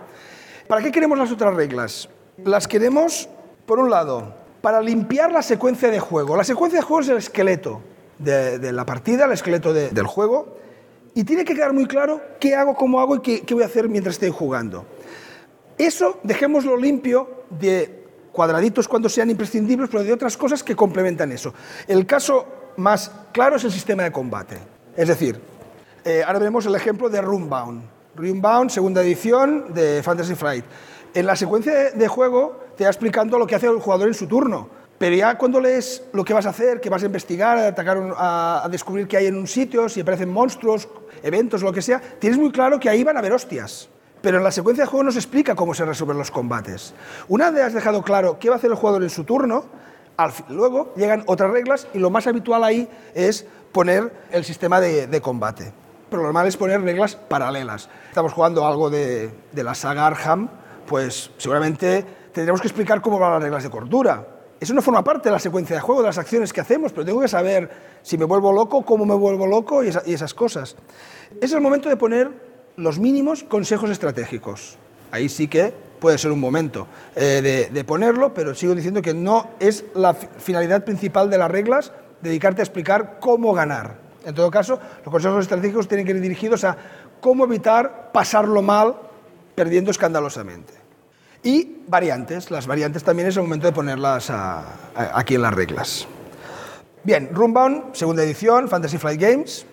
¿Para 0.68 0.80
qué 0.80 0.90
queremos 0.90 1.18
las 1.18 1.30
otras 1.30 1.52
reglas? 1.54 2.08
Las 2.42 2.66
queremos, 2.66 3.28
por 3.66 3.78
un 3.78 3.90
lado, 3.90 4.34
para 4.60 4.80
limpiar 4.80 5.30
la 5.32 5.42
secuencia 5.42 5.90
de 5.90 6.00
juego. 6.00 6.36
La 6.36 6.44
secuencia 6.44 6.78
de 6.80 6.84
juego 6.84 7.00
es 7.02 7.08
el 7.08 7.16
esqueleto 7.18 7.80
de, 8.18 8.72
la 8.72 8.86
partida, 8.86 9.24
el 9.26 9.32
esqueleto 9.32 9.72
de- 9.72 9.90
del 9.90 10.06
juego, 10.06 10.56
y 11.14 11.24
tiene 11.24 11.44
que 11.44 11.54
quedar 11.54 11.72
muy 11.72 11.86
claro 11.86 12.20
qué 12.40 12.54
hago, 12.54 12.74
cómo 12.74 13.00
hago 13.00 13.16
y 13.16 13.20
qué, 13.20 13.54
voy 13.54 13.62
a 13.62 13.66
hacer 13.66 13.88
mientras 13.88 14.14
estoy 14.16 14.30
jugando. 14.30 14.84
Eso 15.78 16.18
dejémoslo 16.22 16.76
limpio 16.76 17.44
de 17.50 18.04
cuadraditos 18.32 18.88
cuando 18.88 19.08
sean 19.08 19.30
imprescindibles, 19.30 19.88
pero 19.90 20.02
de 20.02 20.12
otras 20.12 20.36
cosas 20.36 20.62
que 20.62 20.74
complementan 20.74 21.30
eso. 21.32 21.52
El 21.86 22.06
caso 22.06 22.46
más 22.76 23.10
claro 23.32 23.56
es 23.56 23.64
el 23.64 23.70
sistema 23.72 24.02
de 24.04 24.12
combate. 24.12 24.58
Es 24.96 25.08
decir, 25.08 25.40
eh, 26.04 26.22
ahora 26.26 26.38
veremos 26.38 26.66
el 26.66 26.74
ejemplo 26.74 27.08
de 27.08 27.20
Runebound. 27.20 27.82
Runebound, 28.16 28.70
segunda 28.70 29.02
edición 29.02 29.72
de 29.74 30.02
Fantasy 30.02 30.34
Flight. 30.34 30.64
En 31.14 31.26
la 31.26 31.36
secuencia 31.36 31.90
de 31.92 32.08
juego 32.08 32.63
te 32.76 32.84
va 32.84 32.90
explicando 32.90 33.38
lo 33.38 33.46
que 33.46 33.54
hace 33.54 33.66
el 33.66 33.78
jugador 33.80 34.08
en 34.08 34.14
su 34.14 34.26
turno. 34.26 34.68
Pero 34.98 35.16
ya 35.16 35.36
cuando 35.36 35.60
lees 35.60 36.04
lo 36.12 36.24
que 36.24 36.32
vas 36.32 36.46
a 36.46 36.50
hacer, 36.50 36.80
que 36.80 36.88
vas 36.88 37.02
a 37.02 37.06
investigar, 37.06 37.58
a, 37.58 37.66
atacar 37.68 37.98
a, 38.16 38.62
a 38.64 38.68
descubrir 38.68 39.08
qué 39.08 39.16
hay 39.16 39.26
en 39.26 39.36
un 39.36 39.46
sitio, 39.46 39.88
si 39.88 40.00
aparecen 40.00 40.30
monstruos, 40.30 40.88
eventos, 41.22 41.62
lo 41.62 41.72
que 41.72 41.82
sea, 41.82 42.00
tienes 42.18 42.38
muy 42.38 42.52
claro 42.52 42.78
que 42.78 42.88
ahí 42.88 43.02
van 43.02 43.16
a 43.16 43.18
haber 43.18 43.32
hostias. 43.32 43.88
Pero 44.22 44.38
en 44.38 44.44
la 44.44 44.50
secuencia 44.52 44.84
de 44.84 44.90
juego 44.90 45.04
no 45.04 45.12
se 45.12 45.18
explica 45.18 45.54
cómo 45.54 45.74
se 45.74 45.84
resuelven 45.84 46.16
los 46.16 46.30
combates. 46.30 46.94
Una 47.28 47.50
vez 47.50 47.64
has 47.64 47.74
dejado 47.74 48.02
claro 48.02 48.38
qué 48.38 48.48
va 48.48 48.54
a 48.54 48.58
hacer 48.58 48.70
el 48.70 48.76
jugador 48.76 49.02
en 49.02 49.10
su 49.10 49.24
turno, 49.24 49.64
al 50.16 50.30
fi- 50.32 50.44
luego 50.48 50.94
llegan 50.96 51.24
otras 51.26 51.50
reglas 51.50 51.88
y 51.92 51.98
lo 51.98 52.08
más 52.08 52.26
habitual 52.28 52.62
ahí 52.62 52.88
es 53.14 53.44
poner 53.72 54.12
el 54.30 54.44
sistema 54.44 54.80
de, 54.80 55.08
de 55.08 55.20
combate. 55.20 55.72
Pero 56.08 56.22
lo 56.22 56.28
normal 56.28 56.46
es 56.46 56.56
poner 56.56 56.80
reglas 56.80 57.16
paralelas. 57.16 57.88
Estamos 58.08 58.32
jugando 58.32 58.64
algo 58.64 58.88
de, 58.88 59.30
de 59.50 59.64
la 59.64 59.74
saga 59.74 60.06
Arkham, 60.06 60.48
pues 60.86 61.32
seguramente 61.36 62.06
tendremos 62.34 62.60
que 62.60 62.66
explicar 62.68 63.00
cómo 63.00 63.18
van 63.18 63.32
las 63.32 63.42
reglas 63.42 63.62
de 63.62 63.70
cordura. 63.70 64.26
Eso 64.60 64.74
no 64.74 64.82
forma 64.82 65.02
parte 65.02 65.28
de 65.28 65.32
la 65.32 65.38
secuencia 65.38 65.76
de 65.76 65.80
juego, 65.80 66.02
de 66.02 66.08
las 66.08 66.18
acciones 66.18 66.52
que 66.52 66.60
hacemos, 66.60 66.92
pero 66.92 67.04
tengo 67.06 67.20
que 67.20 67.28
saber 67.28 67.70
si 68.02 68.18
me 68.18 68.24
vuelvo 68.24 68.52
loco, 68.52 68.84
cómo 68.84 69.04
me 69.06 69.14
vuelvo 69.14 69.46
loco 69.46 69.82
y, 69.82 69.88
esa- 69.88 70.02
y 70.06 70.12
esas 70.14 70.34
cosas. 70.34 70.76
Es 71.40 71.52
el 71.52 71.60
momento 71.60 71.88
de 71.88 71.96
poner 71.96 72.30
los 72.76 72.98
mínimos 72.98 73.42
consejos 73.44 73.90
estratégicos. 73.90 74.76
Ahí 75.10 75.28
sí 75.28 75.48
que 75.48 75.72
puede 76.00 76.18
ser 76.18 76.32
un 76.32 76.40
momento 76.40 76.86
eh, 77.14 77.40
de, 77.42 77.68
de 77.72 77.84
ponerlo, 77.84 78.34
pero 78.34 78.54
sigo 78.54 78.74
diciendo 78.74 79.00
que 79.02 79.14
no 79.14 79.48
es 79.60 79.84
la 79.94 80.14
fi- 80.14 80.28
finalidad 80.38 80.84
principal 80.84 81.30
de 81.30 81.38
las 81.38 81.50
reglas 81.50 81.92
dedicarte 82.20 82.62
a 82.62 82.64
explicar 82.64 83.18
cómo 83.20 83.52
ganar. 83.54 83.96
En 84.24 84.34
todo 84.34 84.50
caso, 84.50 84.78
los 85.04 85.10
consejos 85.12 85.42
estratégicos 85.42 85.86
tienen 85.88 86.06
que 86.06 86.12
ir 86.12 86.20
dirigidos 86.20 86.64
a 86.64 86.76
cómo 87.20 87.44
evitar 87.44 88.10
pasarlo 88.12 88.62
mal 88.62 88.96
perdiendo 89.54 89.90
escandalosamente. 89.90 90.72
Y 91.44 91.76
variantes. 91.86 92.50
Las 92.50 92.66
variantes 92.66 93.04
también 93.04 93.28
es 93.28 93.36
el 93.36 93.42
momento 93.42 93.66
de 93.66 93.72
ponerlas 93.74 94.32
aquí 94.94 95.34
en 95.34 95.42
las 95.42 95.52
reglas. 95.52 96.08
Bien, 97.02 97.28
Runbound, 97.32 97.94
segunda 97.94 98.22
edición, 98.22 98.66
Fantasy 98.66 98.96
Flight 98.96 99.20
Games, 99.20 99.66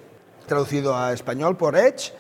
traducido 0.46 0.98
a 0.98 1.14
español 1.14 1.56
por 1.56 1.78
Edge. 1.78 2.12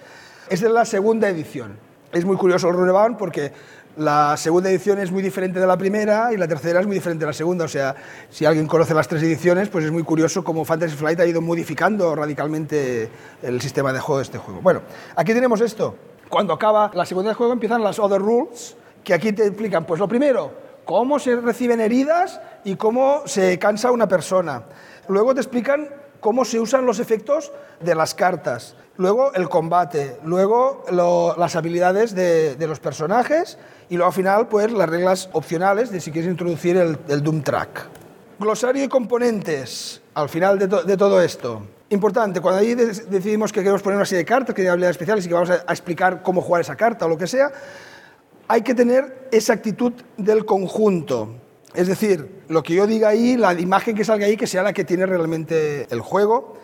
Es 0.49 0.61
de 0.61 0.69
la 0.69 0.85
segunda 0.85 1.27
edición. 1.27 1.77
Es 2.13 2.23
muy 2.23 2.37
curioso 2.37 2.69
el 2.69 2.75
Runbound 2.75 3.17
porque 3.17 3.51
la 3.97 4.37
segunda 4.37 4.69
edición 4.69 4.99
es 4.99 5.11
muy 5.11 5.21
diferente 5.21 5.59
de 5.59 5.67
la 5.67 5.75
primera 5.75 6.31
y 6.31 6.37
la 6.37 6.47
tercera 6.47 6.79
es 6.79 6.87
muy 6.87 6.95
diferente 6.95 7.25
de 7.25 7.27
la 7.27 7.33
segunda. 7.33 7.65
O 7.65 7.67
sea, 7.67 7.93
si 8.29 8.45
alguien 8.45 8.67
conoce 8.67 8.93
las 8.93 9.09
tres 9.09 9.21
ediciones, 9.21 9.67
pues 9.67 9.83
es 9.83 9.91
muy 9.91 10.03
curioso 10.03 10.45
cómo 10.45 10.63
Fantasy 10.63 10.95
Flight 10.95 11.19
ha 11.19 11.25
ido 11.25 11.41
modificando 11.41 12.15
radicalmente 12.15 13.09
el 13.43 13.59
sistema 13.59 13.91
de 13.91 13.99
juego 13.99 14.19
de 14.19 14.23
este 14.23 14.37
juego. 14.37 14.61
Bueno, 14.61 14.81
aquí 15.13 15.33
tenemos 15.33 15.59
esto. 15.59 15.97
Cuando 16.29 16.53
acaba 16.53 16.89
la 16.93 17.05
segunda 17.05 17.31
de 17.31 17.35
juego 17.35 17.51
empiezan 17.51 17.83
las 17.83 17.99
Other 17.99 18.21
Rules, 18.21 18.77
que 19.03 19.13
aquí 19.13 19.31
te 19.33 19.45
explican, 19.47 19.85
pues 19.85 19.99
lo 19.99 20.07
primero, 20.07 20.51
cómo 20.85 21.19
se 21.19 21.35
reciben 21.35 21.79
heridas 21.81 22.39
y 22.63 22.75
cómo 22.75 23.23
se 23.25 23.57
cansa 23.59 23.91
una 23.91 24.07
persona. 24.07 24.63
Luego 25.07 25.33
te 25.33 25.41
explican 25.41 25.89
cómo 26.19 26.45
se 26.45 26.59
usan 26.59 26.85
los 26.85 26.99
efectos 26.99 27.51
de 27.79 27.95
las 27.95 28.13
cartas. 28.13 28.75
Luego 28.97 29.33
el 29.33 29.49
combate. 29.49 30.17
Luego 30.23 30.83
las 31.37 31.55
habilidades 31.55 32.13
de, 32.13 32.55
los 32.67 32.79
personajes. 32.79 33.57
Y 33.89 33.95
luego 33.95 34.09
al 34.09 34.13
final, 34.15 34.47
pues 34.47 34.71
las 34.71 34.87
reglas 34.87 35.29
opcionales 35.33 35.91
de 35.91 35.99
si 35.99 36.11
quieres 36.11 36.29
introducir 36.29 36.77
el, 36.77 37.23
Doom 37.23 37.41
Track. 37.41 37.87
Glosario 38.39 38.83
y 38.83 38.87
componentes. 38.87 40.01
Al 40.13 40.29
final 40.29 40.59
de, 40.59 40.67
to- 40.67 40.83
de 40.83 40.97
todo 40.97 41.21
esto. 41.21 41.61
Importante, 41.89 42.39
cuando 42.41 42.61
ahí 42.61 42.75
de- 42.75 42.85
decidimos 42.87 43.51
que 43.51 43.61
queremos 43.61 43.81
poner 43.81 43.97
una 43.97 44.05
serie 44.05 44.19
de 44.19 44.25
cartas, 44.25 44.53
que 44.55 44.61
hay 44.61 44.67
habilidades 44.67 44.95
especiales 44.95 45.25
y 45.25 45.27
que 45.27 45.33
vamos 45.33 45.49
a, 45.49 45.63
a 45.65 45.71
explicar 45.73 46.21
cómo 46.21 46.41
jugar 46.41 46.61
esa 46.61 46.75
carta 46.75 47.05
o 47.05 47.09
lo 47.09 47.17
que 47.17 47.27
sea, 47.27 47.51
hay 48.51 48.63
que 48.63 48.75
tener 48.75 49.29
esa 49.31 49.53
actitud 49.53 49.93
del 50.17 50.43
conjunto. 50.43 51.35
Es 51.73 51.87
decir, 51.87 52.43
lo 52.49 52.61
que 52.63 52.75
yo 52.75 52.85
diga 52.85 53.07
ahí, 53.07 53.37
la 53.37 53.53
imagen 53.53 53.95
que 53.95 54.03
salga 54.03 54.25
ahí, 54.25 54.35
que 54.35 54.45
sea 54.45 54.61
la 54.61 54.73
que 54.73 54.83
tiene 54.83 55.05
realmente 55.05 55.87
el 55.89 56.01
juego. 56.01 56.57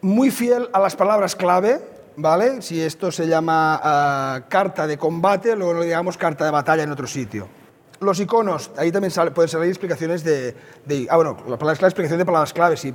Muy 0.00 0.30
fiel 0.30 0.70
a 0.72 0.80
las 0.80 0.96
palabras 0.96 1.36
clave, 1.36 1.82
¿vale? 2.16 2.62
Si 2.62 2.80
esto 2.80 3.12
se 3.12 3.26
llama 3.26 3.78
ah, 3.82 4.44
carta 4.48 4.86
de 4.86 4.96
combate, 4.96 5.54
luego 5.54 5.74
lo 5.74 5.82
digamos 5.82 6.16
carta 6.16 6.46
de 6.46 6.50
batalla 6.50 6.82
en 6.82 6.92
otro 6.92 7.06
sitio. 7.06 7.46
Los 8.04 8.20
iconos, 8.20 8.70
ahí 8.76 8.92
también 8.92 9.10
sale- 9.10 9.30
pueden 9.30 9.48
salir 9.48 9.68
explicaciones 9.68 10.22
de, 10.22 10.54
de- 10.84 11.06
Ah, 11.10 11.16
bueno, 11.16 11.36
la 11.48 11.56
palabra 11.58 11.76
clave, 11.78 11.88
explicación 11.88 12.18
de 12.18 12.24
palabras 12.24 12.52
clave. 12.52 12.76
Si 12.76 12.94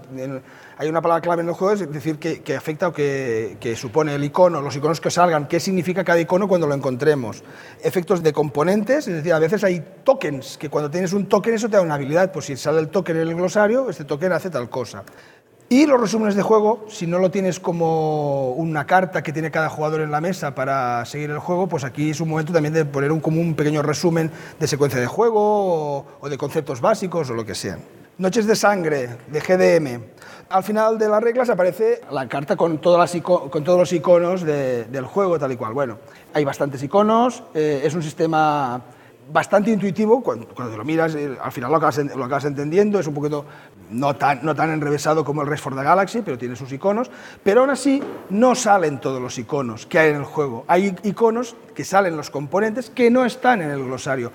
hay 0.78 0.88
una 0.88 1.02
palabra 1.02 1.22
clave 1.22 1.42
en 1.42 1.50
el 1.50 1.56
juego, 1.56 1.74
es 1.74 1.92
decir, 1.92 2.18
que, 2.20 2.42
que 2.42 2.56
afecta 2.56 2.88
o 2.88 2.94
que, 2.94 3.58
que 3.60 3.76
supone 3.76 4.16
el 4.16 4.24
icono, 4.24 4.62
los 4.62 4.76
iconos 4.76 5.02
que 5.02 5.12
salgan, 5.12 5.48
qué 5.48 5.60
significa 5.60 6.04
cada 6.04 6.20
icono 6.20 6.48
cuando 6.48 6.68
lo 6.68 6.74
encontremos. 6.76 7.44
Efectos 7.82 8.24
de 8.24 8.32
componentes, 8.32 9.08
es 9.08 9.16
decir, 9.16 9.34
a 9.34 9.40
veces 9.40 9.64
hay 9.64 9.84
tokens, 10.04 10.58
que 10.58 10.70
cuando 10.70 10.90
tienes 10.90 11.12
un 11.14 11.28
token 11.28 11.54
eso 11.56 11.68
te 11.70 11.76
da 11.78 11.82
una 11.82 11.96
habilidad. 11.96 12.32
Pues 12.32 12.46
si 12.46 12.56
sale 12.56 12.80
el 12.80 12.90
token 12.90 13.18
en 13.18 13.28
el 13.28 13.36
glosario, 13.36 13.90
este 13.90 14.06
token 14.06 14.32
hace 14.32 14.50
tal 14.50 14.70
cosa. 14.70 15.04
Y 15.72 15.86
los 15.86 16.02
resúmenes 16.02 16.34
de 16.34 16.42
juego, 16.42 16.86
si 16.90 17.06
no 17.06 17.20
lo 17.20 17.30
tienes 17.30 17.60
como 17.60 18.54
una 18.54 18.88
carta 18.88 19.22
que 19.22 19.32
tiene 19.32 19.52
cada 19.52 19.70
jugador 19.70 20.02
en 20.02 20.10
la 20.10 20.20
mesa 20.20 20.56
para 20.56 21.06
seguir 21.06 21.30
el 21.30 21.38
juego, 21.38 21.68
pues 21.68 21.84
aquí 21.84 22.10
es 22.10 22.20
un 22.22 22.30
momento 22.30 22.52
también 22.52 22.74
de 22.74 22.86
poner 22.86 23.12
un, 23.12 23.20
como 23.20 23.40
un 23.40 23.54
pequeño 23.54 23.84
resumen 23.84 24.32
de 24.60 24.68
secuencia 24.68 25.00
de 25.00 25.06
juego 25.06 26.08
o, 26.22 26.28
de 26.30 26.38
conceptos 26.40 26.82
básicos 26.82 27.30
o 27.30 27.36
lo 27.36 27.46
que 27.46 27.54
sean. 27.54 27.80
Noches 28.18 28.48
de 28.48 28.56
sangre, 28.56 29.10
de 29.28 29.40
GDM. 29.40 30.02
Al 30.50 30.64
final 30.64 30.98
de 30.98 31.08
las 31.08 31.22
reglas 31.22 31.52
aparece 31.52 32.02
la 32.12 32.28
carta 32.28 32.56
con, 32.56 32.80
todos 32.80 32.98
los 32.98 33.94
iconos 33.94 34.42
de- 34.42 34.86
del 34.86 35.06
juego, 35.06 35.38
tal 35.38 35.52
y 35.52 35.56
cual. 35.56 35.74
Bueno, 35.74 36.00
hay 36.34 36.44
bastantes 36.44 36.82
iconos, 36.82 37.44
eh, 37.54 37.82
es 37.84 37.94
un 37.94 38.02
sistema 38.02 38.82
bastante 39.32 39.72
intuitivo, 39.72 40.22
cuando, 40.24 40.48
cuando 40.48 40.76
lo 40.78 40.84
miras, 40.84 41.14
eh, 41.16 41.38
al 41.42 41.52
final 41.52 41.70
lo 41.72 41.78
acabas, 41.78 41.98
lo 41.98 42.26
acabas 42.26 42.46
entendiendo, 42.46 43.00
es 43.00 43.08
un 43.08 43.14
poquito 43.14 43.46
no 43.92 44.16
tan, 44.16 44.40
no 44.44 44.56
tan 44.56 44.72
enrevesado 44.72 45.24
como 45.24 45.42
el 45.42 45.48
Rest 45.48 45.64
for 45.64 45.76
the 45.76 45.84
Galaxy, 45.84 46.22
pero 46.22 46.38
tiene 46.38 46.56
sus 46.56 46.72
iconos, 46.72 47.10
pero 47.44 47.62
aún 47.62 47.70
así 47.70 48.02
no 48.30 48.56
salen 48.56 49.00
todos 49.00 49.22
los 49.22 49.38
iconos 49.38 49.86
que 49.86 50.00
hay 50.00 50.10
en 50.12 50.18
el 50.18 50.24
juego. 50.24 50.66
Hay 50.68 50.96
iconos 51.04 51.56
que 51.76 51.84
salen 51.86 52.18
los 52.18 52.30
componentes 52.30 52.90
que 52.90 53.10
no 53.12 53.24
están 53.26 53.62
en 53.62 53.70
el 53.72 53.84
glosario. 53.84 54.32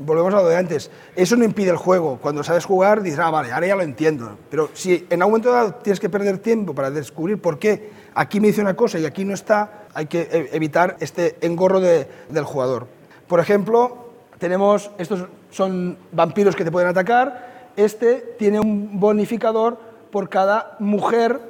Volvemos 0.00 0.32
a 0.32 0.36
lo 0.42 0.48
de 0.48 0.56
antes, 0.56 0.90
eso 1.16 1.34
no 1.36 1.44
impide 1.44 1.70
el 1.70 1.76
juego. 1.76 2.18
Cuando 2.22 2.42
sabes 2.44 2.64
jugar, 2.64 3.02
dices, 3.02 3.18
ah, 3.18 3.30
vale, 3.30 3.50
ahora 3.52 3.66
ya 3.66 3.74
lo 3.76 3.82
entiendo. 3.82 4.38
Pero 4.48 4.70
si 4.72 5.06
en 5.10 5.20
algún 5.22 5.32
momento 5.32 5.50
dado 5.52 5.74
tienes 5.74 5.98
que 5.98 6.08
perder 6.08 6.38
tiempo 6.38 6.72
para 6.74 6.90
descubrir 6.90 7.40
por 7.40 7.58
qué 7.58 7.90
aquí 8.14 8.40
me 8.40 8.46
dice 8.46 8.60
una 8.60 8.74
cosa 8.74 8.98
y 9.00 9.04
aquí 9.06 9.24
no 9.24 9.34
está, 9.34 9.86
hay 9.94 10.06
que 10.06 10.20
e- 10.22 10.50
evitar 10.52 10.96
este 11.00 11.36
engorro 11.40 11.80
de- 11.80 12.08
del 12.28 12.44
jugador. 12.44 12.86
Por 13.26 13.40
ejemplo, 13.40 14.07
tenemos, 14.38 14.90
estos 14.98 15.24
son 15.50 15.96
vampiros 16.12 16.54
que 16.56 16.64
te 16.64 16.70
pueden 16.70 16.88
atacar, 16.88 17.70
este 17.76 18.34
tiene 18.38 18.60
un 18.60 18.98
bonificador 18.98 19.78
por 20.10 20.28
cada 20.28 20.76
mujer 20.78 21.40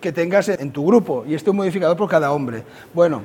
que 0.00 0.12
tengas 0.12 0.48
en 0.48 0.70
tu 0.70 0.86
grupo 0.86 1.24
y 1.26 1.34
este 1.34 1.50
un 1.50 1.56
modificador 1.56 1.96
por 1.96 2.08
cada 2.08 2.32
hombre. 2.32 2.62
Bueno, 2.92 3.22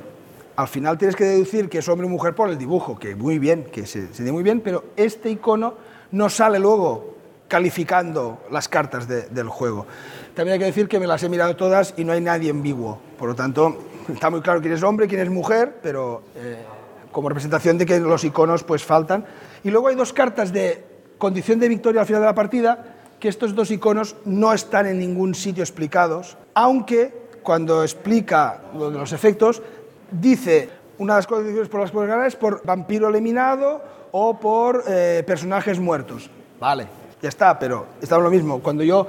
al 0.56 0.68
final 0.68 0.98
tienes 0.98 1.16
que 1.16 1.24
deducir 1.24 1.68
que 1.68 1.78
es 1.78 1.88
hombre 1.88 2.06
o 2.06 2.10
mujer 2.10 2.34
por 2.34 2.48
el 2.50 2.58
dibujo, 2.58 2.98
que 2.98 3.14
muy 3.14 3.38
bien, 3.38 3.64
que 3.64 3.86
se, 3.86 4.12
se 4.12 4.22
ve 4.22 4.32
muy 4.32 4.42
bien, 4.42 4.60
pero 4.60 4.84
este 4.96 5.30
icono 5.30 5.74
no 6.12 6.28
sale 6.28 6.58
luego 6.58 7.14
calificando 7.48 8.38
las 8.50 8.68
cartas 8.68 9.06
de- 9.08 9.22
del 9.28 9.48
juego. 9.48 9.86
También 10.34 10.54
hay 10.54 10.58
que 10.60 10.64
decir 10.66 10.88
que 10.88 10.98
me 11.00 11.06
las 11.06 11.22
he 11.22 11.28
mirado 11.28 11.56
todas 11.56 11.94
y 11.96 12.04
no 12.04 12.12
hay 12.12 12.20
nadie 12.20 12.50
ambiguo. 12.50 12.98
Por 13.18 13.28
lo 13.28 13.34
tanto, 13.34 13.76
está 14.12 14.30
muy 14.30 14.40
claro 14.40 14.60
quién 14.60 14.72
es 14.72 14.82
hombre, 14.82 15.06
quién 15.08 15.20
es 15.20 15.28
mujer, 15.30 15.76
pero 15.82 16.22
eh, 16.36 16.62
como 17.12 17.28
representación 17.28 17.78
de 17.78 17.86
que 17.86 17.98
los 17.98 18.24
iconos 18.24 18.64
pues 18.64 18.84
faltan. 18.84 19.24
Y 19.64 19.70
luego 19.70 19.88
hay 19.88 19.96
dos 19.96 20.12
cartas 20.12 20.52
de 20.52 20.84
condición 21.18 21.60
de 21.60 21.68
victoria 21.68 22.00
al 22.00 22.06
final 22.06 22.22
de 22.22 22.26
la 22.26 22.34
partida, 22.34 22.96
que 23.18 23.28
estos 23.28 23.54
dos 23.54 23.70
iconos 23.70 24.16
no 24.24 24.52
están 24.52 24.86
en 24.86 24.98
ningún 24.98 25.34
sitio 25.34 25.62
explicados, 25.62 26.36
aunque 26.54 27.12
cuando 27.42 27.82
explica 27.82 28.62
los 28.74 29.12
efectos, 29.12 29.62
dice 30.10 30.70
una 30.98 31.14
de 31.14 31.18
las 31.18 31.26
condiciones 31.26 31.68
por 31.68 31.80
las 31.80 31.90
que 31.90 31.98
ganar 31.98 32.26
es 32.26 32.36
por 32.36 32.64
vampiro 32.64 33.08
eliminado 33.08 33.82
o 34.12 34.38
por 34.38 34.84
eh, 34.86 35.22
personajes 35.26 35.78
muertos. 35.78 36.30
Vale, 36.58 36.86
ya 37.22 37.28
está, 37.28 37.58
pero 37.58 37.86
está 38.00 38.18
lo 38.18 38.30
mismo. 38.30 38.60
Cuando 38.60 38.82
yo 38.82 39.06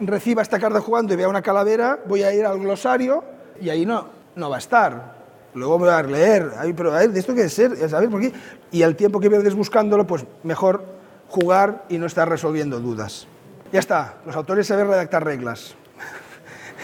reciba 0.00 0.42
esta 0.42 0.58
carta 0.58 0.80
jugando 0.80 1.12
y 1.12 1.16
vea 1.16 1.28
una 1.28 1.42
calavera, 1.42 1.98
voy 2.06 2.22
a 2.22 2.32
ir 2.32 2.46
al 2.46 2.58
glosario 2.58 3.24
y 3.60 3.68
ahí 3.68 3.84
no, 3.84 4.08
no 4.36 4.50
va 4.50 4.56
a 4.56 4.58
estar. 4.58 5.13
Luego 5.54 5.78
me 5.78 5.86
voy 5.86 5.94
a 5.94 6.02
leer, 6.02 6.52
ay, 6.58 6.72
pero 6.72 6.92
a 6.92 6.98
ver, 6.98 7.10
¿de 7.10 7.20
esto 7.20 7.34
qué 7.34 7.44
es 7.44 7.54
ser? 7.54 7.76
¿Sabes 7.88 8.10
por 8.10 8.20
qué? 8.20 8.32
Y 8.72 8.82
el 8.82 8.96
tiempo 8.96 9.20
que 9.20 9.30
pierdes 9.30 9.54
buscándolo, 9.54 10.06
pues 10.06 10.24
mejor 10.42 10.84
jugar 11.28 11.84
y 11.88 11.98
no 11.98 12.06
estar 12.06 12.28
resolviendo 12.28 12.80
dudas. 12.80 13.28
Ya 13.72 13.78
está, 13.78 14.16
los 14.26 14.34
autores 14.34 14.66
saben 14.66 14.88
redactar 14.88 15.24
reglas. 15.24 15.74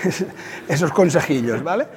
Esos 0.69 0.93
consejillos, 0.93 1.63
¿vale? 1.63 1.89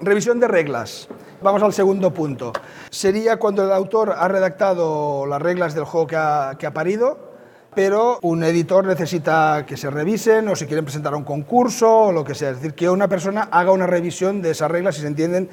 Revisión 0.00 0.38
de 0.38 0.48
reglas. 0.48 1.08
Vamos 1.42 1.62
al 1.62 1.72
segundo 1.72 2.12
punto. 2.14 2.52
Sería 2.90 3.36
cuando 3.36 3.64
el 3.64 3.72
autor 3.72 4.14
ha 4.16 4.28
redactado 4.28 5.26
las 5.26 5.42
reglas 5.42 5.74
del 5.74 5.84
juego 5.84 6.06
que 6.06 6.16
ha, 6.16 6.54
que 6.58 6.66
ha 6.66 6.72
parido, 6.72 7.34
pero 7.74 8.18
un 8.22 8.44
editor 8.44 8.86
necesita 8.86 9.64
que 9.66 9.76
se 9.76 9.90
revisen 9.90 10.48
o 10.48 10.56
si 10.56 10.66
quieren 10.66 10.84
presentar 10.84 11.12
a 11.12 11.16
un 11.16 11.24
concurso 11.24 12.06
o 12.06 12.12
lo 12.12 12.24
que 12.24 12.34
sea. 12.34 12.50
Es 12.50 12.56
decir, 12.56 12.74
que 12.74 12.88
una 12.88 13.08
persona 13.08 13.48
haga 13.50 13.72
una 13.72 13.86
revisión 13.86 14.42
de 14.42 14.52
esas 14.52 14.70
reglas 14.70 14.94
si 14.94 15.00
se 15.00 15.08
entienden 15.08 15.50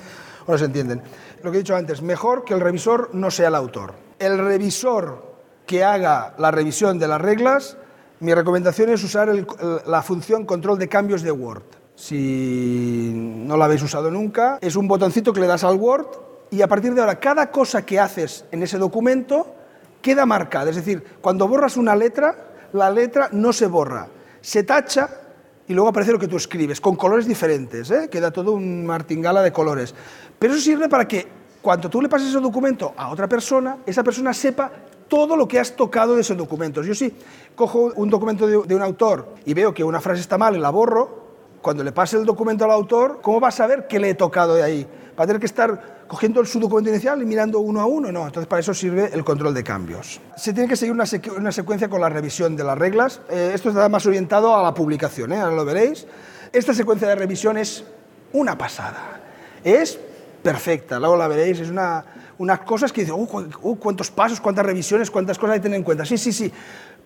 no 0.52 0.58
se 0.58 0.66
entienden. 0.66 1.02
Lo 1.42 1.52
que 1.52 1.58
he 1.58 1.62
dicho 1.62 1.76
antes, 1.76 2.02
mejor 2.02 2.44
que 2.44 2.54
el 2.54 2.60
revisor 2.60 3.10
no 3.14 3.32
sea 3.32 3.48
el 3.48 3.56
autor. 3.56 3.94
El 4.20 4.38
revisor 4.38 5.32
que 5.66 5.84
haga 5.84 6.36
la 6.38 6.52
revisión 6.52 7.00
de 7.00 7.08
las 7.08 7.22
reglas, 7.22 7.78
mi 8.20 8.34
recomendación 8.34 8.90
es 8.90 9.04
usar 9.04 9.30
la 9.88 10.02
función 10.04 10.46
control 10.46 10.78
de 10.78 10.88
cambios 10.88 11.24
de 11.24 11.32
Word. 11.32 11.64
Si 11.96 13.12
no 13.14 13.58
la 13.58 13.66
habéis 13.66 13.82
usado 13.82 14.12
nunca, 14.12 14.60
es 14.62 14.76
un 14.76 14.88
botoncito 14.88 15.34
que 15.34 15.40
le 15.40 15.48
das 15.48 15.64
al 15.64 15.78
Word 15.78 16.08
y 16.52 16.62
a 16.62 16.68
partir 16.68 16.94
de 16.94 17.02
ahora 17.02 17.20
cada 17.20 17.50
cosa 17.50 17.86
que 17.86 18.00
haces 18.00 18.46
en 18.52 18.62
ese 18.64 18.78
documento 18.78 19.56
queda 20.02 20.26
marcada. 20.26 20.70
Es 20.70 20.76
decir, 20.76 21.04
cuando 21.22 21.48
borras 21.48 21.78
una 21.78 21.96
letra, 21.96 22.36
la 22.74 22.90
letra 22.90 23.30
no 23.32 23.54
se 23.54 23.68
borra, 23.68 24.08
se 24.42 24.64
tacha 24.64 25.21
y 25.72 25.74
luego 25.74 25.88
aparece 25.88 26.12
lo 26.12 26.20
que 26.20 26.28
tú 26.28 26.36
escribes, 26.36 26.82
con 26.82 26.98
colores 26.98 27.26
diferentes, 27.26 27.90
¿eh? 27.92 28.10
queda 28.12 28.30
todo 28.30 28.52
un 28.52 28.86
martingala 28.86 29.42
de 29.42 29.54
colores. 29.54 29.96
Pero 30.38 30.52
eso 30.54 30.62
sirve 30.62 30.90
para 30.90 31.08
que 31.08 31.26
cuando 31.62 31.90
tú 31.90 32.02
le 32.02 32.10
pases 32.10 32.28
ese 32.28 32.42
documento 32.42 32.94
a 32.98 33.10
otra 33.10 33.30
persona, 33.30 33.78
esa 33.86 34.04
persona 34.04 34.34
sepa 34.34 34.70
todo 35.08 35.38
lo 35.38 35.48
que 35.48 35.60
has 35.60 35.74
tocado 35.74 36.16
de 36.16 36.22
ese 36.22 36.36
documento. 36.36 36.84
Yo 36.84 36.94
sí 36.94 37.14
cojo 37.56 37.94
un 37.96 38.10
documento 38.10 38.48
de, 38.48 38.76
un 38.76 38.82
autor 38.82 39.36
y 39.46 39.54
veo 39.54 39.74
que 39.74 39.82
una 39.82 40.02
frase 40.02 40.20
está 40.20 40.38
mal 40.38 40.62
la 40.62 40.72
borro, 40.72 41.21
cuando 41.62 41.84
le 41.84 41.92
pase 41.92 42.18
el 42.18 42.26
documento 42.26 42.66
al 42.66 42.72
autor, 42.72 43.20
¿cómo 43.22 43.40
va 43.40 43.50
a 43.50 43.52
saber 43.52 43.88
qué 43.88 44.00
le 44.00 44.10
he 44.10 44.16
tocado 44.16 44.56
de 44.56 44.64
ahí? 44.64 44.88
Va 45.18 45.24
a 45.24 45.28
tener 45.28 45.40
que 45.40 45.46
estar 45.46 46.02
cogiendo 46.08 46.44
su 46.44 46.60
documento 46.60 46.90
inicial 46.90 47.22
y 47.22 47.26
mirando 47.26 47.60
uno 47.60 47.80
a 47.80 47.86
uno. 47.86 48.12
No, 48.12 48.26
entonces 48.26 48.48
para 48.48 48.60
eso 48.60 48.74
sirve 48.74 49.10
el 49.14 49.24
control 49.24 49.54
de 49.54 49.64
cambios. 49.64 50.20
Se 50.36 50.54
tiene 50.54 50.68
que 50.68 50.76
seguir 50.76 50.94
una, 50.94 51.06
secu- 51.06 51.38
una 51.38 51.52
secuencia 51.52 51.88
con 51.90 52.02
la 52.02 52.10
revisión 52.10 52.56
de 52.56 52.64
las 52.64 52.78
reglas. 52.78 53.22
Eh, 53.30 53.52
esto 53.54 53.70
está 53.70 53.88
más 53.90 54.06
orientado 54.06 54.56
a 54.56 54.64
la 54.64 54.74
publicación, 54.74 55.32
¿eh? 55.34 55.40
ahora 55.40 55.56
lo 55.56 55.64
veréis. 55.64 56.08
Esta 56.52 56.74
secuencia 56.74 57.08
de 57.08 57.16
revisión 57.16 57.58
es 57.58 57.84
una 58.34 58.58
pasada. 58.58 59.22
Es 59.64 60.00
perfecta, 60.42 61.00
luego 61.00 61.16
la 61.16 61.28
veréis. 61.28 61.60
Es 61.60 61.70
una, 61.70 62.04
unas 62.40 62.60
cosas 62.62 62.92
que 62.92 63.02
dicen, 63.02 63.16
uh, 63.16 63.28
uh, 63.62 63.76
cuántos 63.78 64.10
pasos, 64.12 64.42
cuántas 64.42 64.66
revisiones, 64.66 65.12
cuántas 65.12 65.38
cosas 65.38 65.54
hay 65.54 65.60
que 65.60 65.64
tener 65.64 65.78
en 65.78 65.84
cuenta. 65.84 66.04
Sí, 66.04 66.18
sí, 66.18 66.34
sí. 66.34 66.52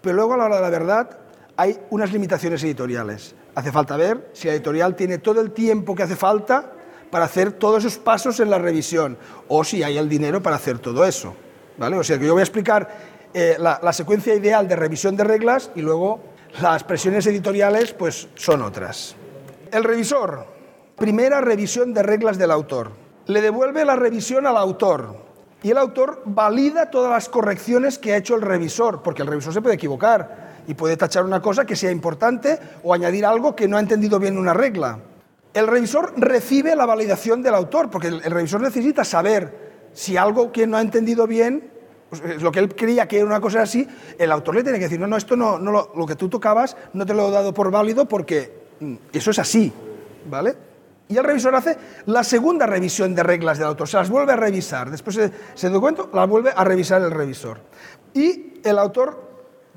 Pero 0.01 0.15
luego 0.15 0.33
a 0.33 0.37
la 0.37 0.45
hora 0.45 0.55
de 0.55 0.61
la 0.61 0.69
verdad 0.69 1.09
hay 1.57 1.79
unas 1.89 2.11
limitaciones 2.11 2.63
editoriales. 2.63 3.35
Hace 3.55 3.71
falta 3.71 3.95
ver 3.95 4.29
si 4.33 4.47
la 4.47 4.53
editorial 4.53 4.95
tiene 4.95 5.17
todo 5.17 5.39
el 5.39 5.51
tiempo 5.51 5.95
que 5.95 6.03
hace 6.03 6.17
falta 6.17 6.73
para 7.09 7.25
hacer 7.25 7.53
todos 7.53 7.85
esos 7.85 7.97
pasos 7.97 8.39
en 8.41 8.49
la 8.49 8.59
revisión 8.59 9.17
o 9.47 9.63
si 9.63 9.81
hay 9.81 9.97
el 9.97 10.09
dinero 10.09 10.43
para 10.43 10.57
hacer 10.57 10.79
todo 10.79 11.05
eso. 11.05 11.33
¿vale? 11.77 11.97
O 11.97 12.03
sea 12.03 12.19
que 12.19 12.25
yo 12.25 12.33
voy 12.33 12.41
a 12.41 12.43
explicar 12.43 12.89
eh, 13.33 13.55
la, 13.57 13.79
la 13.81 13.93
secuencia 13.93 14.35
ideal 14.35 14.67
de 14.67 14.75
revisión 14.75 15.15
de 15.15 15.23
reglas 15.23 15.71
y 15.75 15.81
luego 15.81 16.19
las 16.61 16.83
presiones 16.83 17.25
editoriales 17.27 17.93
pues 17.93 18.27
son 18.35 18.61
otras. 18.61 19.15
El 19.71 19.85
revisor, 19.85 20.45
primera 20.97 21.39
revisión 21.39 21.93
de 21.93 22.03
reglas 22.03 22.37
del 22.37 22.51
autor. 22.51 22.91
Le 23.27 23.41
devuelve 23.41 23.85
la 23.85 23.95
revisión 23.95 24.45
al 24.45 24.57
autor 24.57 25.15
y 25.63 25.71
el 25.71 25.77
autor 25.77 26.21
valida 26.25 26.91
todas 26.91 27.09
las 27.09 27.29
correcciones 27.29 27.97
que 27.97 28.13
ha 28.13 28.17
hecho 28.17 28.35
el 28.35 28.41
revisor, 28.41 29.01
porque 29.01 29.23
el 29.23 29.27
revisor 29.27 29.53
se 29.53 29.61
puede 29.61 29.75
equivocar 29.75 30.44
y 30.67 30.73
puede 30.73 30.97
tachar 30.97 31.23
una 31.23 31.41
cosa 31.41 31.65
que 31.65 31.75
sea 31.75 31.91
importante 31.91 32.59
o 32.83 32.93
añadir 32.93 33.25
algo 33.25 33.55
que 33.55 33.67
no 33.67 33.77
ha 33.77 33.79
entendido 33.79 34.19
bien 34.19 34.37
una 34.37 34.53
regla. 34.53 34.99
El 35.53 35.67
revisor 35.67 36.13
recibe 36.17 36.75
la 36.75 36.85
validación 36.85 37.41
del 37.41 37.55
autor, 37.55 37.89
porque 37.89 38.07
el, 38.07 38.21
revisor 38.21 38.61
necesita 38.61 39.03
saber 39.03 39.89
si 39.93 40.17
algo 40.17 40.51
que 40.51 40.67
no 40.67 40.77
ha 40.77 40.81
entendido 40.81 41.27
bien, 41.27 41.71
pues, 42.09 42.21
es 42.21 42.41
lo 42.41 42.51
que 42.51 42.59
él 42.59 42.75
creía 42.75 43.07
que 43.07 43.17
era 43.17 43.25
una 43.25 43.39
cosa 43.39 43.61
así, 43.61 43.87
el 44.19 44.31
autor 44.31 44.55
le 44.55 44.63
tiene 44.63 44.79
que 44.79 44.85
decir, 44.85 44.99
no, 44.99 45.07
no, 45.07 45.15
esto 45.15 45.35
no, 45.35 45.57
no 45.57 45.71
lo, 45.71 45.91
lo 45.95 46.05
que 46.05 46.15
tú 46.15 46.27
tocabas 46.27 46.75
no 46.93 47.05
te 47.05 47.13
lo 47.13 47.29
he 47.29 47.31
dado 47.31 47.53
por 47.53 47.71
válido 47.71 48.05
porque 48.05 48.51
mm, 48.81 48.95
eso 49.13 49.31
es 49.31 49.39
así. 49.39 49.73
¿vale? 50.29 50.55
Y 51.07 51.17
el 51.17 51.23
revisor 51.23 51.53
hace 51.55 51.77
la 52.07 52.23
segunda 52.23 52.65
revisión 52.65 53.13
de 53.13 53.23
reglas 53.23 53.57
del 53.57 53.67
autor, 53.67 53.87
se 53.87 53.97
las 53.97 54.09
vuelve 54.09 54.33
a 54.33 54.35
revisar. 54.35 54.89
Después 54.89 55.15
de 55.15 55.31
ese 55.53 55.69
documento, 55.69 56.09
las 56.13 56.27
vuelve 56.27 56.51
a 56.55 56.63
revisar 56.63 57.01
el 57.01 57.11
revisor. 57.11 57.59
Y 58.13 58.59
el 58.63 58.79
autor 58.79 59.34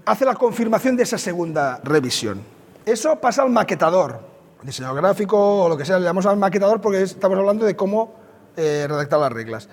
hace 0.08 0.24
la 0.24 0.34
confirmación 0.34 0.96
de 0.96 1.02
esa 1.02 1.18
segunda 1.18 1.80
revisión. 1.84 2.40
Eso 2.86 3.16
pasa 3.16 3.42
al 3.42 3.50
maquetador, 3.50 4.20
diseñador 4.62 4.96
gráfico 4.96 5.64
o 5.64 5.68
lo 5.68 5.76
que 5.76 5.84
sea, 5.84 5.98
le 5.98 6.04
llamamos 6.04 6.24
al 6.24 6.38
maquetador 6.38 6.80
porque 6.80 7.02
estamos 7.02 7.38
hablando 7.38 7.66
de 7.66 7.76
cómo 7.76 8.14
eh, 8.56 8.86
redactar 8.88 9.20
las 9.20 9.30
reglas. 9.30 9.68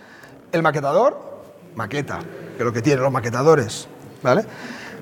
El 0.51 0.61
maquetador 0.61 1.17
maqueta, 1.75 2.19
que 2.19 2.59
es 2.59 2.65
lo 2.65 2.73
que 2.73 2.81
tienen 2.81 3.03
los 3.03 3.13
maquetadores, 3.13 3.87
¿vale? 4.21 4.45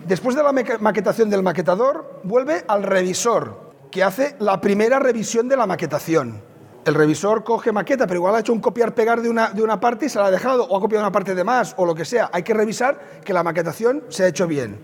Después 0.06 0.36
de 0.36 0.44
la 0.44 0.52
maquetación 0.80 1.30
del 1.30 1.42
maquetador, 1.42 2.20
vuelve 2.24 2.64
al 2.68 2.84
revisor, 2.84 3.74
que 3.90 4.04
hace 4.04 4.36
la 4.40 4.62
primera 4.62 5.00
revisión 5.00 5.48
de 5.48 5.58
la 5.58 5.66
maquetación. 5.66 6.42
El 6.86 6.94
revisor 6.94 7.44
coge 7.44 7.72
maqueta, 7.72 8.06
pero 8.06 8.18
igual 8.18 8.36
ha 8.36 8.40
hecho 8.40 8.54
un 8.54 8.60
copiar-pegar 8.60 9.22
de 9.22 9.30
una, 9.30 9.50
de 9.52 9.64
una 9.64 9.80
parte 9.80 10.08
y 10.08 10.10
se 10.10 10.20
la 10.20 10.26
ha 10.26 10.32
dejado, 10.32 10.66
o 10.66 10.78
ha 10.78 10.82
copiado 10.82 11.04
una 11.04 11.12
parte 11.12 11.34
de 11.34 11.44
más, 11.44 11.74
o 11.78 11.86
lo 11.86 11.96
que 11.96 12.04
sea. 12.04 12.30
Hay 12.34 12.44
que 12.44 12.54
revisar 12.54 13.22
que 13.24 13.34
la 13.34 13.44
maquetación 13.44 14.04
se 14.10 14.24
ha 14.24 14.28
hecho 14.28 14.46
bien. 14.46 14.80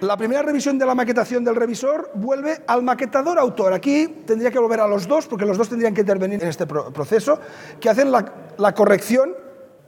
La 0.00 0.16
primera 0.16 0.42
revisión 0.42 0.78
de 0.78 0.86
la 0.86 0.94
maquetación 0.94 1.44
del 1.44 1.56
revisor 1.56 2.10
vuelve 2.14 2.62
al 2.66 2.82
maquetador 2.82 3.38
autor. 3.38 3.72
Aquí 3.72 4.22
tendría 4.26 4.50
que 4.50 4.58
volver 4.58 4.80
a 4.80 4.88
los 4.88 5.06
dos, 5.06 5.26
porque 5.26 5.44
los 5.44 5.56
dos 5.56 5.68
tendrían 5.68 5.94
que 5.94 6.00
intervenir 6.00 6.42
en 6.42 6.48
este 6.48 6.66
proceso, 6.66 7.38
que 7.80 7.88
hacen 7.88 8.10
la, 8.10 8.74
corrección 8.74 9.34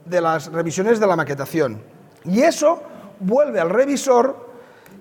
de 0.05 0.21
las 0.21 0.51
revisiones 0.51 0.99
de 0.99 1.07
la 1.07 1.15
maquetación. 1.15 1.81
Y 2.25 2.41
eso 2.41 2.81
vuelve 3.19 3.59
al 3.59 3.69
revisor 3.69 4.47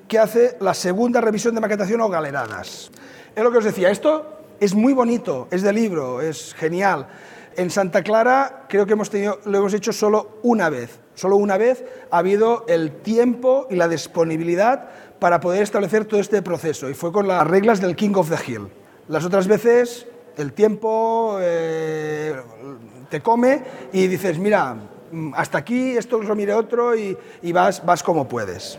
que 0.09 0.19
hace 0.19 0.57
la 0.61 0.75
segunda 0.75 1.21
revisión 1.21 1.55
de 1.55 1.61
maquetación 1.61 2.01
o 2.01 2.09
galeradas. 2.09 2.91
Es 3.35 3.43
lo 3.43 3.51
que 3.51 3.59
os 3.59 3.65
decía, 3.65 3.91
esto 3.91 4.41
es 4.61 4.75
muy 4.75 4.93
bonito, 4.93 5.49
es 5.51 5.63
de 5.63 5.73
libro, 5.73 6.21
es 6.21 6.55
genial. 6.55 7.07
En 7.57 7.71
Santa 7.71 8.03
Clara 8.03 8.67
creo 8.69 8.85
que 8.85 8.93
hemos 8.93 9.09
tenido, 9.09 9.41
lo 9.47 9.59
hemos 9.59 9.73
hecho 9.73 9.93
solo 9.93 10.39
una 10.43 10.69
vez. 10.69 11.01
Solo 11.15 11.37
una 11.37 11.57
vez 11.57 11.85
ha 12.11 12.19
habido 12.19 12.67
el 12.69 12.93
tiempo 13.01 13.67
y 13.71 13.77
la 13.77 13.89
disponibilidad 13.89 14.91
para 15.19 15.41
poder 15.41 15.63
establecer 15.63 16.05
todo 16.05 16.21
este 16.21 16.43
proceso 16.43 16.91
y 16.91 16.95
fue 16.95 17.13
con 17.13 17.27
las 17.27 17.47
reglas 17.47 17.81
del 17.81 17.97
King 17.97 18.13
of 18.17 18.29
the 18.29 18.53
Hill. 18.53 18.69
Las 19.09 19.25
otras 19.25 19.49
veces 19.49 20.07
el 20.37 20.53
tiempo 20.53 21.39
eh, 21.41 22.35
te 23.09 23.23
come 23.23 23.63
y 23.91 24.07
dices, 24.07 24.39
mira, 24.39 24.77
hasta 25.35 25.57
aquí, 25.57 25.97
esto 25.97 26.21
lo 26.21 26.35
mire 26.35 26.53
otro 26.53 26.95
y, 26.95 27.17
vas, 27.53 27.83
vas 27.87 28.03
como 28.03 28.29
puedes. 28.29 28.79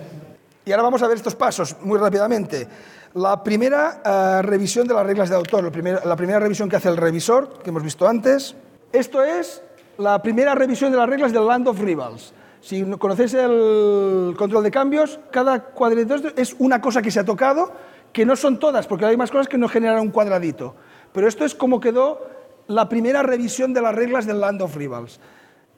Y 0.66 0.72
ahora 0.72 0.84
vamos 0.84 1.02
a 1.02 1.08
ver 1.08 1.18
estos 1.18 1.34
pasos 1.34 1.78
muy 1.82 1.98
rápidamente. 1.98 2.68
La 3.16 3.44
primera 3.44 4.02
eh, 4.06 4.42
revisión 4.44 4.88
de 4.88 4.94
las 4.94 5.06
reglas 5.08 5.30
de 5.30 5.36
autor, 5.36 5.64
la 5.64 6.16
primera 6.16 6.40
revisión 6.40 6.70
que 6.70 6.76
hace 6.76 6.90
el 6.90 6.98
revisor, 6.98 7.64
que 7.64 7.72
hemos 7.72 7.82
visto 7.82 8.08
antes. 8.08 8.56
Esto 8.92 9.24
es 9.24 9.62
la 9.98 10.22
primera 10.22 10.56
revisión 10.56 10.92
de 10.92 10.98
las 10.98 11.10
reglas 11.10 11.34
del 11.34 11.46
Land 11.46 11.68
of 11.68 11.80
Rivals. 11.82 12.34
Si 12.62 12.84
conocéis 12.98 13.34
el 13.34 14.34
control 14.38 14.64
de 14.64 14.72
cambios, 14.72 15.20
cada 15.32 15.64
cuadrito 15.64 16.16
es 16.36 16.56
una 16.60 16.82
cosa 16.82 17.02
que 17.02 17.12
se 17.12 17.20
ha 17.20 17.26
tocado, 17.26 17.72
que 18.14 18.26
no 18.26 18.36
son 18.36 18.60
todas, 18.60 18.88
porque 18.88 19.06
hay 19.06 19.18
más 19.18 19.32
cosas 19.32 19.48
que 19.48 19.58
no 19.58 19.68
generan 19.68 20.00
un 20.00 20.12
cuadradito. 20.12 20.76
Pero 21.14 21.28
esto 21.28 21.46
es 21.46 21.54
como 21.54 21.80
quedó 21.80 22.28
la 22.68 22.90
primera 22.90 23.24
revisión 23.24 23.74
de 23.74 23.82
las 23.82 23.96
reglas 23.96 24.26
del 24.26 24.40
Land 24.40 24.62
of 24.62 24.76
Rivals. 24.76 25.20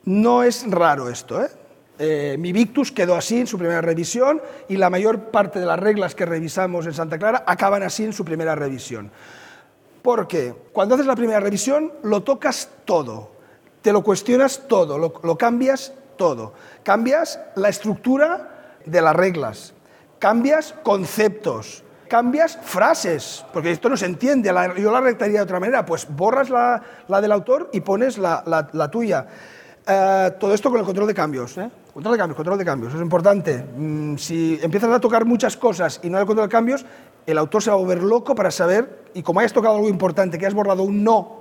No 0.06 0.44
es 0.44 0.70
raro 0.70 1.10
esto, 1.10 1.44
¿eh? 1.44 1.50
Eh, 2.02 2.38
mi 2.40 2.54
Victus 2.54 2.94
quedó 2.94 3.16
así 3.16 3.42
en 3.42 3.48
su 3.48 3.58
primera 3.58 3.82
revisión 3.82 4.42
y 4.70 4.78
la 4.78 4.90
mayor 4.90 5.32
parte 5.32 5.60
de 5.60 5.66
las 5.66 5.78
reglas 5.78 6.16
que 6.16 6.26
revisamos 6.26 6.86
en 6.86 6.94
Santa 6.94 7.20
Clara 7.20 7.44
acaban 7.46 7.84
así 7.84 8.06
en 8.06 8.14
su 8.14 8.24
primera 8.24 8.56
revisión. 8.56 9.12
Porque 10.02 10.54
cuando 10.72 10.96
haces 10.96 11.08
la 11.08 11.16
primera 11.16 11.40
revisión 11.40 11.94
lo 12.04 12.22
tocas 12.24 12.70
todo, 12.86 13.32
te 13.82 13.92
lo 13.92 14.04
cuestionas 14.04 14.68
todo, 14.68 14.98
lo, 14.98 15.38
cambias 15.38 15.94
todo. 16.18 16.54
Cambias 16.84 17.40
la 17.56 17.70
estructura 17.70 18.78
de 18.86 19.02
las 19.02 19.16
reglas, 19.16 19.74
cambias 20.20 20.74
conceptos, 20.84 21.84
cambias 22.08 22.58
frases, 22.62 23.46
porque 23.54 23.72
esto 23.72 23.90
no 23.90 23.98
se 23.98 24.06
entiende, 24.06 24.50
yo 24.78 24.92
la 24.92 25.02
redactaría 25.02 25.38
de 25.38 25.44
otra 25.44 25.60
manera, 25.60 25.86
pues 25.86 26.08
borras 26.10 26.50
la, 26.50 26.82
la 27.08 27.22
del 27.22 27.32
autor 27.32 27.70
y 27.72 27.82
pones 27.82 28.18
la, 28.18 28.44
la 28.74 28.92
tuya. 28.92 29.28
Eh, 29.92 30.32
todo 30.40 30.54
esto 30.54 30.70
con 30.70 30.80
el 30.80 30.86
control 30.86 31.08
de 31.08 31.16
cambios. 31.16 31.58
¿eh? 31.58 31.70
Control 31.92 32.14
de 32.14 32.18
cambios, 32.20 32.36
control 32.36 32.58
de 32.60 32.66
cambios, 32.66 32.94
es 32.94 33.02
importante. 33.02 33.66
Mm, 33.76 34.18
si 34.18 34.60
empiezas 34.62 34.92
a 34.92 35.00
tocar 35.00 35.26
muchas 35.26 35.58
cosas 35.58 36.00
y 36.04 36.12
no 36.12 36.20
hay 36.20 36.26
control 36.26 36.48
de 36.48 36.52
cambios, 36.52 36.86
el 37.32 37.38
autor 37.38 37.62
se 37.62 37.70
va 37.70 37.76
a 37.76 37.80
volver 37.80 38.02
loco 38.02 38.36
para 38.36 38.52
saber, 38.52 39.04
y 39.14 39.24
como 39.24 39.40
hayas 39.40 39.54
tocado 39.54 39.76
algo 39.76 39.90
importante, 39.90 40.38
que 40.38 40.46
has 40.46 40.54
borrado 40.54 40.84
un 40.84 41.04
no 41.04 41.40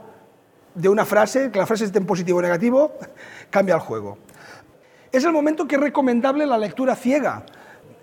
de 0.75 0.89
una 0.89 1.05
frase, 1.05 1.51
que 1.51 1.59
la 1.59 1.67
frase 1.67 1.85
esté 1.85 1.99
en 1.99 2.07
positivo 2.07 2.39
o 2.39 2.43
negativo, 2.43 2.93
cambia 3.51 3.75
el 3.75 3.81
juego. 3.81 4.19
Es 5.11 5.25
el 5.25 5.33
momento 5.33 5.67
que 5.67 5.77
es 5.77 5.81
recomendable 5.81 6.47
la 6.47 6.59
lectura 6.59 6.95
ciega. 6.95 7.45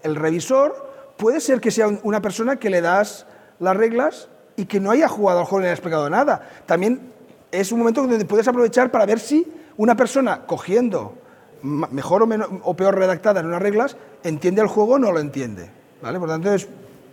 El 0.01 0.15
revisor 0.15 1.13
puede 1.17 1.39
ser 1.39 1.61
que 1.61 1.71
sea 1.71 1.87
una 2.03 2.21
persona 2.21 2.57
que 2.57 2.69
le 2.69 2.81
das 2.81 3.27
las 3.59 3.77
reglas 3.77 4.29
y 4.55 4.65
que 4.65 4.79
no 4.79 4.91
haya 4.91 5.07
jugado 5.07 5.39
al 5.39 5.45
juego 5.45 5.61
ni 5.61 5.65
haya 5.65 5.73
explicado 5.73 6.09
nada. 6.09 6.49
También 6.65 7.13
es 7.51 7.71
un 7.71 7.79
momento 7.79 8.01
donde 8.01 8.25
puedes 8.25 8.47
aprovechar 8.47 8.91
para 8.91 9.05
ver 9.05 9.19
si 9.19 9.45
una 9.77 9.95
persona 9.95 10.45
cogiendo 10.45 11.15
mejor 11.61 12.27
o, 12.63 12.75
peor 12.75 12.95
redactada 12.95 13.39
en 13.39 13.47
unas 13.47 13.61
reglas, 13.61 13.97
entiende 14.23 14.61
el 14.61 14.67
juego 14.67 14.93
o 14.93 14.99
no 14.99 15.11
lo 15.11 15.19
entiende. 15.19 15.69
¿vale? 16.01 16.19
Por 16.19 16.29
tanto, 16.29 16.53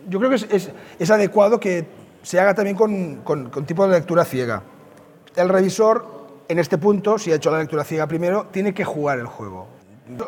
yo 0.09 0.19
creo 0.19 0.31
que 0.31 0.37
es, 0.37 0.71
es, 0.99 1.11
adecuado 1.11 1.59
que 1.61 1.87
se 2.23 2.39
haga 2.41 2.55
también 2.55 2.77
con, 2.77 3.17
con, 3.25 3.51
con, 3.51 3.67
tipo 3.67 3.87
de 3.87 3.99
lectura 3.99 4.25
ciega. 4.25 4.63
El 5.37 5.49
revisor, 5.49 6.07
en 6.49 6.59
este 6.59 6.79
punto, 6.79 7.19
si 7.19 7.33
ha 7.33 7.37
hecho 7.37 7.51
la 7.51 7.59
lectura 7.59 7.85
ciega 7.85 8.07
primero, 8.07 8.47
tiene 8.51 8.75
que 8.75 8.85
jugar 8.85 9.19
el 9.19 9.27
juego. 9.27 9.69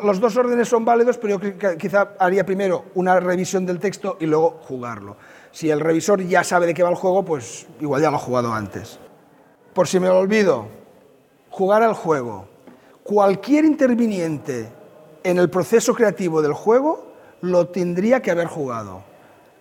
Los 0.03 0.19
dos 0.19 0.35
órdenes 0.37 0.67
son 0.67 0.85
válidos, 0.85 1.17
pero 1.17 1.39
yo 1.39 1.77
quizá 1.77 2.13
haría 2.19 2.45
primero 2.45 2.85
una 2.95 3.19
revisión 3.19 3.65
del 3.65 3.79
texto 3.79 4.17
y 4.19 4.25
luego 4.25 4.59
jugarlo. 4.61 5.17
Si 5.51 5.69
el 5.69 5.79
revisor 5.79 6.21
ya 6.23 6.43
sabe 6.43 6.65
de 6.65 6.73
qué 6.73 6.81
va 6.81 6.89
el 6.89 6.95
juego, 6.95 7.23
pues 7.23 7.67
igual 7.79 8.01
ya 8.01 8.09
lo 8.09 8.17
ha 8.17 8.19
jugado 8.19 8.53
antes. 8.53 8.99
Por 9.73 9.87
si 9.87 9.99
me 9.99 10.07
lo 10.07 10.17
olvido, 10.17 10.67
jugar 11.49 11.83
al 11.83 11.93
juego. 11.93 12.47
Cualquier 13.03 13.65
interviniente 13.65 14.71
en 15.23 15.37
el 15.37 15.49
proceso 15.49 15.93
creativo 15.93 16.41
del 16.41 16.53
juego 16.53 17.13
lo 17.41 17.67
tendría 17.67 18.21
que 18.21 18.31
haber 18.31 18.47
jugado. 18.47 19.03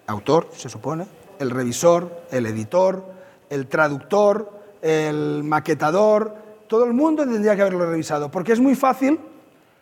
Autor, 0.07 0.49
se 0.55 0.69
supone, 0.69 1.07
el 1.39 1.51
revisor, 1.51 2.25
el 2.31 2.47
editor, 2.47 3.05
el 3.51 3.67
traductor, 3.67 4.51
el 4.83 5.43
maquetador, 5.45 6.35
todo 6.67 6.85
el 6.85 6.93
mundo 6.93 7.25
tendría 7.25 7.57
que 7.57 7.63
haberlo 7.63 7.87
revisado, 7.87 8.31
porque 8.31 8.53
es 8.53 8.61
muy 8.61 8.75
fácil 8.75 9.19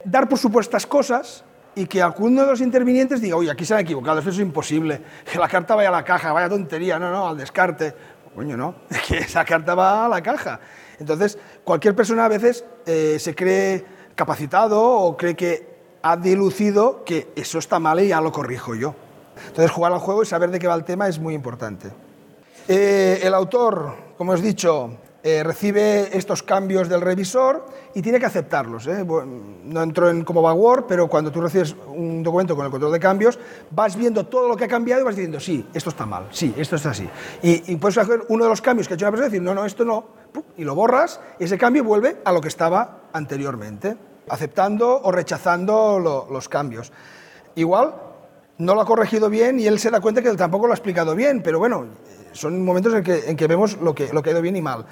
dar 0.04 0.28
por 0.28 0.38
supuestas 0.38 0.86
cosas 0.86 1.44
y 1.74 1.86
que 1.86 2.02
alguno 2.02 2.42
de 2.42 2.48
los 2.48 2.60
intervinientes 2.60 3.20
diga, 3.20 3.36
oye, 3.36 3.50
aquí 3.50 3.64
se 3.64 3.74
han 3.74 3.80
equivocado, 3.80 4.20
eso 4.20 4.30
es 4.30 4.38
imposible, 4.38 5.00
que 5.30 5.38
la 5.38 5.48
carta 5.48 5.74
vaya 5.74 5.88
a 5.88 5.92
la 5.92 6.04
caja, 6.04 6.32
vaya 6.32 6.48
tontería, 6.48 6.98
no, 6.98 7.10
no, 7.10 7.28
al 7.28 7.36
descarte. 7.36 7.94
Coño, 8.34 8.56
no, 8.56 8.74
que 9.08 9.18
esa 9.18 9.44
carta 9.44 9.74
va 9.74 10.06
a 10.06 10.08
la 10.08 10.22
caja. 10.22 10.60
Entonces, 10.98 11.38
cualquier 11.64 11.94
persona 11.94 12.24
a 12.24 12.28
veces 12.28 12.64
eh, 12.86 13.18
se 13.18 13.34
cree 13.34 13.84
capacitado 14.14 14.80
o 14.82 15.16
cree 15.16 15.34
que 15.34 15.72
ha 16.02 16.16
dilucido 16.16 17.04
que 17.04 17.32
eso 17.36 17.58
está 17.58 17.78
mal 17.78 18.00
y 18.00 18.08
ya 18.08 18.20
lo 18.20 18.32
corrijo 18.32 18.74
yo. 18.74 18.94
Entonces, 19.48 19.70
jugar 19.70 19.92
al 19.92 19.98
juego 19.98 20.22
y 20.22 20.26
saber 20.26 20.50
de 20.50 20.58
qué 20.58 20.66
va 20.66 20.74
el 20.74 20.84
tema 20.84 21.08
es 21.08 21.18
muy 21.18 21.34
importante. 21.34 21.90
Eh, 22.68 23.20
el 23.22 23.34
autor, 23.34 23.94
como 24.16 24.32
os 24.32 24.42
dicho, 24.42 24.90
eh, 25.24 25.44
recibe 25.44 26.16
estos 26.18 26.42
cambios 26.42 26.88
del 26.88 27.00
revisor 27.00 27.64
y 27.94 28.02
tiene 28.02 28.18
que 28.18 28.26
aceptarlos. 28.26 28.88
¿eh? 28.88 29.06
no 29.06 29.82
entro 29.82 30.10
en 30.10 30.24
cómo 30.24 30.42
va 30.42 30.52
Word, 30.52 30.86
pero 30.88 31.06
cuando 31.06 31.30
tú 31.30 31.40
recibes 31.40 31.76
un 31.94 32.24
documento 32.24 32.56
con 32.56 32.64
el 32.64 32.72
control 32.72 32.90
de 32.90 32.98
cambios, 32.98 33.38
vas 33.70 33.94
viendo 33.94 34.26
todo 34.26 34.48
lo 34.48 34.56
que 34.56 34.64
ha 34.64 34.68
cambiado 34.68 35.00
y 35.00 35.04
vas 35.04 35.14
diciendo, 35.14 35.38
sí, 35.38 35.64
esto 35.72 35.90
está 35.90 36.06
mal, 36.06 36.26
sí, 36.32 36.52
esto 36.56 36.74
está 36.74 36.90
así. 36.90 37.08
Y, 37.40 37.76
puedes 37.76 37.98
hacer 37.98 38.24
uno 38.30 38.44
de 38.44 38.50
los 38.50 38.60
cambios 38.60 38.88
que 38.88 38.94
ha 38.94 38.96
hecho 38.96 39.04
una 39.04 39.12
persona 39.12 39.28
y 39.28 39.30
decir, 39.30 39.42
no, 39.42 39.54
no, 39.54 39.64
esto 39.64 39.84
no, 39.84 40.06
y 40.56 40.64
lo 40.64 40.74
borras, 40.74 41.20
y 41.38 41.44
ese 41.44 41.56
cambio 41.56 41.84
vuelve 41.84 42.16
a 42.24 42.32
lo 42.32 42.40
que 42.40 42.48
estaba 42.48 43.02
anteriormente, 43.12 43.96
aceptando 44.28 45.02
o 45.02 45.12
rechazando 45.12 46.26
los 46.28 46.48
cambios. 46.48 46.92
Igual, 47.54 47.94
no 48.62 48.74
lo 48.74 48.80
ha 48.80 48.86
corregido 48.86 49.28
bien 49.28 49.58
y 49.58 49.66
él 49.66 49.78
se 49.78 49.90
da 49.90 50.00
cuenta 50.00 50.22
que 50.22 50.28
él 50.28 50.36
tampoco 50.36 50.66
lo 50.66 50.72
ha 50.72 50.76
explicado 50.76 51.14
bien, 51.14 51.42
pero 51.42 51.58
bueno, 51.58 51.86
son 52.32 52.64
momentos 52.64 52.94
en 52.94 53.36
que, 53.36 53.46
vemos 53.46 53.76
lo 53.80 53.94
que, 53.94 54.04
ha 54.04 54.30
ido 54.30 54.42
bien 54.42 54.56
y 54.56 54.62
mal. 54.62 54.86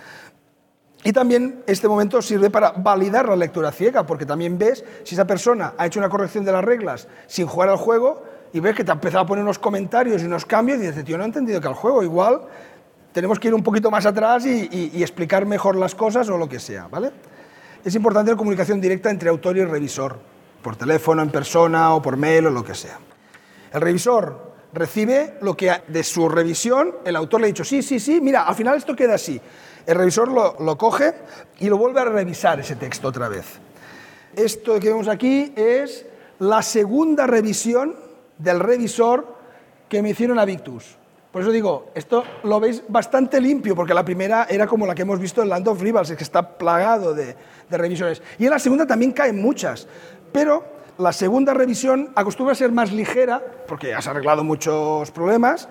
Y 1.03 1.13
también 1.13 1.63
este 1.67 1.89
momento 1.89 2.21
sirve 2.21 2.51
para 2.51 2.73
validar 2.73 3.29
la 3.29 3.37
lectura 3.37 3.73
ciega, 3.73 4.05
porque 4.05 4.27
también 4.27 4.59
ves 4.59 4.85
si 5.05 5.15
esa 5.15 5.27
persona 5.27 5.75
ha 5.79 5.87
hecho 5.87 5.99
una 6.01 6.11
corrección 6.11 6.45
de 6.45 6.53
las 6.53 6.65
reglas 6.65 7.09
sin 7.27 7.47
jugar 7.47 7.71
al 7.71 7.77
juego 7.77 8.23
y 8.53 8.61
ves 8.61 8.75
que 8.75 8.85
te 8.85 8.91
ha 8.91 8.95
empezado 8.95 9.25
a 9.25 9.27
poner 9.27 9.45
unos 9.45 9.59
comentarios 9.59 10.21
y 10.21 10.27
unos 10.27 10.45
cambios 10.45 10.79
y 10.79 10.89
dices, 10.89 11.05
tío, 11.05 11.17
no 11.17 11.23
he 11.23 11.27
entendido 11.27 11.61
que 11.61 11.69
al 11.69 11.75
juego 11.75 12.03
igual 12.03 12.43
tenemos 13.13 13.39
que 13.39 13.49
ir 13.49 13.55
un 13.55 13.63
poquito 13.63 13.91
más 13.91 14.05
atrás 14.05 14.45
y, 14.45 14.69
y, 14.93 15.03
explicar 15.03 15.47
mejor 15.47 15.77
las 15.77 15.95
cosas 15.95 16.29
o 16.29 16.37
lo 16.37 16.49
que 16.49 16.61
sea, 16.61 16.87
¿vale? 16.89 17.13
Es 17.85 17.95
importante 17.95 18.31
la 18.33 18.37
comunicación 18.37 18.81
directa 18.81 19.11
entre 19.11 19.31
autor 19.31 19.57
y 19.57 19.65
revisor, 19.65 20.19
por 20.63 20.77
teléfono, 20.77 21.23
en 21.23 21.31
persona 21.31 21.95
o 21.95 22.03
por 22.03 22.17
mail 22.17 22.47
o 22.47 22.51
lo 22.51 22.63
que 22.63 22.75
sea. 22.75 22.99
El 23.73 23.81
revisor 23.81 24.51
recibe 24.73 25.35
lo 25.43 25.57
que 25.57 25.73
de 25.89 26.05
su 26.05 26.29
revisión 26.29 26.97
el 27.05 27.17
autor 27.17 27.41
le 27.41 27.47
ha 27.47 27.49
dicho, 27.49 27.65
sí, 27.65 27.83
sí, 27.83 28.01
sí, 28.01 28.21
mira, 28.21 28.45
al 28.45 28.55
final 28.55 28.77
esto 28.77 28.95
queda 28.95 29.15
así. 29.15 29.41
El 29.87 29.97
revisor 29.97 30.29
lo, 30.29 30.57
lo 30.61 30.77
coge 30.77 31.15
y 31.59 31.69
lo 31.69 31.79
vuelve 31.79 32.01
a 32.01 32.05
revisar 32.05 32.61
ese 32.61 32.77
texto 32.77 33.09
otra 33.09 33.29
vez. 33.29 33.47
Esto 34.37 34.79
que 34.79 34.89
vemos 34.89 35.09
aquí 35.09 35.53
es 35.57 36.07
la 36.39 36.63
segunda 36.63 37.27
revisión 37.27 37.97
del 38.39 38.61
revisor 38.61 39.27
que 39.89 40.03
me 40.03 40.11
hicieron 40.11 40.39
a 40.39 40.45
Victus. 40.45 40.97
Por 41.33 41.43
eso 41.43 41.53
digo, 41.53 41.91
esto 41.95 42.25
lo 42.43 42.59
veis 42.59 42.83
bastante 42.89 43.41
limpio, 43.41 43.77
porque 43.77 43.95
la 43.95 44.05
primera 44.05 44.47
era 44.51 44.67
como 44.67 44.87
la 44.87 44.95
que 44.95 45.03
hemos 45.03 45.21
visto 45.21 45.43
en 45.43 45.49
Land 45.49 45.69
of 45.69 45.81
Rivals, 45.81 46.11
que 46.13 46.25
está 46.25 46.59
plagado 46.59 47.15
de, 47.15 47.37
de 47.69 47.79
revisiones. 47.79 48.21
Y 48.39 48.45
en 48.45 48.51
la 48.51 48.59
segunda 48.59 48.85
también 48.85 49.13
caen 49.13 49.41
muchas, 49.41 49.87
pero 50.33 50.80
la 51.01 51.13
segunda 51.13 51.55
revisión 51.55 52.11
acostumbra 52.15 52.53
a 52.53 52.55
ser 52.55 52.73
más 52.73 52.93
ligera, 52.93 53.43
porque 53.67 53.95
has 53.95 54.07
arreglado 54.07 54.45
muchos 54.45 55.11
problemas, 55.11 55.67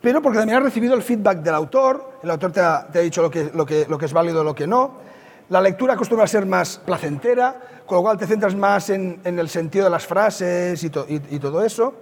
pero 0.00 0.22
porque 0.22 0.38
también 0.38 0.58
has 0.58 0.64
recibido 0.64 0.94
el 0.94 1.02
feedback 1.02 1.38
del 1.38 1.54
autor, 1.54 2.18
el 2.22 2.30
autor 2.30 2.52
te 2.52 2.60
ha, 2.60 2.88
te 2.90 2.98
ha 2.98 3.02
dicho 3.02 3.20
lo 3.22 3.30
que, 3.30 3.50
lo, 3.54 3.66
que, 3.66 3.86
lo 3.88 3.98
que 3.98 4.06
es 4.06 4.12
válido 4.12 4.42
lo 4.42 4.54
que 4.54 4.66
no. 4.66 5.12
La 5.50 5.60
lectura 5.60 5.94
acostumbra 5.94 6.24
a 6.24 6.28
ser 6.28 6.46
más 6.46 6.80
placentera, 6.84 7.54
con 7.84 7.96
lo 7.96 8.02
cual 8.02 8.16
te 8.16 8.26
centras 8.26 8.54
más 8.54 8.88
en, 8.88 9.20
en 9.24 9.38
el 9.38 9.48
sentido 9.50 9.84
de 9.84 9.90
las 9.90 10.06
frases 10.06 10.82
y, 10.82 10.88
to, 10.88 11.04
y, 11.06 11.20
y 11.30 11.38
todo 11.38 11.62
eso. 11.62 11.94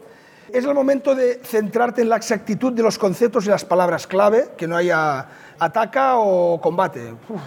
Es 0.52 0.64
el 0.64 0.74
momento 0.74 1.14
de 1.14 1.40
centrarte 1.42 2.02
en 2.02 2.08
la 2.08 2.16
exactitud 2.16 2.72
de 2.72 2.82
los 2.82 2.98
conceptos 2.98 3.46
y 3.46 3.48
las 3.48 3.64
palabras 3.64 4.06
clave, 4.06 4.50
que 4.56 4.68
no 4.68 4.76
haya 4.76 5.26
ataca 5.58 6.18
o 6.18 6.60
combate. 6.60 7.14
Uf, 7.28 7.40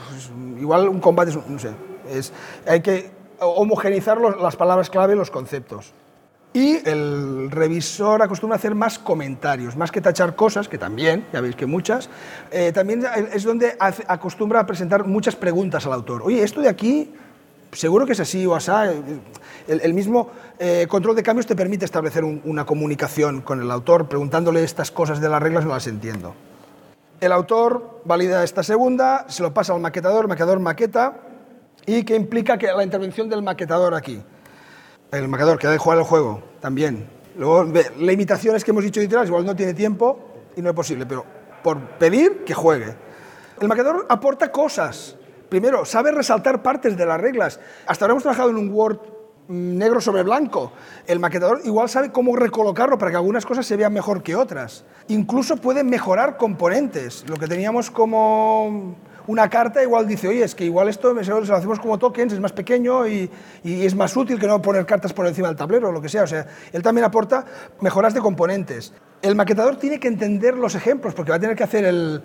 igual 0.60 0.90
un 0.90 1.00
combate, 1.00 1.32
es, 1.32 1.38
no 1.48 1.60
sé, 1.60 1.72
es, 2.10 2.34
hay 2.68 2.82
que 2.82 3.23
homogeneizar 3.44 4.20
los, 4.20 4.40
las 4.42 4.56
palabras 4.56 4.90
clave 4.90 5.16
los 5.16 5.32
conceptos. 5.32 5.94
Y 6.54 6.88
el 6.88 7.50
revisor 7.50 8.22
acostumbra 8.22 8.58
hacer 8.58 8.76
más 8.76 9.00
comentarios, 9.00 9.76
más 9.76 9.92
que 9.92 10.02
tachar 10.02 10.36
cosas, 10.36 10.70
que 10.70 10.78
también, 10.78 11.26
ya 11.34 11.42
veis 11.42 11.56
que 11.56 11.66
muchas, 11.66 12.10
eh, 12.52 12.72
también 12.72 13.04
es 13.34 13.44
donde 13.44 13.76
acostumbra 13.80 14.60
a 14.60 14.66
presentar 14.68 15.08
muchas 15.08 15.36
preguntas 15.36 15.88
al 15.88 15.94
autor. 15.94 16.22
Oye, 16.22 16.44
esto 16.44 16.62
de 16.62 16.70
aquí, 16.70 17.12
seguro 17.72 18.06
que 18.06 18.12
es 18.12 18.20
así 18.20 18.46
o 18.46 18.54
asá. 18.54 18.94
El, 19.68 19.94
mismo 19.96 20.30
eh, 20.60 20.86
control 20.88 21.16
de 21.16 21.24
cambios 21.24 21.48
te 21.48 21.56
permite 21.56 21.86
establecer 21.86 22.24
un, 22.24 22.40
una 22.46 22.68
comunicación 22.68 23.42
con 23.42 23.60
el 23.60 23.72
autor, 23.72 24.08
preguntándole 24.08 24.64
estas 24.64 24.92
cosas 24.92 25.20
de 25.20 25.30
las 25.30 25.42
reglas, 25.42 25.66
no 25.66 25.72
las 25.72 25.88
entiendo. 25.88 26.36
El 27.20 27.32
autor 27.32 28.02
valida 28.06 28.44
esta 28.44 28.62
segunda, 28.62 29.26
se 29.28 29.42
lo 29.42 29.56
pasa 29.56 29.74
al 29.74 29.80
maquetador, 29.80 30.28
maquetador 30.28 30.60
maqueta, 30.60 31.16
y 31.86 32.04
que 32.04 32.16
implica 32.16 32.58
que 32.58 32.68
la 32.68 32.84
intervención 32.84 33.30
del 33.30 33.42
maquetador 33.42 33.94
aquí. 33.94 34.22
El 35.12 35.28
maquetador 35.28 35.60
que 35.60 35.68
ha 35.68 35.72
de 35.72 35.78
jugar 35.78 36.00
el 36.00 36.06
juego, 36.06 36.44
también. 36.60 37.08
Luego, 37.38 37.66
limitaciones 38.00 38.64
que 38.64 38.72
hemos 38.72 38.84
dicho 38.84 39.00
detrás, 39.00 39.28
igual 39.28 39.46
no 39.46 39.56
tiene 39.56 39.74
tiempo 39.74 40.20
y 40.56 40.62
no 40.62 40.70
es 40.70 40.76
posible, 40.76 41.06
pero 41.06 41.26
por 41.64 41.80
pedir 41.98 42.44
que 42.44 42.54
juegue. 42.54 42.96
El 43.60 43.68
maquetador 43.68 44.06
aporta 44.10 44.52
cosas. 44.52 45.16
Primero, 45.50 45.86
sabe 45.86 46.12
resaltar 46.12 46.64
partes 46.64 46.98
de 46.98 47.06
las 47.06 47.20
reglas. 47.20 47.60
Hasta 47.86 48.06
ahora 48.06 48.14
hemos 48.14 48.24
trabajado 48.24 48.50
en 48.50 48.58
un 48.58 48.72
Word 48.72 49.00
negro 49.48 50.02
sobre 50.02 50.24
blanco. 50.24 50.72
El 51.08 51.20
maquetador 51.20 51.62
igual 51.66 51.90
sabe 51.90 52.12
cómo 52.12 52.36
recolocarlo 52.36 52.98
para 52.98 53.12
que 53.12 53.18
algunas 53.18 53.46
cosas 53.46 53.66
se 53.66 53.76
vean 53.76 53.94
mejor 53.94 54.24
que 54.24 54.36
otras. 54.36 54.86
Incluso 55.08 55.58
puede 55.58 55.84
mejorar 55.84 56.38
componentes. 56.38 57.26
Lo 57.28 57.36
que 57.36 57.48
teníamos 57.48 57.92
como 57.92 58.96
una 59.28 59.50
carta 59.50 59.82
igual 59.82 60.08
dice, 60.08 60.28
oye, 60.28 60.44
es 60.44 60.56
que 60.56 60.66
igual 60.66 60.90
esto 60.90 61.14
lo 61.14 61.56
hacemos 61.56 61.80
como 61.80 61.98
tokens, 61.98 62.34
es 62.34 62.40
más 62.40 62.52
pequeño 62.52 63.08
y, 63.08 63.30
y, 63.64 63.86
es 63.86 63.96
más 63.96 64.16
útil 64.18 64.40
que 64.40 64.48
no 64.48 64.62
poner 64.62 64.86
cartas 64.86 65.14
por 65.14 65.26
encima 65.28 65.48
del 65.48 65.58
tablero 65.58 65.90
o 65.90 65.92
lo 65.92 66.02
que 66.02 66.10
sea. 66.10 66.24
O 66.24 66.28
sea, 66.28 66.46
él 66.72 66.82
también 66.82 67.06
aporta 67.06 67.46
mejoras 67.80 68.14
de 68.14 68.20
componentes. 68.20 68.94
El 69.22 69.36
maquetador 69.36 69.78
tiene 69.78 70.00
que 70.00 70.10
entender 70.10 70.56
los 70.56 70.76
ejemplos 70.76 71.14
porque 71.14 71.32
va 71.32 71.38
a 71.38 71.40
tener 71.40 71.56
que 71.56 71.64
hacer 71.64 71.86
el, 71.86 72.22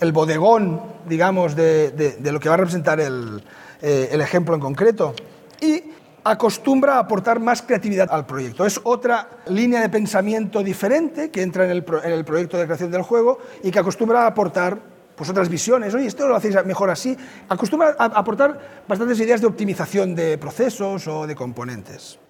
el 0.00 0.12
bodegón, 0.12 0.80
digamos, 1.06 1.54
de, 1.54 1.90
de, 1.90 2.12
de, 2.12 2.32
lo 2.32 2.40
que 2.40 2.48
va 2.48 2.54
a 2.54 2.58
representar 2.58 3.00
el, 3.00 3.42
eh, 3.82 4.08
el 4.12 4.20
ejemplo 4.20 4.54
en 4.54 4.60
concreto. 4.60 5.14
Y 5.60 5.82
acostumbra 6.24 6.96
a 6.96 6.98
aportar 7.00 7.40
más 7.40 7.62
creatividad 7.62 8.08
al 8.10 8.26
proyecto. 8.26 8.66
Es 8.66 8.80
otra 8.82 9.28
línea 9.46 9.80
de 9.80 9.88
pensamiento 9.88 10.62
diferente 10.62 11.30
que 11.30 11.42
entra 11.42 11.64
en 11.64 11.70
el, 11.70 11.84
en 12.04 12.12
el 12.12 12.24
proyecto 12.24 12.58
de 12.58 12.64
creación 12.64 12.90
del 12.90 13.02
juego 13.02 13.38
y 13.62 13.70
que 13.70 13.78
acostumbra 13.78 14.24
a 14.24 14.26
aportar 14.26 14.78
pues 15.18 15.28
otras 15.30 15.48
visiones, 15.48 15.92
oye, 15.94 16.06
esto 16.06 16.28
lo 16.28 16.36
hacéis 16.36 16.64
mejor 16.64 16.90
así, 16.90 17.16
acostumbra 17.48 17.96
a 17.98 18.04
aportar 18.04 18.84
bastantes 18.86 19.18
ideas 19.18 19.40
de 19.40 19.48
optimización 19.48 20.14
de 20.14 20.38
procesos 20.38 21.08
o 21.08 21.26
de 21.26 21.34
componentes. 21.34 22.20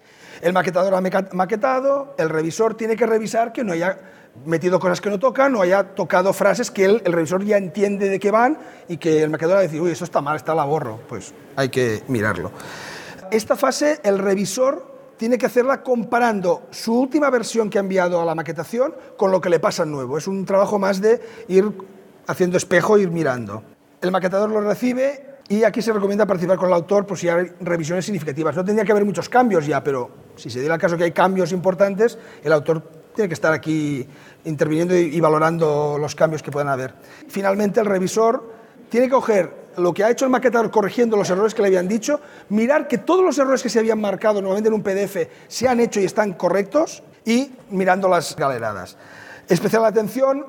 El 0.41 0.53
maquetador 0.53 0.95
ha 0.95 1.01
maquetado, 1.33 2.15
el 2.17 2.29
revisor 2.29 2.73
tiene 2.73 2.95
que 2.95 3.05
revisar 3.05 3.53
que 3.53 3.63
no 3.63 3.73
haya 3.73 3.99
metido 4.45 4.79
cosas 4.79 5.01
que 5.01 5.09
no 5.09 5.19
tocan, 5.19 5.51
no 5.51 5.61
haya 5.61 5.83
tocado 5.95 6.33
frases 6.33 6.71
que 6.71 6.85
él, 6.85 7.01
el 7.05 7.13
revisor 7.13 7.43
ya 7.43 7.57
entiende 7.57 8.09
de 8.09 8.19
qué 8.19 8.31
van 8.31 8.57
y 8.87 8.97
que 8.97 9.21
el 9.21 9.29
maquetador 9.29 9.57
va 9.57 9.59
a 9.59 9.63
decir, 9.63 9.81
uy, 9.81 9.91
eso 9.91 10.05
está 10.05 10.21
mal, 10.21 10.37
está 10.37 10.55
la 10.55 10.63
borro. 10.63 10.99
Pues 11.07 11.33
hay 11.55 11.69
que 11.69 12.03
mirarlo. 12.07 12.51
Esta 13.31 13.55
fase, 13.55 13.99
el 14.03 14.17
revisor 14.17 15.13
tiene 15.17 15.37
que 15.37 15.45
hacerla 15.45 15.83
comparando 15.83 16.63
su 16.71 16.99
última 16.99 17.29
versión 17.29 17.69
que 17.69 17.77
ha 17.77 17.81
enviado 17.81 18.19
a 18.19 18.25
la 18.25 18.33
maquetación 18.33 18.95
con 19.17 19.31
lo 19.31 19.39
que 19.39 19.49
le 19.49 19.59
pasa 19.59 19.85
nuevo. 19.85 20.17
Es 20.17 20.27
un 20.27 20.45
trabajo 20.45 20.79
más 20.79 20.99
de 20.99 21.21
ir 21.47 21.71
haciendo 22.25 22.57
espejo 22.57 22.97
ir 22.97 23.11
mirando. 23.11 23.61
El 24.01 24.11
maquetador 24.11 24.49
lo 24.49 24.61
recibe 24.61 25.37
y 25.47 25.63
aquí 25.63 25.81
se 25.81 25.93
recomienda 25.93 26.25
participar 26.25 26.57
con 26.57 26.69
el 26.69 26.73
autor 26.73 27.05
por 27.05 27.19
si 27.19 27.29
hay 27.29 27.51
revisiones 27.59 28.05
significativas. 28.05 28.55
No 28.55 28.65
tendría 28.65 28.85
que 28.85 28.93
haber 28.93 29.05
muchos 29.05 29.29
cambios 29.29 29.67
ya, 29.67 29.83
pero 29.83 30.09
si 30.35 30.49
se 30.49 30.59
diera 30.59 30.75
el 30.75 30.81
caso 30.81 30.97
que 30.97 31.03
hay 31.03 31.11
cambios 31.11 31.51
importantes, 31.51 32.17
el 32.43 32.51
autor 32.51 32.81
tiene 33.13 33.27
que 33.27 33.35
estar 33.35 33.53
aquí 33.53 34.07
interviniendo 34.45 34.95
y 34.95 35.19
valorando 35.19 35.97
los 35.99 36.15
cambios 36.15 36.41
que 36.41 36.49
puedan 36.49 36.69
haber. 36.69 36.95
Finalmente, 37.27 37.79
el 37.79 37.85
revisor 37.85 38.53
tiene 38.89 39.07
que 39.07 39.11
coger 39.11 39.68
lo 39.79 39.93
que 39.93 40.03
ha 40.03 40.09
hecho 40.09 40.25
el 40.25 40.31
maquetador 40.31 40.71
corrigiendo 40.71 41.17
los 41.17 41.29
errores 41.29 41.53
que 41.53 41.61
le 41.61 41.69
habían 41.69 41.87
dicho, 41.87 42.19
mirar 42.49 42.87
que 42.87 42.97
todos 42.97 43.23
los 43.23 43.37
errores 43.37 43.63
que 43.63 43.69
se 43.69 43.79
habían 43.79 43.99
marcado 43.99 44.41
normalmente 44.41 44.69
en 44.69 44.75
un 44.75 44.83
PDF 44.83 45.29
se 45.47 45.67
han 45.67 45.79
hecho 45.79 45.99
y 45.99 46.05
están 46.05 46.33
correctos 46.33 47.03
y 47.25 47.51
mirando 47.69 48.07
las 48.07 48.35
galeradas. 48.35 48.97
Especial 49.47 49.85
atención 49.85 50.45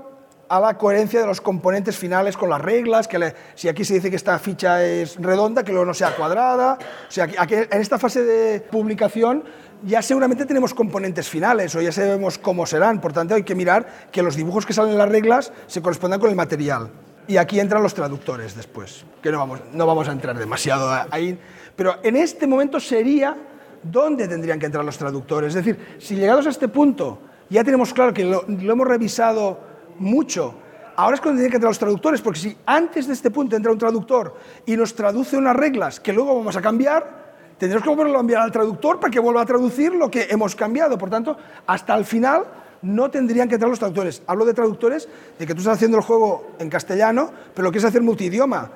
a 0.48 0.58
la 0.58 0.76
coherencia 0.76 1.20
de 1.20 1.26
los 1.26 1.40
componentes 1.40 1.96
finales 1.96 2.36
con 2.36 2.50
las 2.50 2.60
reglas, 2.60 3.06
que 3.06 3.18
le, 3.20 3.34
si 3.54 3.68
aquí 3.68 3.84
se 3.84 3.94
dice 3.94 4.10
que 4.10 4.16
esta 4.16 4.36
ficha 4.40 4.84
es 4.84 5.16
redonda, 5.16 5.62
que 5.62 5.70
luego 5.70 5.86
no 5.86 5.94
sea 5.94 6.16
cuadrada. 6.16 6.76
O 7.08 7.10
sea, 7.10 7.28
aquí, 7.38 7.54
en 7.54 7.80
esta 7.80 7.98
fase 7.98 8.24
de 8.24 8.60
publicación 8.60 9.44
ya 9.82 10.02
seguramente 10.02 10.44
tenemos 10.44 10.74
componentes 10.74 11.28
finales 11.28 11.74
o 11.74 11.80
ya 11.80 11.92
sabemos 11.92 12.36
cómo 12.36 12.66
serán, 12.66 13.00
por 13.00 13.12
tanto 13.12 13.34
hay 13.34 13.44
que 13.44 13.54
mirar 13.54 14.08
que 14.12 14.22
los 14.22 14.36
dibujos 14.36 14.66
que 14.66 14.72
salen 14.72 14.92
en 14.92 14.98
las 14.98 15.08
reglas 15.08 15.52
se 15.66 15.80
correspondan 15.80 16.20
con 16.20 16.28
el 16.28 16.36
material. 16.36 16.90
Y 17.30 17.36
aquí 17.36 17.60
entran 17.60 17.80
los 17.80 17.94
traductores 17.94 18.56
después, 18.56 19.04
que 19.22 19.30
no 19.30 19.38
vamos, 19.38 19.60
no 19.72 19.86
vamos 19.86 20.08
a 20.08 20.10
entrar 20.10 20.36
demasiado 20.36 20.90
ahí, 21.12 21.38
pero 21.76 21.98
en 22.02 22.16
este 22.16 22.44
momento 22.44 22.80
sería 22.80 23.36
dónde 23.84 24.26
tendrían 24.26 24.58
que 24.58 24.66
entrar 24.66 24.84
los 24.84 24.98
traductores. 24.98 25.54
Es 25.54 25.64
decir, 25.64 25.96
si 26.00 26.16
llegados 26.16 26.48
a 26.48 26.50
este 26.50 26.66
punto 26.66 27.20
ya 27.48 27.62
tenemos 27.62 27.94
claro 27.94 28.12
que 28.12 28.24
lo, 28.24 28.44
lo 28.48 28.72
hemos 28.72 28.84
revisado 28.84 29.60
mucho. 30.00 30.56
Ahora 30.96 31.14
es 31.14 31.20
cuando 31.20 31.38
tienen 31.38 31.52
que 31.52 31.58
entrar 31.58 31.70
los 31.70 31.78
traductores, 31.78 32.20
porque 32.20 32.40
si 32.40 32.56
antes 32.66 33.06
de 33.06 33.12
este 33.12 33.30
punto 33.30 33.54
entra 33.54 33.70
un 33.70 33.78
traductor 33.78 34.34
y 34.66 34.76
nos 34.76 34.92
traduce 34.96 35.36
unas 35.36 35.54
reglas 35.54 36.00
que 36.00 36.12
luego 36.12 36.34
vamos 36.34 36.56
a 36.56 36.60
cambiar, 36.60 37.54
tendremos 37.58 37.84
que 37.84 37.90
volverlo 37.90 38.18
a 38.18 38.22
enviar 38.22 38.42
al 38.42 38.50
traductor 38.50 38.98
para 38.98 39.12
que 39.12 39.20
vuelva 39.20 39.42
a 39.42 39.46
traducir 39.46 39.94
lo 39.94 40.10
que 40.10 40.26
hemos 40.30 40.56
cambiado. 40.56 40.98
Por 40.98 41.10
tanto, 41.10 41.36
hasta 41.64 41.94
el 41.94 42.04
final 42.04 42.42
no 42.82 43.10
tendrían 43.10 43.48
que 43.48 43.54
entrar 43.54 43.68
los 43.68 43.78
traductores. 43.78 44.22
Hablo 44.26 44.44
de 44.44 44.54
traductores 44.54 45.08
de 45.38 45.46
que 45.46 45.54
tú 45.54 45.60
estás 45.60 45.76
haciendo 45.76 45.98
el 45.98 46.02
juego 46.02 46.52
en 46.58 46.70
castellano, 46.70 47.30
pero 47.54 47.64
lo 47.64 47.72
quieres 47.72 47.88
hacer 47.88 48.02
multidioma. 48.02 48.70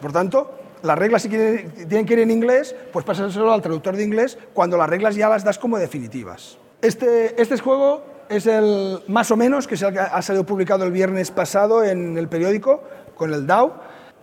Por 0.00 0.12
tanto, 0.12 0.58
las 0.82 0.98
reglas 0.98 1.22
si 1.22 1.28
quieren, 1.28 1.70
tienen 1.88 2.06
que 2.06 2.14
ir 2.14 2.20
en 2.20 2.30
inglés, 2.30 2.74
pues 2.92 3.04
pasárselo 3.04 3.52
al 3.52 3.62
traductor 3.62 3.96
de 3.96 4.04
inglés 4.04 4.38
cuando 4.52 4.76
las 4.76 4.88
reglas 4.88 5.14
ya 5.16 5.28
las 5.28 5.44
das 5.44 5.58
como 5.58 5.78
definitivas. 5.78 6.58
Este, 6.82 7.40
este 7.40 7.58
juego 7.58 8.04
es 8.28 8.46
el 8.46 9.00
más 9.08 9.30
o 9.30 9.36
menos, 9.36 9.66
que 9.66 9.74
ha 9.74 10.22
salido 10.22 10.44
publicado 10.44 10.84
el 10.84 10.92
viernes 10.92 11.30
pasado 11.30 11.84
en 11.84 12.18
el 12.18 12.28
periódico 12.28 12.82
con 13.14 13.32
el 13.32 13.46
DAO, 13.46 13.80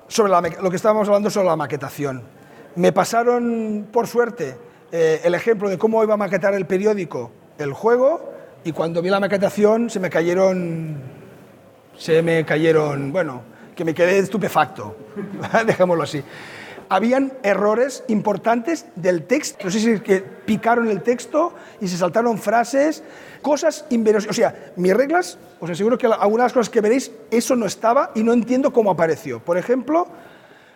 sobre 0.08 0.32
lo 0.62 0.70
que 0.70 0.76
estábamos 0.76 1.08
hablando 1.08 1.30
sobre 1.30 1.48
la 1.48 1.56
maquetación. 1.56 2.24
Me 2.76 2.92
pasaron, 2.92 3.88
por 3.92 4.08
suerte, 4.08 4.56
eh, 4.92 5.22
el 5.24 5.34
ejemplo 5.34 5.70
de 5.70 5.78
cómo 5.78 6.04
iba 6.04 6.14
a 6.14 6.18
maquetar 6.18 6.54
el 6.54 6.66
periódico 6.66 7.32
el 7.58 7.74
juego 7.74 8.33
y 8.64 8.72
cuando 8.72 9.02
vi 9.02 9.10
la 9.10 9.20
maquetación 9.20 9.90
se 9.90 10.00
me 10.00 10.10
cayeron, 10.10 10.98
se 11.98 12.22
me 12.22 12.46
cayeron, 12.46 13.12
bueno, 13.12 13.42
que 13.76 13.84
me 13.84 13.94
quedé 13.94 14.20
estupefacto, 14.20 14.96
dejémoslo 15.66 16.04
así. 16.04 16.24
Habían 16.90 17.34
errores 17.44 18.04
importantes 18.08 18.86
del 18.96 19.24
texto, 19.24 19.66
no 19.66 19.72
sé 19.72 19.80
si 19.80 19.90
es 19.90 20.02
que 20.02 20.20
picaron 20.20 20.90
el 20.90 21.02
texto 21.02 21.54
y 21.82 21.88
se 21.88 21.98
saltaron 21.98 22.38
frases, 22.38 23.04
cosas 23.42 23.86
inverosímiles. 23.90 24.30
O 24.30 24.34
sea, 24.34 24.74
mis 24.76 24.94
reglas, 24.94 25.40
os 25.60 25.70
aseguro 25.70 25.98
que 25.98 26.06
algunas 26.06 26.54
cosas 26.54 26.70
que 26.70 26.82
veréis, 26.82 27.12
eso 27.32 27.56
no 27.56 27.66
estaba 27.66 28.12
y 28.16 28.24
no 28.24 28.34
entiendo 28.34 28.72
cómo 28.72 28.92
apareció. 28.92 29.40
Por 29.40 29.58
ejemplo, 29.58 30.08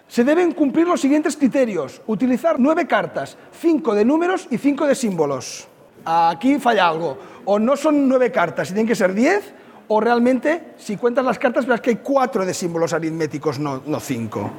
se 0.07 0.23
deben 0.23 0.53
cumplir 0.53 0.87
los 0.87 1.01
siguientes 1.01 1.35
criterios. 1.35 2.01
Utilizar 2.07 2.59
nueve 2.59 2.87
cartas, 2.87 3.37
cinco 3.59 3.93
de 3.93 4.05
números 4.05 4.47
y 4.49 4.57
cinco 4.57 4.87
de 4.87 4.95
símbolos. 4.95 5.67
aquí 6.03 6.57
falla 6.57 6.87
algo. 6.87 7.17
O 7.49 7.59
no 7.59 7.77
son 7.77 8.09
nueve 8.09 8.29
cartas, 8.29 8.69
y 8.69 8.73
tienen 8.73 8.87
que 8.87 8.95
ser 8.95 9.13
diez, 9.13 9.53
o 9.87 10.01
realmente, 10.01 10.73
si 10.75 10.97
cuentas 10.97 11.23
las 11.23 11.39
cartas, 11.39 11.65
verás 11.65 11.79
que 11.79 11.91
hay 11.91 11.95
cuatro 11.95 12.45
de 12.45 12.53
símbolos 12.53 12.91
aritméticos, 12.91 13.57
no, 13.57 13.83
no 13.85 14.01
cinco. 14.01 14.51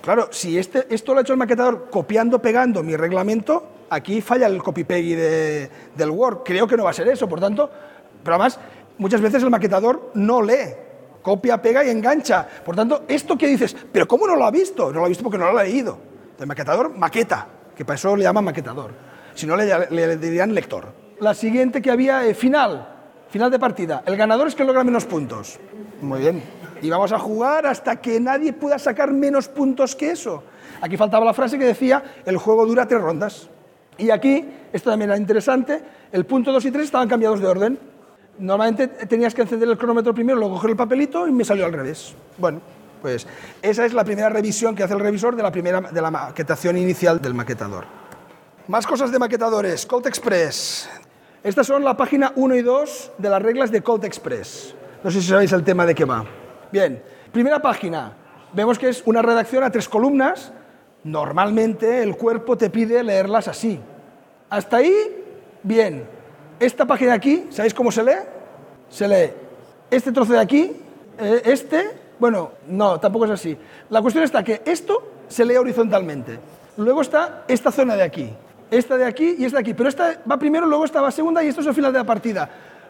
Claro, 0.00 0.28
si 0.30 0.56
este, 0.56 0.86
esto 0.94 1.12
lo 1.12 1.18
ha 1.18 1.22
hecho 1.22 1.32
el 1.32 1.40
maquetador 1.40 1.88
copiando, 1.90 2.40
pegando 2.40 2.84
mi 2.84 2.94
reglamento, 2.94 3.86
aquí 3.90 4.20
falla 4.20 4.46
el 4.46 4.62
copy-peggy 4.62 5.14
de, 5.16 5.70
del 5.96 6.10
Word. 6.10 6.42
Creo 6.44 6.68
que 6.68 6.76
no 6.76 6.84
va 6.84 6.90
a 6.90 6.92
ser 6.92 7.08
eso, 7.08 7.28
por 7.28 7.40
tanto, 7.40 7.68
pero 8.22 8.36
además, 8.36 8.60
muchas 8.98 9.20
veces 9.20 9.42
el 9.42 9.50
maquetador 9.50 10.12
no 10.14 10.40
lee, 10.40 10.74
copia, 11.22 11.60
pega 11.60 11.82
y 11.84 11.90
engancha. 11.90 12.46
Por 12.64 12.76
tanto, 12.76 13.02
esto 13.08 13.36
que 13.36 13.48
dices, 13.48 13.76
pero 13.90 14.06
¿cómo 14.06 14.28
no 14.28 14.36
lo 14.36 14.44
ha 14.44 14.52
visto? 14.52 14.92
No 14.92 15.00
lo 15.00 15.06
ha 15.06 15.08
visto 15.08 15.24
porque 15.24 15.36
no 15.36 15.50
lo 15.50 15.58
ha 15.58 15.64
leído. 15.64 15.98
El 16.38 16.46
maquetador 16.46 16.96
maqueta, 16.96 17.48
que 17.74 17.84
para 17.84 17.96
eso 17.96 18.14
le 18.14 18.22
llaman 18.22 18.44
maquetador. 18.44 18.92
Si 19.34 19.48
no, 19.48 19.56
le 19.56 20.16
dirían 20.16 20.54
lector. 20.54 21.09
La 21.20 21.34
siguiente 21.34 21.82
que 21.82 21.90
había, 21.90 22.26
eh, 22.26 22.34
final, 22.34 22.88
final 23.28 23.50
de 23.50 23.58
partida. 23.58 24.02
El 24.06 24.16
ganador 24.16 24.48
es 24.48 24.54
que 24.54 24.64
logra 24.64 24.82
menos 24.84 25.04
puntos. 25.04 25.60
Muy 26.00 26.20
bien. 26.20 26.42
Y 26.80 26.88
vamos 26.88 27.12
a 27.12 27.18
jugar 27.18 27.66
hasta 27.66 27.96
que 27.96 28.18
nadie 28.18 28.54
pueda 28.54 28.78
sacar 28.78 29.12
menos 29.12 29.46
puntos 29.46 29.94
que 29.94 30.12
eso. 30.12 30.42
Aquí 30.80 30.96
faltaba 30.96 31.26
la 31.26 31.34
frase 31.34 31.58
que 31.58 31.66
decía, 31.66 32.02
el 32.24 32.38
juego 32.38 32.64
dura 32.64 32.86
tres 32.86 33.02
rondas. 33.02 33.50
Y 33.98 34.08
aquí, 34.08 34.48
esto 34.72 34.88
también 34.88 35.10
era 35.10 35.18
interesante, 35.18 35.82
el 36.10 36.24
punto 36.24 36.52
2 36.52 36.64
y 36.64 36.70
3 36.70 36.84
estaban 36.86 37.06
cambiados 37.06 37.38
de 37.38 37.46
orden. 37.46 37.78
Normalmente 38.38 38.88
tenías 38.88 39.34
que 39.34 39.42
encender 39.42 39.68
el 39.68 39.76
cronómetro 39.76 40.14
primero, 40.14 40.38
luego 40.38 40.54
coger 40.54 40.70
el 40.70 40.76
papelito 40.76 41.28
y 41.28 41.32
me 41.32 41.44
salió 41.44 41.66
al 41.66 41.72
revés. 41.74 42.14
Bueno, 42.38 42.62
pues 43.02 43.26
esa 43.60 43.84
es 43.84 43.92
la 43.92 44.04
primera 44.04 44.30
revisión 44.30 44.74
que 44.74 44.84
hace 44.84 44.94
el 44.94 45.00
revisor 45.00 45.36
de 45.36 45.42
la, 45.42 45.52
primera, 45.52 45.82
de 45.82 46.00
la 46.00 46.10
maquetación 46.10 46.78
inicial 46.78 47.20
del 47.20 47.34
maquetador. 47.34 47.84
Más 48.68 48.86
cosas 48.86 49.12
de 49.12 49.18
maquetadores. 49.18 49.84
Colt 49.84 50.06
Express. 50.06 50.88
Estas 51.42 51.66
son 51.66 51.84
la 51.84 51.96
página 51.96 52.32
1 52.36 52.54
y 52.54 52.62
2 52.62 53.12
de 53.16 53.30
las 53.30 53.40
reglas 53.40 53.70
de 53.70 53.82
Colt 53.82 54.04
Express. 54.04 54.74
No 55.02 55.10
sé 55.10 55.22
si 55.22 55.28
sabéis 55.28 55.52
el 55.52 55.64
tema 55.64 55.86
de 55.86 55.94
qué 55.94 56.04
va. 56.04 56.24
Bien, 56.70 57.02
primera 57.32 57.62
página. 57.62 58.12
Vemos 58.52 58.78
que 58.78 58.90
es 58.90 59.02
una 59.06 59.22
redacción 59.22 59.64
a 59.64 59.70
tres 59.70 59.88
columnas. 59.88 60.52
Normalmente 61.02 62.02
el 62.02 62.16
cuerpo 62.18 62.58
te 62.58 62.68
pide 62.68 63.02
leerlas 63.02 63.48
así. 63.48 63.80
Hasta 64.50 64.76
ahí, 64.76 64.92
bien. 65.62 66.06
Esta 66.58 66.84
página 66.84 67.12
de 67.12 67.16
aquí, 67.16 67.46
¿sabéis 67.48 67.72
cómo 67.72 67.90
se 67.90 68.04
lee? 68.04 68.20
Se 68.90 69.08
lee 69.08 69.32
este 69.90 70.12
trozo 70.12 70.34
de 70.34 70.40
aquí, 70.40 70.72
eh, 71.18 71.42
este, 71.46 71.90
bueno, 72.18 72.52
no, 72.68 73.00
tampoco 73.00 73.24
es 73.24 73.30
así. 73.30 73.56
La 73.88 74.02
cuestión 74.02 74.24
está 74.24 74.44
que 74.44 74.60
esto 74.66 75.02
se 75.28 75.44
lee 75.46 75.56
horizontalmente. 75.56 76.38
Luego 76.76 77.00
está 77.00 77.44
esta 77.48 77.72
zona 77.72 77.96
de 77.96 78.02
aquí, 78.02 78.30
esta 78.70 78.96
de 78.96 79.04
aquí 79.04 79.36
y 79.38 79.44
esta 79.44 79.58
de 79.58 79.62
aquí. 79.62 79.74
Pero 79.74 79.88
esta 79.88 80.20
va 80.30 80.38
primero, 80.38 80.66
luego 80.66 80.84
esta 80.84 81.00
va 81.00 81.10
segunda 81.10 81.42
y 81.42 81.48
esto 81.48 81.60
es 81.60 81.66
el 81.66 81.74
final 81.74 81.92
de 81.92 81.98
la 81.98 82.04
partida. 82.04 82.48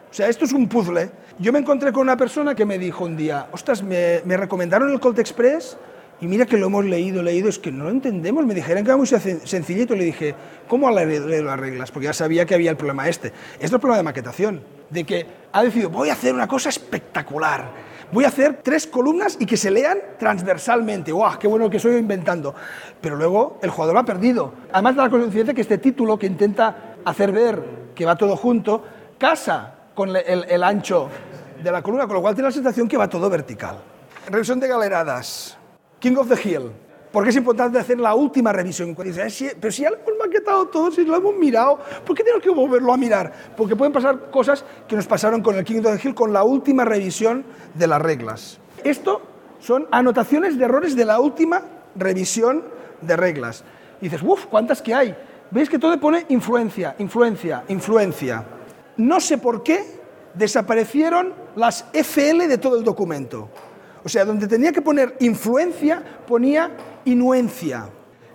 O 0.09 0.13
sea, 0.13 0.27
esto 0.27 0.45
es 0.45 0.53
un 0.53 0.67
puzzle. 0.67 1.09
Yo 1.39 1.53
me 1.53 1.59
encontré 1.59 1.91
con 1.91 2.01
una 2.01 2.17
persona 2.17 2.53
que 2.53 2.65
me 2.65 2.77
dijo 2.77 3.05
un 3.05 3.15
día, 3.15 3.47
ostras, 3.51 3.81
me, 3.81 4.21
me 4.25 4.35
recomendaron 4.35 4.91
el 4.91 4.99
Colt 4.99 5.19
Express 5.19 5.77
y 6.21 6.27
mira 6.27 6.45
que 6.45 6.55
lo 6.55 6.67
hemos 6.67 6.85
leído, 6.85 7.23
leído, 7.23 7.49
es 7.49 7.57
que 7.57 7.71
no 7.71 7.85
lo 7.85 7.89
entendemos. 7.89 8.45
Me 8.45 8.53
dijeron 8.53 8.83
que 8.83 8.89
era 8.91 8.97
muy 8.97 9.07
sencillito. 9.07 9.95
Le 9.95 10.03
dije, 10.03 10.35
¿cómo 10.67 10.87
leído 10.91 11.43
las 11.43 11.59
reglas? 11.59 11.89
Porque 11.89 12.05
ya 12.05 12.13
sabía 12.13 12.45
que 12.45 12.53
había 12.53 12.69
el 12.69 12.77
problema 12.77 13.09
este. 13.09 13.29
Esto 13.29 13.65
es 13.65 13.73
el 13.73 13.79
problema 13.79 13.97
de 13.97 14.03
maquetación, 14.03 14.61
de 14.91 15.03
que 15.03 15.25
ha 15.51 15.63
decidido, 15.63 15.89
voy 15.89 16.09
a 16.09 16.13
hacer 16.13 16.35
una 16.35 16.47
cosa 16.47 16.69
espectacular. 16.69 17.71
Voy 18.11 18.25
a 18.25 18.27
hacer 18.27 18.59
tres 18.61 18.87
columnas 18.87 19.37
y 19.39 19.45
que 19.45 19.55
se 19.55 19.71
lean 19.71 19.97
transversalmente. 20.19 21.13
¡Guau! 21.13 21.39
¡Qué 21.39 21.47
bueno 21.47 21.69
que 21.69 21.77
estoy 21.77 21.95
inventando! 21.95 22.53
Pero 22.99 23.15
luego 23.15 23.57
el 23.61 23.69
jugador 23.69 23.97
ha 23.97 24.03
perdido. 24.03 24.53
Además 24.73 24.97
de 24.97 25.01
la 25.01 25.09
conciencia 25.09 25.53
que 25.53 25.61
este 25.61 25.77
título, 25.77 26.19
que 26.19 26.27
intenta 26.27 26.95
hacer 27.05 27.31
ver 27.31 27.63
que 27.95 28.05
va 28.05 28.17
todo 28.17 28.35
junto, 28.35 28.83
casa 29.17 29.75
con 29.95 30.13
el, 30.13 30.63
ancho 30.63 31.09
de 31.63 31.71
la 31.71 31.81
columna, 31.81 32.05
con 32.05 32.15
lo 32.15 32.21
cual 32.21 32.35
tiene 32.35 32.49
la 32.49 32.53
sensación 32.53 32.89
que 32.89 32.97
va 32.97 33.07
todo 33.07 33.29
vertical. 33.29 33.77
Revisión 34.29 34.59
de 34.59 34.67
galeradas. 34.67 35.57
King 35.99 36.17
of 36.17 36.27
the 36.27 36.49
Hill. 36.49 36.69
Porque 37.13 37.29
es 37.29 37.35
importante 37.37 37.79
hacer 37.79 37.99
la 37.99 38.13
última 38.13 38.51
revisión. 38.51 38.93
pero 38.93 39.71
si 39.71 39.85
maquetado 40.41 40.67
todo, 40.67 40.91
si 40.91 41.05
lo 41.05 41.15
hemos 41.15 41.35
mirado, 41.35 41.79
¿por 42.05 42.15
qué 42.15 42.23
tenemos 42.23 42.43
que 42.43 42.49
volverlo 42.49 42.93
a 42.93 42.97
mirar? 42.97 43.31
Porque 43.55 43.75
pueden 43.75 43.93
pasar 43.93 44.31
cosas 44.31 44.65
que 44.87 44.95
nos 44.95 45.07
pasaron 45.07 45.41
con 45.41 45.55
el 45.55 45.63
King 45.63 45.79
of 45.79 45.97
the 45.97 46.07
Hill 46.07 46.15
con 46.15 46.33
la 46.33 46.43
última 46.43 46.85
revisión 46.85 47.45
de 47.73 47.87
las 47.87 48.01
reglas. 48.01 48.59
Esto 48.83 49.21
son 49.59 49.87
anotaciones 49.91 50.57
de 50.57 50.65
errores 50.65 50.95
de 50.95 51.05
la 51.05 51.19
última 51.19 51.63
revisión 51.95 52.63
de 53.01 53.15
reglas. 53.15 53.63
Y 54.01 54.05
dices, 54.05 54.21
uff, 54.23 54.45
¿cuántas 54.47 54.81
que 54.81 54.93
hay? 54.93 55.15
¿Veis 55.51 55.69
que 55.69 55.77
todo 55.77 55.99
pone 55.99 56.25
influencia, 56.29 56.95
influencia, 56.97 57.63
influencia? 57.67 58.43
No 58.97 59.19
sé 59.19 59.37
por 59.37 59.63
qué 59.63 59.99
desaparecieron 60.33 61.33
las 61.55 61.85
FL 61.93 62.47
de 62.47 62.57
todo 62.57 62.77
el 62.77 62.83
documento. 62.83 63.49
O 64.03 64.09
sea, 64.09 64.25
donde 64.25 64.47
tenía 64.47 64.71
que 64.71 64.81
poner 64.81 65.15
influencia, 65.19 66.01
ponía 66.27 66.71
inuencia. 67.05 67.89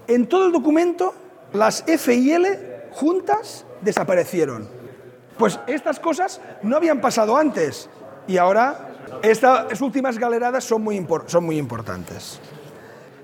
En 0.07 0.27
todo 0.27 0.47
el 0.47 0.53
documento, 0.53 1.15
las 1.57 1.85
F 1.87 2.15
y 2.15 2.33
L 2.33 2.89
juntas 2.93 3.65
desaparecieron. 3.81 4.69
Pues 5.39 5.59
estas 5.67 6.01
cosas 6.01 6.41
no 6.63 6.77
habían 6.77 7.01
pasado 7.01 7.37
antes 7.37 7.89
y 8.27 8.39
ahora 8.39 8.89
estas 9.23 9.81
últimas 9.81 10.19
galeradas 10.19 10.65
son 10.65 10.83
muy, 10.83 10.97
importantes. 10.97 12.41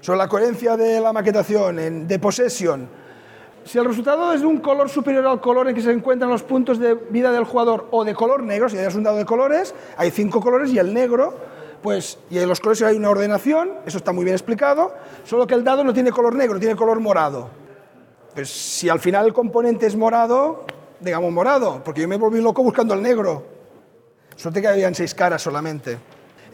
Sobre 0.01 0.19
la 0.19 0.29
coherencia 0.29 0.77
de 0.77 1.01
la 1.01 1.13
maquetación, 1.13 1.79
en, 1.79 2.09
de 2.09 2.19
possession, 2.19 2.89
si 3.65 3.79
el 3.79 3.85
resultado 3.85 4.33
es 4.33 4.41
de 4.41 4.47
un 4.47 4.59
color 4.59 4.89
superior 4.89 5.27
al 5.27 5.41
color 5.41 5.69
en 5.69 5.75
que 5.75 5.83
se 5.83 5.93
encuentran 5.93 6.31
los 6.31 6.43
puntos 6.43 6.79
de 6.79 6.95
vida 6.95 7.31
del 7.31 7.45
jugador 7.45 7.89
o 7.93 8.05
de 8.05 8.15
color 8.15 8.43
negro, 8.43 8.69
si 8.69 8.77
es 8.77 8.95
un 8.95 9.05
dado 9.05 9.17
de 9.17 9.25
colores, 9.25 9.75
hay 9.97 10.11
cinco 10.11 10.41
colores 10.41 10.73
y 10.73 10.79
el 10.79 10.93
negro 10.93 11.35
pues, 11.83 12.19
y 12.31 12.39
en 12.39 12.49
los 12.49 12.61
colores 12.61 12.83
hay 12.83 12.97
una 12.97 13.11
ordenación, 13.11 13.73
eso 13.87 13.99
está 13.99 14.13
muy 14.13 14.25
bien 14.25 14.35
explicado, 14.35 14.95
solo 15.25 15.47
que 15.47 15.55
el 15.55 15.65
dado 15.65 15.83
no 15.83 15.93
tiene 15.93 16.13
color 16.13 16.35
negro, 16.35 16.59
tiene 16.61 16.77
color 16.77 17.01
morado. 17.01 17.62
Pues 18.35 18.51
si 18.51 18.89
al 18.89 19.01
final 19.01 19.27
el 19.27 19.33
componente 19.33 19.87
es 19.87 19.97
morado, 19.97 20.65
digamos 21.01 21.33
morado, 21.33 21.83
porque 21.85 22.01
yo 22.01 22.09
me 22.09 22.17
volví 22.17 22.41
loco 22.41 22.63
buscando 22.63 22.95
el 22.95 23.03
negro. 23.03 23.45
Suerte 24.37 24.63
que 24.63 24.69
habían 24.69 24.95
seis 24.95 25.15
caras 25.15 25.43
solamente. 25.43 25.99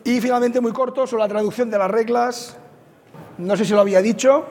Y 0.05 0.21
finalmente, 0.21 0.61
muy 0.61 0.73
corto, 0.73 1.07
sobre 1.07 1.23
la 1.23 1.29
traducción 1.29 1.71
de 1.71 1.79
las 1.79 1.91
reglas. 1.91 2.57
No 3.39 3.57
sé 3.57 3.65
si 3.65 3.73
lo 3.73 3.81
había 3.81 4.03
dicho. 4.03 4.47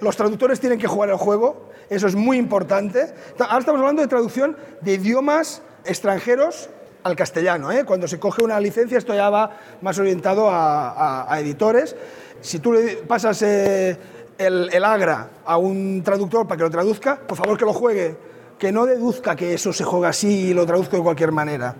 Los 0.00 0.16
traductores 0.16 0.60
tienen 0.60 0.78
que 0.78 0.86
jugar 0.86 1.08
el 1.08 1.16
juego, 1.16 1.70
eso 1.90 2.06
es 2.06 2.14
muy 2.14 2.36
importante. 2.36 3.14
Ahora 3.38 3.58
estamos 3.58 3.80
hablando 3.80 4.02
de 4.02 4.08
traducción 4.08 4.56
de 4.80 4.94
idiomas 4.94 5.62
extranjeros 5.84 6.68
al 7.02 7.16
castellano. 7.16 7.72
¿eh? 7.72 7.84
Cuando 7.84 8.06
se 8.06 8.20
coge 8.20 8.44
una 8.44 8.60
licencia, 8.60 8.98
esto 8.98 9.14
ya 9.14 9.30
va 9.30 9.58
más 9.80 9.98
orientado 9.98 10.48
a, 10.50 11.36
editores. 11.40 11.96
Si 12.40 12.60
tú 12.60 12.72
le 12.72 12.96
pasas 12.98 13.42
eh, 13.42 13.96
el, 14.38 14.84
agra 14.84 15.30
a 15.44 15.58
un 15.58 16.02
traductor 16.04 16.46
para 16.46 16.56
que 16.56 16.64
lo 16.64 16.70
traduzca, 16.70 17.16
por 17.16 17.36
favor 17.36 17.58
que 17.58 17.64
lo 17.64 17.72
juegue, 17.72 18.16
que 18.58 18.72
no 18.72 18.86
deduzca 18.86 19.36
que 19.36 19.54
eso 19.54 19.72
se 19.72 19.84
juega 19.84 20.08
así 20.08 20.50
y 20.50 20.54
lo 20.54 20.64
traduzco 20.64 20.96
de 20.96 21.02
cualquier 21.02 21.32
manera. 21.32 21.74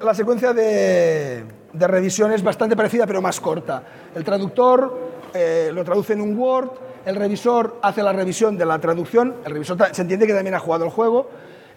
La 0.00 0.14
secuencia 0.14 0.52
de, 0.52 1.44
revisión 1.72 2.32
es 2.32 2.42
bastante 2.42 2.76
parecida, 2.76 3.06
pero 3.06 3.20
más 3.20 3.40
corta. 3.40 3.82
El 4.14 4.24
traductor 4.24 5.12
eh, 5.32 5.70
lo 5.72 5.84
traduce 5.84 6.12
en 6.12 6.20
un 6.20 6.38
Word, 6.38 6.70
el 7.04 7.16
revisor 7.16 7.78
hace 7.82 8.02
la 8.02 8.12
revisión 8.12 8.56
de 8.56 8.64
la 8.64 8.78
traducción, 8.78 9.34
el 9.44 9.52
revisor 9.52 9.78
se 9.92 10.02
entiende 10.02 10.26
que 10.26 10.34
también 10.34 10.54
ha 10.54 10.60
jugado 10.60 10.84
el 10.84 10.90
juego, 10.90 11.28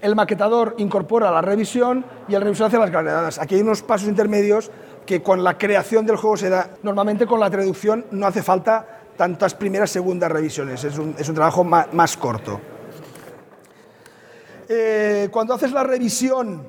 el 0.01 0.15
maquetador 0.15 0.75
incorpora 0.77 1.31
la 1.31 1.41
revisión 1.41 2.05
y 2.27 2.35
el 2.35 2.41
revisor 2.41 2.67
hace 2.67 2.77
las 2.77 2.91
galeradas. 2.91 3.39
Aquí 3.39 3.55
hay 3.55 3.61
unos 3.61 3.81
pasos 3.81 4.07
intermedios 4.07 4.69
que 5.05 5.23
con 5.23 5.43
la 5.43 5.57
creación 5.57 6.05
del 6.05 6.17
juego 6.17 6.37
se 6.37 6.49
da. 6.49 6.69
Normalmente 6.83 7.25
con 7.25 7.39
la 7.39 7.49
traducción 7.49 8.05
no 8.11 8.27
hace 8.27 8.43
falta 8.43 8.96
tantas 9.17 9.55
primeras, 9.55 9.89
segundas 9.89 10.31
revisiones, 10.31 10.83
es 10.83 10.97
un, 10.97 11.15
trabajo 11.35 11.63
más, 11.63 12.15
corto. 12.17 12.61
Eh, 14.69 15.27
cuando 15.31 15.53
haces 15.53 15.71
la 15.71 15.83
revisión 15.83 16.67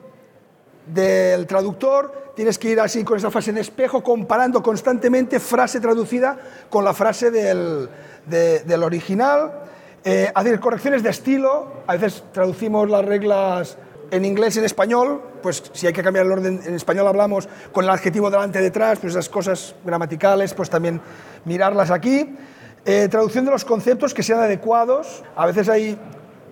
del 0.86 1.46
traductor, 1.46 2.32
tienes 2.34 2.58
que 2.58 2.70
ir 2.70 2.80
así 2.80 3.04
con 3.04 3.18
esa 3.18 3.30
fase 3.30 3.52
de 3.52 3.60
espejo, 3.60 4.02
comparando 4.02 4.62
constantemente 4.62 5.38
frase 5.38 5.80
traducida 5.80 6.38
con 6.70 6.84
la 6.84 6.94
frase 6.94 7.30
del, 7.30 7.88
del 8.26 8.82
original. 8.82 9.64
Eh, 10.04 10.30
hacer 10.34 10.58
correcciones 10.58 11.02
de 11.02 11.10
estilo, 11.10 11.82
a 11.86 11.96
veces 11.96 12.24
traducimos 12.32 12.88
las 12.88 13.04
reglas 13.04 13.76
en 14.10 14.24
inglés 14.24 14.56
y 14.56 14.58
en 14.60 14.64
español, 14.64 15.22
pues 15.42 15.62
si 15.72 15.86
hay 15.86 15.92
que 15.92 16.02
cambiar 16.02 16.26
el 16.26 16.32
orden, 16.32 16.60
en 16.64 16.74
español 16.74 17.06
hablamos 17.06 17.48
con 17.72 17.84
el 17.84 17.90
adjetivo 17.90 18.30
delante 18.30 18.60
detrás, 18.60 18.98
pues 18.98 19.12
esas 19.12 19.28
cosas 19.28 19.74
gramaticales, 19.84 20.54
pues 20.54 20.70
también 20.70 21.00
mirarlas 21.44 21.90
aquí. 21.90 22.36
Eh, 22.84 23.08
traducción 23.08 23.44
de 23.44 23.50
los 23.50 23.64
conceptos 23.64 24.14
que 24.14 24.22
sean 24.22 24.40
adecuados, 24.40 25.22
a 25.36 25.46
veces 25.46 25.68
hay 25.68 25.98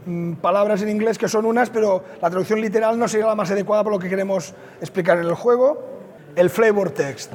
mm, 0.05 0.35
palabras 0.35 0.83
en 0.83 0.91
inglés 0.91 1.19
que 1.19 1.29
son 1.29 1.47
unas, 1.47 1.71
pero 1.71 2.05
la 2.21 2.29
traducción 2.29 2.61
literal 2.61 2.99
no 2.99 3.09
sería 3.09 3.27
la 3.27 3.35
más 3.35 3.51
adecuada 3.51 3.83
por 3.85 3.93
lo 3.93 3.99
que 3.99 4.09
queremos 4.09 4.55
explicar 4.81 5.19
en 5.19 5.25
el 5.25 5.35
juego. 5.35 5.95
El 6.35 6.51
flavor 6.51 6.91
text. 6.91 7.33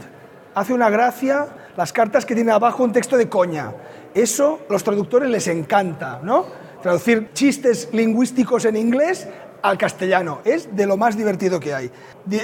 Hace 0.54 0.74
una 0.74 0.90
gracia 0.90 1.48
las 1.76 1.92
cartas 1.92 2.26
que 2.26 2.36
tienen 2.36 2.54
abajo 2.54 2.84
un 2.84 2.92
texto 2.92 3.18
de 3.18 3.28
coña. 3.28 3.74
Eso 4.14 4.60
los 4.70 4.84
traductores 4.84 5.30
les 5.30 5.48
encanta, 5.48 6.20
¿no? 6.22 6.46
Traducir 6.82 7.32
chistes 7.34 7.90
lingüísticos 7.94 8.66
en 8.66 8.76
inglés 8.76 9.28
al 9.62 9.78
castellano. 9.78 10.40
Es 10.44 10.76
de 10.76 10.86
lo 10.86 10.98
más 10.98 11.18
divertido 11.18 11.60
que 11.60 11.74
hay. 11.74 11.92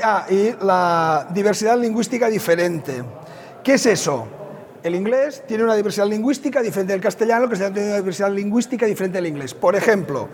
Ah, 0.03 0.25
y 0.29 0.53
la 0.61 1.27
diversidad 1.33 1.77
lingüística 1.77 2.27
diferente. 2.27 3.03
¿Qué 3.63 3.73
es 3.73 3.85
eso? 3.85 4.27
El 4.83 4.95
inglés 4.95 5.43
tiene 5.47 5.63
una 5.63 5.75
diversidad 5.75 6.07
lingüística 6.07 6.61
diferente 6.61 6.93
del 6.93 7.01
castellano, 7.01 7.45
el 7.45 7.49
castellano 7.49 7.73
tiene 7.73 7.89
una 7.89 7.97
diversidad 7.97 8.31
lingüística 8.31 8.85
diferente 8.85 9.17
del 9.17 9.27
inglés. 9.27 9.53
Por 9.53 9.75
ejemplo, 9.75 10.29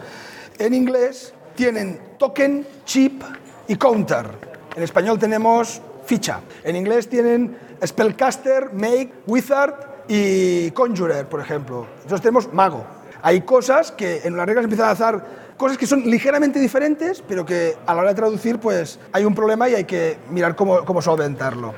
en 0.60 0.74
inglés 0.74 1.34
tienen 1.56 2.00
token, 2.18 2.68
chip 2.86 3.24
y 3.68 3.76
counter. 3.76 4.28
En 4.76 4.84
español 4.84 5.18
tenemos 5.18 5.82
ficha. 6.06 6.42
En 6.64 6.76
inglés 6.76 7.10
tienen 7.10 7.58
spellcaster, 7.86 8.74
make, 8.74 9.12
wizard 9.26 9.74
y 10.08 10.72
conjurer, 10.72 11.28
por 11.28 11.40
ejemplo. 11.40 11.88
Entonces 12.02 12.22
tenemos 12.22 12.54
mago. 12.54 12.86
Hay 13.22 13.42
cosas 13.42 13.92
que 13.92 14.22
en 14.26 14.36
las 14.36 14.46
reglas 14.46 14.66
empiezan 14.66 14.90
a 14.90 14.92
hacer 14.92 15.22
cosas 15.58 15.78
que 15.78 15.88
son 15.88 16.02
ligeramente 16.10 16.60
diferentes, 16.60 17.24
pero 17.28 17.46
que 17.46 17.76
a 17.86 17.94
la 17.94 18.02
hora 18.02 18.10
de 18.10 18.16
traducir 18.16 18.60
pues 18.60 19.00
hay 19.12 19.26
un 19.26 19.36
problema 19.36 19.70
y 19.70 19.76
hay 19.76 19.84
que 19.86 20.18
mirar 20.30 20.56
cómo, 20.56 20.84
cómo 20.86 21.02
solventarlo. 21.02 21.74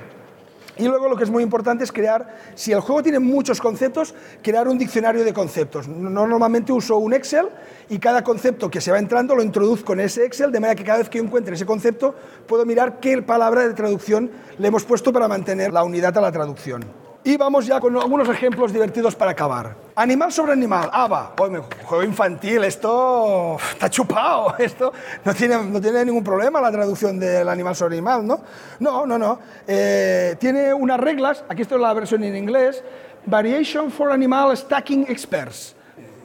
Y 0.78 0.88
luego 0.88 1.07
lo 1.07 1.15
que 1.15 1.23
es 1.23 1.30
muy 1.30 1.41
importante 1.41 1.86
es 1.86 1.91
crear, 1.91 2.38
si 2.55 2.73
el 2.73 2.82
juego 2.82 3.01
tiene 3.01 3.19
muchos 3.19 3.61
conceptos, 3.61 4.13
crear 4.41 4.67
un 4.67 4.78
diccionario 4.78 5.23
de 5.23 5.34
conceptos. 5.34 5.88
No 5.88 6.28
normalmente 6.28 6.73
uso 6.73 6.97
un 6.97 7.13
Excel 7.13 7.47
y 7.88 7.97
cada 7.97 8.23
concepto 8.23 8.69
que 8.69 8.82
se 8.82 8.91
va 8.91 8.99
entrando 8.99 9.36
lo 9.36 9.43
introduzco 9.43 9.93
en 9.93 10.01
ese 10.01 10.26
Excel, 10.26 10.51
de 10.51 10.59
manera 10.59 10.76
que 10.76 10.84
cada 10.84 10.97
vez 10.97 11.09
que 11.09 11.19
yo 11.19 11.23
encuentre 11.23 11.55
ese 11.55 11.65
concepto 11.65 12.13
puedo 12.45 12.65
mirar 12.65 12.99
qué 12.99 13.21
palabra 13.21 13.65
de 13.65 13.73
traducción 13.73 14.30
le 14.57 14.67
hemos 14.67 14.84
puesto 14.84 15.13
para 15.13 15.30
mantener 15.30 15.71
la 15.71 15.84
unidad 15.84 16.17
a 16.17 16.21
la 16.21 16.32
traducción. 16.32 17.05
Y 17.28 17.38
vamos 17.38 17.65
ya 17.65 17.80
con 17.80 17.97
algunos 17.97 18.30
ejemplos 18.30 18.71
divertidos 18.71 19.15
para 19.15 19.32
acabar. 19.32 19.76
Animal 19.95 20.32
sobre 20.32 20.51
animal. 20.51 20.91
Ah, 20.93 21.07
va. 21.07 21.34
Oye, 21.39 21.59
juego 21.84 22.03
infantil, 22.03 22.63
esto 22.63 23.57
está 23.71 23.89
chupado. 23.89 24.55
Esto 24.59 24.93
no 25.23 25.34
tiene, 25.34 25.57
no 25.57 25.82
tiene 25.82 26.05
ningún 26.05 26.23
problema 26.23 26.61
la 26.61 26.71
traducción 26.71 27.19
del 27.19 27.49
animal 27.49 27.76
sobre 27.76 27.95
animal, 27.95 28.28
¿no? 28.28 28.41
No, 28.80 29.07
no, 29.07 29.17
no. 29.17 29.39
Eh, 29.65 30.36
tiene 30.38 30.71
unas 30.71 30.99
reglas, 30.99 31.43
aquí 31.49 31.63
está 31.63 31.80
la 31.80 31.91
versión 31.95 32.23
en 32.23 32.36
inglés, 32.36 32.84
Variation 33.26 33.89
for 33.89 34.11
Animal 34.11 34.55
Stacking 34.55 35.07
Experts. 35.09 35.76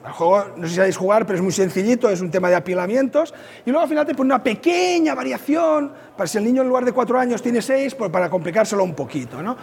El 0.04 0.12
juego, 0.12 0.46
no 0.56 0.62
sé 0.62 0.70
si 0.70 0.76
sabéis 0.76 0.96
jugar, 0.96 1.26
pero 1.26 1.36
es 1.36 1.42
muy 1.42 1.52
sencillito, 1.52 2.08
es 2.08 2.20
un 2.20 2.30
tema 2.30 2.48
de 2.48 2.54
apilamientos. 2.54 3.34
Y 3.66 3.70
luego 3.70 3.82
al 3.82 3.88
final 3.88 4.06
te 4.06 4.14
pone 4.14 4.28
una 4.28 4.42
pequeña 4.42 5.14
variación, 5.14 5.92
para 6.16 6.26
si 6.26 6.38
el 6.38 6.44
niño 6.44 6.62
en 6.62 6.68
lugar 6.68 6.84
de 6.84 6.92
cuatro 6.92 7.18
años 7.18 7.42
tiene 7.42 7.60
seis, 7.60 7.94
pues 7.94 8.10
para 8.10 8.30
complicárselo 8.30 8.82
un 8.82 8.94
poquito. 8.94 9.42
¿no? 9.42 9.56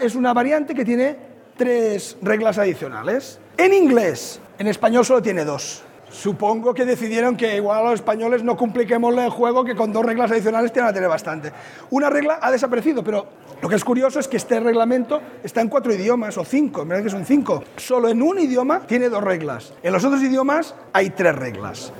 Es 0.00 0.14
una 0.14 0.32
variante 0.32 0.74
que 0.74 0.84
tiene 0.84 1.16
tres 1.56 2.16
reglas 2.20 2.58
adicionales. 2.58 3.38
En 3.56 3.72
inglés, 3.72 4.40
en 4.58 4.66
español 4.66 5.04
solo 5.04 5.22
tiene 5.22 5.44
dos. 5.44 5.82
Supongo 6.16 6.72
que 6.72 6.86
decidieron 6.86 7.36
que 7.36 7.56
igual 7.56 7.78
a 7.80 7.90
los 7.90 7.94
españoles 7.94 8.42
no 8.42 8.56
compliquemos 8.56 9.14
el 9.18 9.28
juego, 9.28 9.66
que 9.66 9.76
con 9.76 9.92
dos 9.92 10.02
reglas 10.02 10.30
adicionales 10.30 10.72
tienen 10.72 10.88
a 10.88 10.92
tener 10.94 11.10
bastante. 11.10 11.52
Una 11.90 12.08
regla 12.08 12.38
ha 12.40 12.50
desaparecido, 12.50 13.04
pero 13.04 13.26
lo 13.60 13.68
que 13.68 13.74
es 13.74 13.84
curioso 13.84 14.18
es 14.18 14.26
que 14.26 14.38
este 14.38 14.58
reglamento 14.58 15.20
está 15.44 15.60
en 15.60 15.68
cuatro 15.68 15.92
idiomas, 15.92 16.38
o 16.38 16.44
cinco, 16.44 16.82
en 16.82 16.88
verdad 16.88 17.04
que 17.04 17.10
son 17.10 17.26
cinco. 17.26 17.62
Solo 17.76 18.08
en 18.08 18.22
un 18.22 18.38
idioma 18.38 18.80
tiene 18.86 19.10
dos 19.10 19.22
reglas. 19.22 19.74
En 19.82 19.92
los 19.92 20.02
otros 20.06 20.22
idiomas 20.22 20.74
hay 20.94 21.10
tres 21.10 21.36
reglas. 21.36 21.92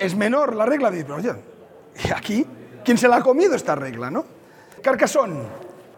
Es 0.00 0.16
menor 0.16 0.56
la 0.56 0.66
regla, 0.66 0.90
pero 0.90 1.14
oye, 1.14 1.32
¿y 2.04 2.10
aquí? 2.10 2.44
¿Quién 2.84 2.98
se 2.98 3.06
la 3.06 3.18
ha 3.18 3.22
comido 3.22 3.54
esta 3.54 3.76
regla, 3.76 4.10
no? 4.10 4.24
Carcassonne. 4.82 5.44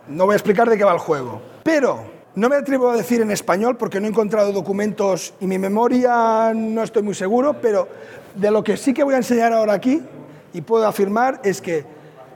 No 0.08 0.26
voy 0.26 0.34
a 0.34 0.36
explicar 0.36 0.68
de 0.68 0.76
qué 0.76 0.84
va 0.84 0.92
el 0.92 0.98
juego. 0.98 1.40
Pero 1.62 2.04
no 2.34 2.48
me 2.48 2.56
atrevo 2.56 2.90
a 2.90 2.96
decir 2.96 3.20
en 3.20 3.30
español 3.30 3.76
porque 3.76 4.00
no 4.00 4.06
he 4.06 4.10
encontrado 4.10 4.52
documentos 4.52 5.34
y 5.40 5.46
mi 5.46 5.58
memoria 5.58 6.52
no 6.54 6.82
estoy 6.82 7.02
muy 7.02 7.14
seguro, 7.14 7.56
pero 7.60 7.88
de 8.34 8.50
lo 8.50 8.64
que 8.64 8.76
sí 8.76 8.94
que 8.94 9.04
voy 9.04 9.14
a 9.14 9.18
enseñar 9.18 9.52
ahora 9.52 9.74
aquí 9.74 10.00
y 10.54 10.62
puedo 10.62 10.86
afirmar 10.86 11.40
es 11.44 11.60
que 11.60 11.84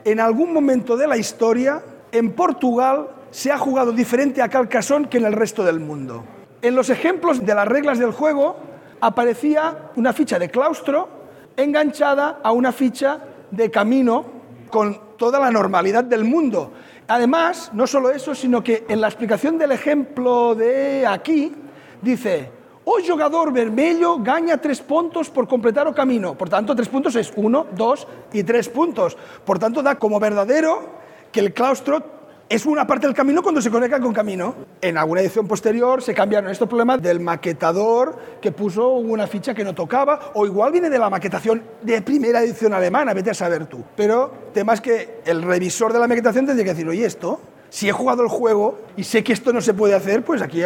en 0.05 0.19
algún 0.19 0.53
momento 0.53 0.97
de 0.97 1.07
la 1.07 1.17
historia 1.17 1.83
en 2.11 2.31
Portugal 2.33 3.09
se 3.31 3.51
ha 3.51 3.57
jugado 3.57 3.91
diferente 3.91 4.41
a 4.41 4.49
Carcassonne 4.49 5.09
que 5.09 5.17
en 5.17 5.25
el 5.25 5.33
resto 5.33 5.63
del 5.63 5.79
mundo. 5.79 6.23
En 6.61 6.75
los 6.75 6.89
ejemplos 6.89 7.43
de 7.43 7.55
las 7.55 7.67
reglas 7.67 7.97
del 7.97 8.11
juego 8.11 8.57
aparecía 9.01 9.89
una 9.95 10.13
ficha 10.13 10.37
de 10.37 10.49
claustro 10.49 11.09
enganchada 11.55 12.39
a 12.43 12.51
una 12.51 12.71
ficha 12.71 13.19
de 13.49 13.71
camino 13.71 14.25
con 14.69 14.99
toda 15.17 15.39
la 15.39 15.49
normalidad 15.49 16.03
del 16.03 16.23
mundo. 16.23 16.71
Además, 17.07 17.71
no 17.73 17.87
solo 17.87 18.11
eso, 18.11 18.35
sino 18.35 18.63
que 18.63 18.85
en 18.89 18.99
la 18.99 19.07
explicación 19.07 19.57
del 19.57 19.71
ejemplo 19.71 20.55
de 20.55 21.07
aquí, 21.07 21.53
dice, 22.01 22.51
o 22.83 22.97
jugador 23.05 23.51
vermelho 23.51 24.19
gana 24.19 24.57
tres 24.57 24.81
puntos 24.81 25.29
por 25.29 25.47
completar 25.47 25.87
o 25.87 25.93
camino. 25.93 26.37
Por 26.37 26.49
tanto, 26.49 26.75
tres 26.75 26.87
puntos 26.87 27.15
es 27.15 27.31
uno, 27.35 27.67
dos 27.75 28.07
y 28.31 28.43
tres 28.43 28.69
puntos. 28.69 29.17
Por 29.45 29.59
tanto, 29.59 29.81
da 29.81 29.95
como 29.95 30.19
verdadero 30.19 30.97
que 31.31 31.39
el 31.39 31.53
claustro 31.53 32.16
es 32.49 32.65
una 32.65 32.87
parte 32.87 33.07
del 33.07 33.15
camino 33.15 33.43
cuando 33.43 33.61
se 33.61 33.69
conecta 33.69 33.99
con 33.99 34.13
camino. 34.13 34.55
En 34.79 34.97
alguna 34.97 35.21
edición 35.21 35.47
posterior 35.47 36.01
se 36.01 36.13
cambiaron 36.13 36.49
estos 36.49 36.67
problemas 36.67 37.01
del 37.01 37.19
maquetador 37.19 38.17
que 38.41 38.51
puso 38.51 38.89
una 38.91 39.27
ficha 39.27 39.53
que 39.53 39.63
no 39.63 39.75
tocaba, 39.75 40.31
o 40.33 40.45
igual 40.45 40.71
viene 40.71 40.89
de 40.89 40.97
la 40.97 41.09
maquetación 41.09 41.61
de 41.81 42.01
primera 42.01 42.41
edición 42.41 42.73
alemana, 42.73 43.13
vete 43.13 43.31
a 43.31 43.33
saber 43.33 43.65
tú. 43.65 43.83
Pero 43.95 44.31
temas 44.53 44.79
que 44.79 45.21
el 45.25 45.41
revisor 45.41 45.91
de 45.91 45.99
la 45.99 46.07
maquetación 46.07 46.45
tendría 46.45 46.63
que 46.63 46.71
decir, 46.71 46.87
oye, 46.87 47.05
esto, 47.05 47.41
si 47.69 47.89
he 47.89 47.91
jugado 47.91 48.23
el 48.23 48.29
juego 48.29 48.79
y 48.95 49.03
sé 49.03 49.23
que 49.23 49.33
esto 49.33 49.51
no 49.51 49.59
se 49.59 49.73
puede 49.73 49.93
hacer, 49.93 50.23
pues 50.23 50.41
aquí, 50.41 50.61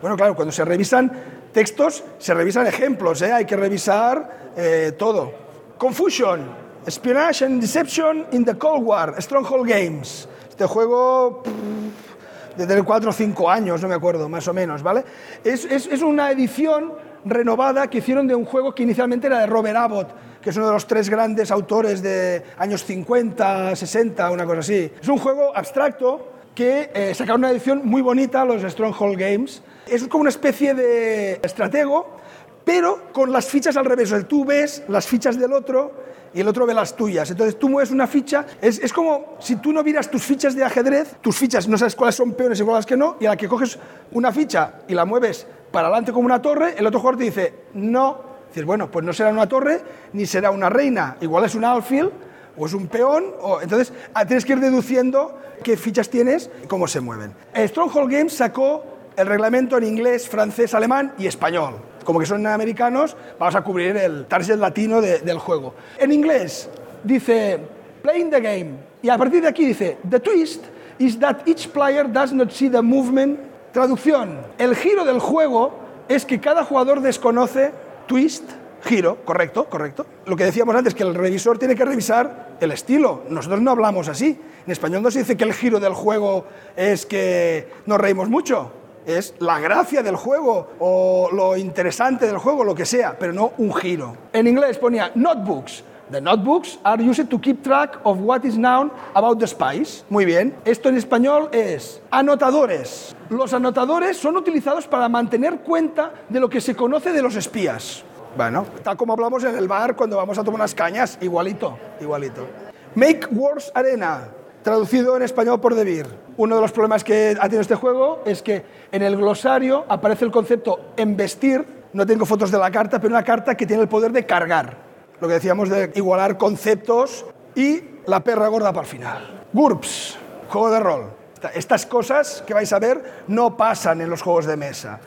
bueno, 0.00 0.16
claro, 0.16 0.36
cuando 0.36 0.52
se 0.52 0.64
revisan 0.64 1.10
textos, 1.52 2.04
se 2.18 2.34
revisan 2.34 2.68
ejemplos, 2.68 3.20
¿eh? 3.22 3.32
hay 3.32 3.46
que 3.46 3.56
revisar 3.56 4.52
eh, 4.56 4.92
todo. 4.96 5.32
Confusion, 5.76 6.46
Espionage 6.86 7.44
and 7.44 7.60
Deception 7.60 8.26
in 8.30 8.44
the 8.44 8.54
Cold 8.54 8.84
War, 8.84 9.20
Stronghold 9.20 9.68
Games. 9.68 10.28
Este 10.56 10.64
juego 10.64 11.42
pff, 11.42 12.56
desde 12.56 12.82
4 12.82 13.10
o 13.10 13.12
5 13.12 13.50
años, 13.50 13.82
no 13.82 13.88
me 13.88 13.94
acuerdo, 13.94 14.26
más 14.26 14.48
o 14.48 14.54
menos, 14.54 14.82
¿vale? 14.82 15.04
Es, 15.44 15.66
es, 15.66 15.86
es, 15.86 16.00
una 16.00 16.30
edición 16.30 16.94
renovada 17.26 17.90
que 17.90 17.98
hicieron 17.98 18.26
de 18.26 18.34
un 18.34 18.46
juego 18.46 18.74
que 18.74 18.84
inicialmente 18.84 19.26
era 19.26 19.40
de 19.40 19.46
Robert 19.48 19.76
Abbott, 19.76 20.08
que 20.40 20.48
es 20.48 20.56
uno 20.56 20.68
de 20.68 20.72
los 20.72 20.86
tres 20.86 21.10
grandes 21.10 21.50
autores 21.50 22.00
de 22.00 22.42
años 22.56 22.86
50, 22.86 23.76
60, 23.76 24.30
una 24.30 24.46
cosa 24.46 24.60
así. 24.60 24.90
Es 24.98 25.08
un 25.08 25.18
juego 25.18 25.54
abstracto 25.54 26.26
que 26.54 26.90
eh, 26.94 27.12
sacaron 27.14 27.42
una 27.42 27.50
edición 27.50 27.82
muy 27.84 28.00
bonita, 28.00 28.42
los 28.46 28.62
Stronghold 28.62 29.18
Games. 29.18 29.62
Es 29.86 30.08
como 30.08 30.22
una 30.22 30.30
especie 30.30 30.72
de 30.72 31.32
estratego, 31.42 32.16
pero 32.64 33.12
con 33.12 33.30
las 33.30 33.44
fichas 33.44 33.76
al 33.76 33.84
revés. 33.84 34.10
O 34.10 34.16
sea, 34.16 34.26
tú 34.26 34.46
ves 34.46 34.84
las 34.88 35.06
fichas 35.06 35.38
del 35.38 35.52
otro 35.52 36.06
y 36.36 36.40
el 36.40 36.48
otro 36.48 36.66
ve 36.66 36.74
las 36.74 36.94
tuyas. 36.94 37.30
Entonces 37.30 37.58
tú 37.58 37.70
mueves 37.70 37.90
una 37.90 38.06
ficha, 38.06 38.44
es, 38.60 38.78
es, 38.78 38.92
como 38.92 39.36
si 39.40 39.56
tú 39.56 39.72
no 39.72 39.82
vieras 39.82 40.10
tus 40.10 40.22
fichas 40.22 40.54
de 40.54 40.62
ajedrez, 40.62 41.16
tus 41.22 41.34
fichas 41.34 41.66
no 41.66 41.78
sabes 41.78 41.96
cuáles 41.96 42.14
son 42.14 42.34
peones 42.34 42.60
y 42.60 42.62
cuáles 42.62 42.84
que 42.84 42.94
no, 42.94 43.16
y 43.18 43.24
a 43.24 43.30
la 43.30 43.36
que 43.38 43.48
coges 43.48 43.78
una 44.12 44.30
ficha 44.30 44.74
y 44.86 44.92
la 44.92 45.06
mueves 45.06 45.46
para 45.72 45.88
adelante 45.88 46.12
como 46.12 46.26
una 46.26 46.42
torre, 46.42 46.74
el 46.76 46.86
otro 46.86 47.00
jugador 47.00 47.18
te 47.18 47.24
dice, 47.24 47.54
no. 47.72 48.36
Dices, 48.48 48.66
bueno, 48.66 48.90
pues 48.90 49.02
no 49.02 49.14
será 49.14 49.30
una 49.30 49.48
torre 49.48 49.80
ni 50.12 50.26
será 50.26 50.50
una 50.50 50.68
reina, 50.68 51.16
igual 51.22 51.46
es 51.46 51.54
un 51.54 51.64
alfil 51.64 52.10
o 52.58 52.66
es 52.66 52.74
un 52.74 52.86
peón, 52.86 53.24
o, 53.40 53.62
entonces 53.62 53.94
tienes 54.28 54.44
que 54.44 54.52
ir 54.52 54.60
deduciendo 54.60 55.38
qué 55.62 55.78
fichas 55.78 56.10
tienes 56.10 56.50
y 56.62 56.66
cómo 56.66 56.86
se 56.86 57.00
mueven. 57.00 57.32
Stronghold 57.56 58.12
Games 58.12 58.34
sacó 58.34 58.84
el 59.16 59.26
reglamento 59.26 59.78
en 59.78 59.84
inglés, 59.84 60.28
francés, 60.28 60.74
alemán 60.74 61.14
y 61.16 61.26
español 61.26 61.76
como 62.06 62.20
que 62.20 62.26
son 62.26 62.46
americanos, 62.46 63.16
vamos 63.38 63.54
a 63.54 63.62
cubrir 63.62 63.96
el 63.96 64.24
target 64.24 64.56
latino 64.56 65.02
de, 65.02 65.18
del 65.18 65.38
juego. 65.38 65.74
En 65.98 66.12
inglés 66.12 66.70
dice 67.04 67.58
playing 68.00 68.30
the 68.30 68.40
game 68.40 68.70
y 69.02 69.10
a 69.10 69.18
partir 69.18 69.42
de 69.42 69.48
aquí 69.48 69.66
dice 69.66 69.98
the 70.08 70.20
twist 70.20 70.64
is 70.98 71.18
that 71.18 71.38
each 71.46 71.68
player 71.68 72.10
does 72.10 72.32
not 72.32 72.50
see 72.50 72.70
the 72.70 72.80
movement. 72.80 73.38
Traducción, 73.72 74.38
el 74.56 74.74
giro 74.74 75.04
del 75.04 75.20
juego 75.20 75.74
es 76.08 76.24
que 76.24 76.40
cada 76.40 76.64
jugador 76.64 77.02
desconoce 77.02 77.72
twist, 78.06 78.44
giro, 78.84 79.18
correcto, 79.24 79.66
correcto. 79.66 80.06
Lo 80.24 80.34
que 80.34 80.44
decíamos 80.44 80.74
antes, 80.74 80.94
que 80.94 81.02
el 81.02 81.14
revisor 81.14 81.58
tiene 81.58 81.74
que 81.74 81.84
revisar 81.84 82.56
el 82.58 82.72
estilo. 82.72 83.24
Nosotros 83.28 83.60
no 83.60 83.72
hablamos 83.72 84.08
así. 84.08 84.40
En 84.64 84.72
español 84.72 85.02
no 85.02 85.10
se 85.10 85.18
dice 85.18 85.36
que 85.36 85.44
el 85.44 85.52
giro 85.52 85.78
del 85.78 85.92
juego 85.92 86.46
es 86.74 87.04
que 87.04 87.68
nos 87.84 88.00
reímos 88.00 88.30
mucho 88.30 88.72
es 89.06 89.34
la 89.38 89.60
gracia 89.60 90.02
del 90.02 90.16
juego 90.16 90.68
o 90.78 91.30
lo 91.32 91.56
interesante 91.56 92.26
del 92.26 92.38
juego, 92.38 92.64
lo 92.64 92.74
que 92.74 92.84
sea, 92.84 93.16
pero 93.18 93.32
no 93.32 93.52
un 93.58 93.72
giro. 93.72 94.16
En 94.32 94.46
inglés 94.46 94.78
ponía 94.78 95.12
notebooks. 95.14 95.84
The 96.10 96.20
notebooks 96.20 96.78
are 96.84 97.02
used 97.02 97.28
to 97.30 97.40
keep 97.40 97.64
track 97.64 97.98
of 98.04 98.18
what 98.20 98.44
is 98.44 98.54
known 98.54 98.92
about 99.14 99.40
the 99.40 99.46
spies. 99.46 100.04
Muy 100.08 100.24
bien. 100.24 100.54
Esto 100.64 100.88
en 100.88 100.96
español 100.96 101.48
es 101.50 102.00
anotadores. 102.12 103.16
Los 103.28 103.52
anotadores 103.52 104.16
son 104.16 104.36
utilizados 104.36 104.86
para 104.86 105.08
mantener 105.08 105.60
cuenta 105.62 106.12
de 106.28 106.38
lo 106.38 106.48
que 106.48 106.60
se 106.60 106.76
conoce 106.76 107.12
de 107.12 107.22
los 107.22 107.34
espías. 107.34 108.04
Bueno, 108.36 108.66
tal 108.84 108.96
como 108.96 109.14
hablamos 109.14 109.42
en 109.44 109.56
el 109.56 109.66
bar 109.66 109.96
cuando 109.96 110.16
vamos 110.16 110.38
a 110.38 110.44
tomar 110.44 110.60
unas 110.60 110.74
cañas, 110.74 111.18
igualito, 111.20 111.76
igualito. 112.00 112.46
Make 112.94 113.26
Wars 113.32 113.72
Arena, 113.74 114.28
traducido 114.66 115.16
en 115.16 115.22
español 115.22 115.60
por 115.60 115.76
Debir. 115.76 116.08
Uno 116.36 116.56
de 116.56 116.60
los 116.60 116.72
problemas 116.72 117.04
que 117.04 117.36
ha 117.38 117.42
tenido 117.44 117.60
este 117.60 117.76
juego 117.76 118.24
es 118.26 118.42
que 118.42 118.64
en 118.90 119.00
el 119.00 119.16
glosario 119.16 119.84
aparece 119.88 120.24
el 120.24 120.32
concepto 120.32 120.92
embestir, 120.96 121.64
no 121.92 122.04
tengo 122.04 122.26
fotos 122.26 122.50
de 122.50 122.58
la 122.58 122.68
carta, 122.68 122.98
pero 122.98 123.14
una 123.14 123.22
carta 123.22 123.54
que 123.54 123.64
tiene 123.64 123.84
el 123.84 123.88
poder 123.88 124.10
de 124.10 124.26
cargar. 124.26 124.76
lo 125.20 125.28
que 125.28 125.34
decíamos 125.34 125.68
de 125.68 125.92
igualar 125.94 126.36
conceptos 126.36 127.26
y 127.54 127.80
la 128.06 128.24
perra 128.24 128.48
gorda 128.48 128.72
para 128.72 128.84
el 128.84 128.90
final. 128.90 129.44
GURPS, 129.52 130.18
juego 130.48 130.70
de 130.72 130.80
rol. 130.80 131.10
Estas 131.54 131.86
cosas 131.86 132.42
que 132.44 132.52
vais 132.52 132.72
a 132.72 132.80
ver 132.80 133.22
no 133.28 133.56
pasan 133.56 134.00
en 134.00 134.10
los 134.10 134.20
juegos 134.20 134.46
de 134.46 134.56
mesa. 134.56 134.98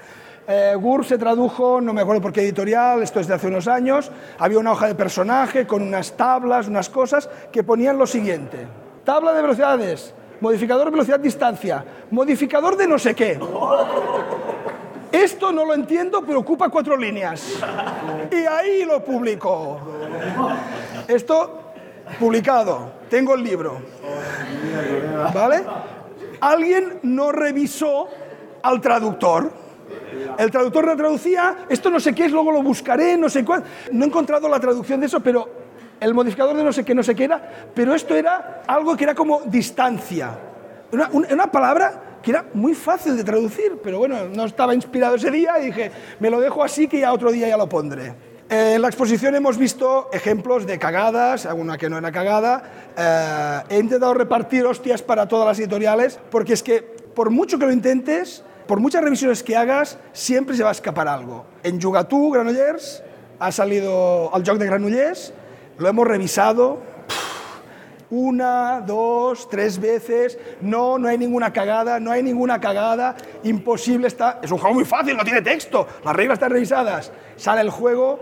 Eh, 0.47 0.73
GURPS 0.79 1.09
se 1.09 1.17
tradujo, 1.17 1.81
no 1.81 1.91
me 1.91 1.99
acuerdo 1.99 2.21
por 2.21 2.31
qué 2.31 2.43
editorial, 2.43 3.03
esto 3.03 3.19
es 3.19 3.27
de 3.27 3.33
hace 3.33 3.47
unos 3.47 3.67
años, 3.67 4.09
había 4.39 4.57
una 4.57 4.71
hoja 4.71 4.87
de 4.87 4.95
personaje 4.95 5.67
con 5.67 5.81
unas 5.81 6.13
tablas, 6.15 6.69
unas 6.69 6.89
cosas 6.89 7.29
que 7.51 7.61
ponían 7.61 7.97
lo 7.97 8.07
siguiente. 8.07 8.65
Tabla 9.09 9.33
de 9.33 9.41
velocidades, 9.41 10.13
modificador 10.39 10.91
velocidad-distancia, 10.91 11.83
modificador 12.11 12.77
de 12.77 12.87
no 12.87 12.99
sé 12.99 13.15
qué. 13.15 13.39
Esto 15.11 15.51
no 15.51 15.65
lo 15.65 15.73
entiendo, 15.73 16.21
pero 16.21 16.41
ocupa 16.41 16.69
cuatro 16.69 16.95
líneas. 16.95 17.59
Y 18.31 18.45
ahí 18.45 18.85
lo 18.85 19.03
publico. 19.03 19.79
Esto 21.07 21.71
publicado. 22.19 22.91
Tengo 23.09 23.33
el 23.33 23.43
libro. 23.43 23.81
¿Vale? 25.33 25.63
Alguien 26.41 26.99
no 27.01 27.31
revisó 27.31 28.09
al 28.61 28.79
traductor. 28.79 29.51
El 30.37 30.51
traductor 30.51 30.85
no 30.85 30.95
traducía, 30.95 31.65
esto 31.67 31.89
no 31.89 31.99
sé 31.99 32.13
qué 32.13 32.25
es, 32.25 32.31
luego 32.31 32.51
lo 32.51 32.61
buscaré, 32.61 33.17
no 33.17 33.27
sé 33.27 33.43
cuál. 33.43 33.63
No 33.91 34.05
he 34.05 34.07
encontrado 34.07 34.47
la 34.47 34.59
traducción 34.59 34.99
de 34.99 35.07
eso, 35.07 35.19
pero 35.19 35.58
el 35.99 36.13
modificador 36.13 36.55
de 36.55 36.63
no 36.63 36.71
sé 36.71 36.83
qué, 36.83 36.95
no 36.95 37.03
sé 37.03 37.15
qué 37.15 37.25
era, 37.25 37.69
pero 37.73 37.93
esto 37.93 38.15
era 38.15 38.63
algo 38.67 38.95
que 38.95 39.03
era 39.03 39.15
como 39.15 39.41
distancia. 39.41 40.37
Una, 40.91 41.09
una 41.09 41.51
palabra 41.51 42.19
que 42.21 42.31
era 42.31 42.45
muy 42.53 42.73
fácil 42.73 43.15
de 43.15 43.23
traducir, 43.23 43.79
pero 43.83 43.99
bueno, 43.99 44.25
no 44.25 44.45
estaba 44.45 44.73
inspirado 44.73 45.15
ese 45.15 45.31
día 45.31 45.59
y 45.59 45.67
dije, 45.67 45.91
me 46.19 46.29
lo 46.29 46.39
dejo 46.39 46.63
así 46.63 46.87
que 46.87 46.99
ya 46.99 47.13
otro 47.13 47.31
día 47.31 47.47
ya 47.47 47.57
lo 47.57 47.69
pondré. 47.69 48.13
Eh, 48.49 48.73
en 48.75 48.81
la 48.81 48.87
exposición 48.87 49.35
hemos 49.35 49.57
visto 49.57 50.09
ejemplos 50.11 50.65
de 50.65 50.79
cagadas, 50.79 51.45
alguna 51.45 51.77
que 51.77 51.87
no 51.87 51.99
era 51.99 52.11
cagada. 52.11 52.63
Eh, 52.97 53.75
he 53.75 53.79
intentado 53.79 54.13
repartir 54.15 54.65
hostias 54.65 55.03
para 55.03 55.27
todas 55.27 55.47
las 55.47 55.59
editoriales, 55.59 56.19
porque 56.31 56.53
es 56.53 56.63
que 56.63 56.81
por 56.81 57.29
mucho 57.29 57.59
que 57.59 57.65
lo 57.65 57.71
intentes, 57.71 58.43
por 58.65 58.79
muchas 58.79 59.03
revisiones 59.03 59.43
que 59.43 59.55
hagas, 59.55 59.99
siempre 60.13 60.55
se 60.57 60.63
va 60.63 60.69
a 60.69 60.71
escapar 60.71 61.07
algo. 61.07 61.45
En 61.61 61.79
Jugatú, 61.79 62.31
Granollers, 62.31 63.03
ha 63.37 63.51
salido 63.51 64.33
al 64.33 64.43
joc 64.43 64.57
de 64.57 64.65
Granollers, 64.65 65.33
lo 65.79 65.87
hemos 65.87 66.05
revisado, 66.05 66.79
una, 68.11 68.81
dos, 68.81 69.47
tres 69.49 69.79
veces. 69.79 70.37
No, 70.61 70.97
no 70.97 71.07
hay 71.07 71.17
ninguna 71.17 71.53
cagada, 71.53 71.99
no 71.99 72.11
hay 72.11 72.21
ninguna 72.21 72.59
cagada. 72.59 73.15
Imposible 73.43 74.07
está. 74.07 74.39
Es 74.41 74.51
un 74.51 74.57
juego 74.57 74.75
muy 74.75 74.85
fácil, 74.85 75.15
no 75.15 75.23
tiene 75.23 75.41
texto. 75.41 75.87
Las 76.03 76.15
reglas 76.15 76.35
están 76.35 76.51
revisadas. 76.51 77.11
Sale 77.35 77.61
el 77.61 77.69
juego. 77.69 78.19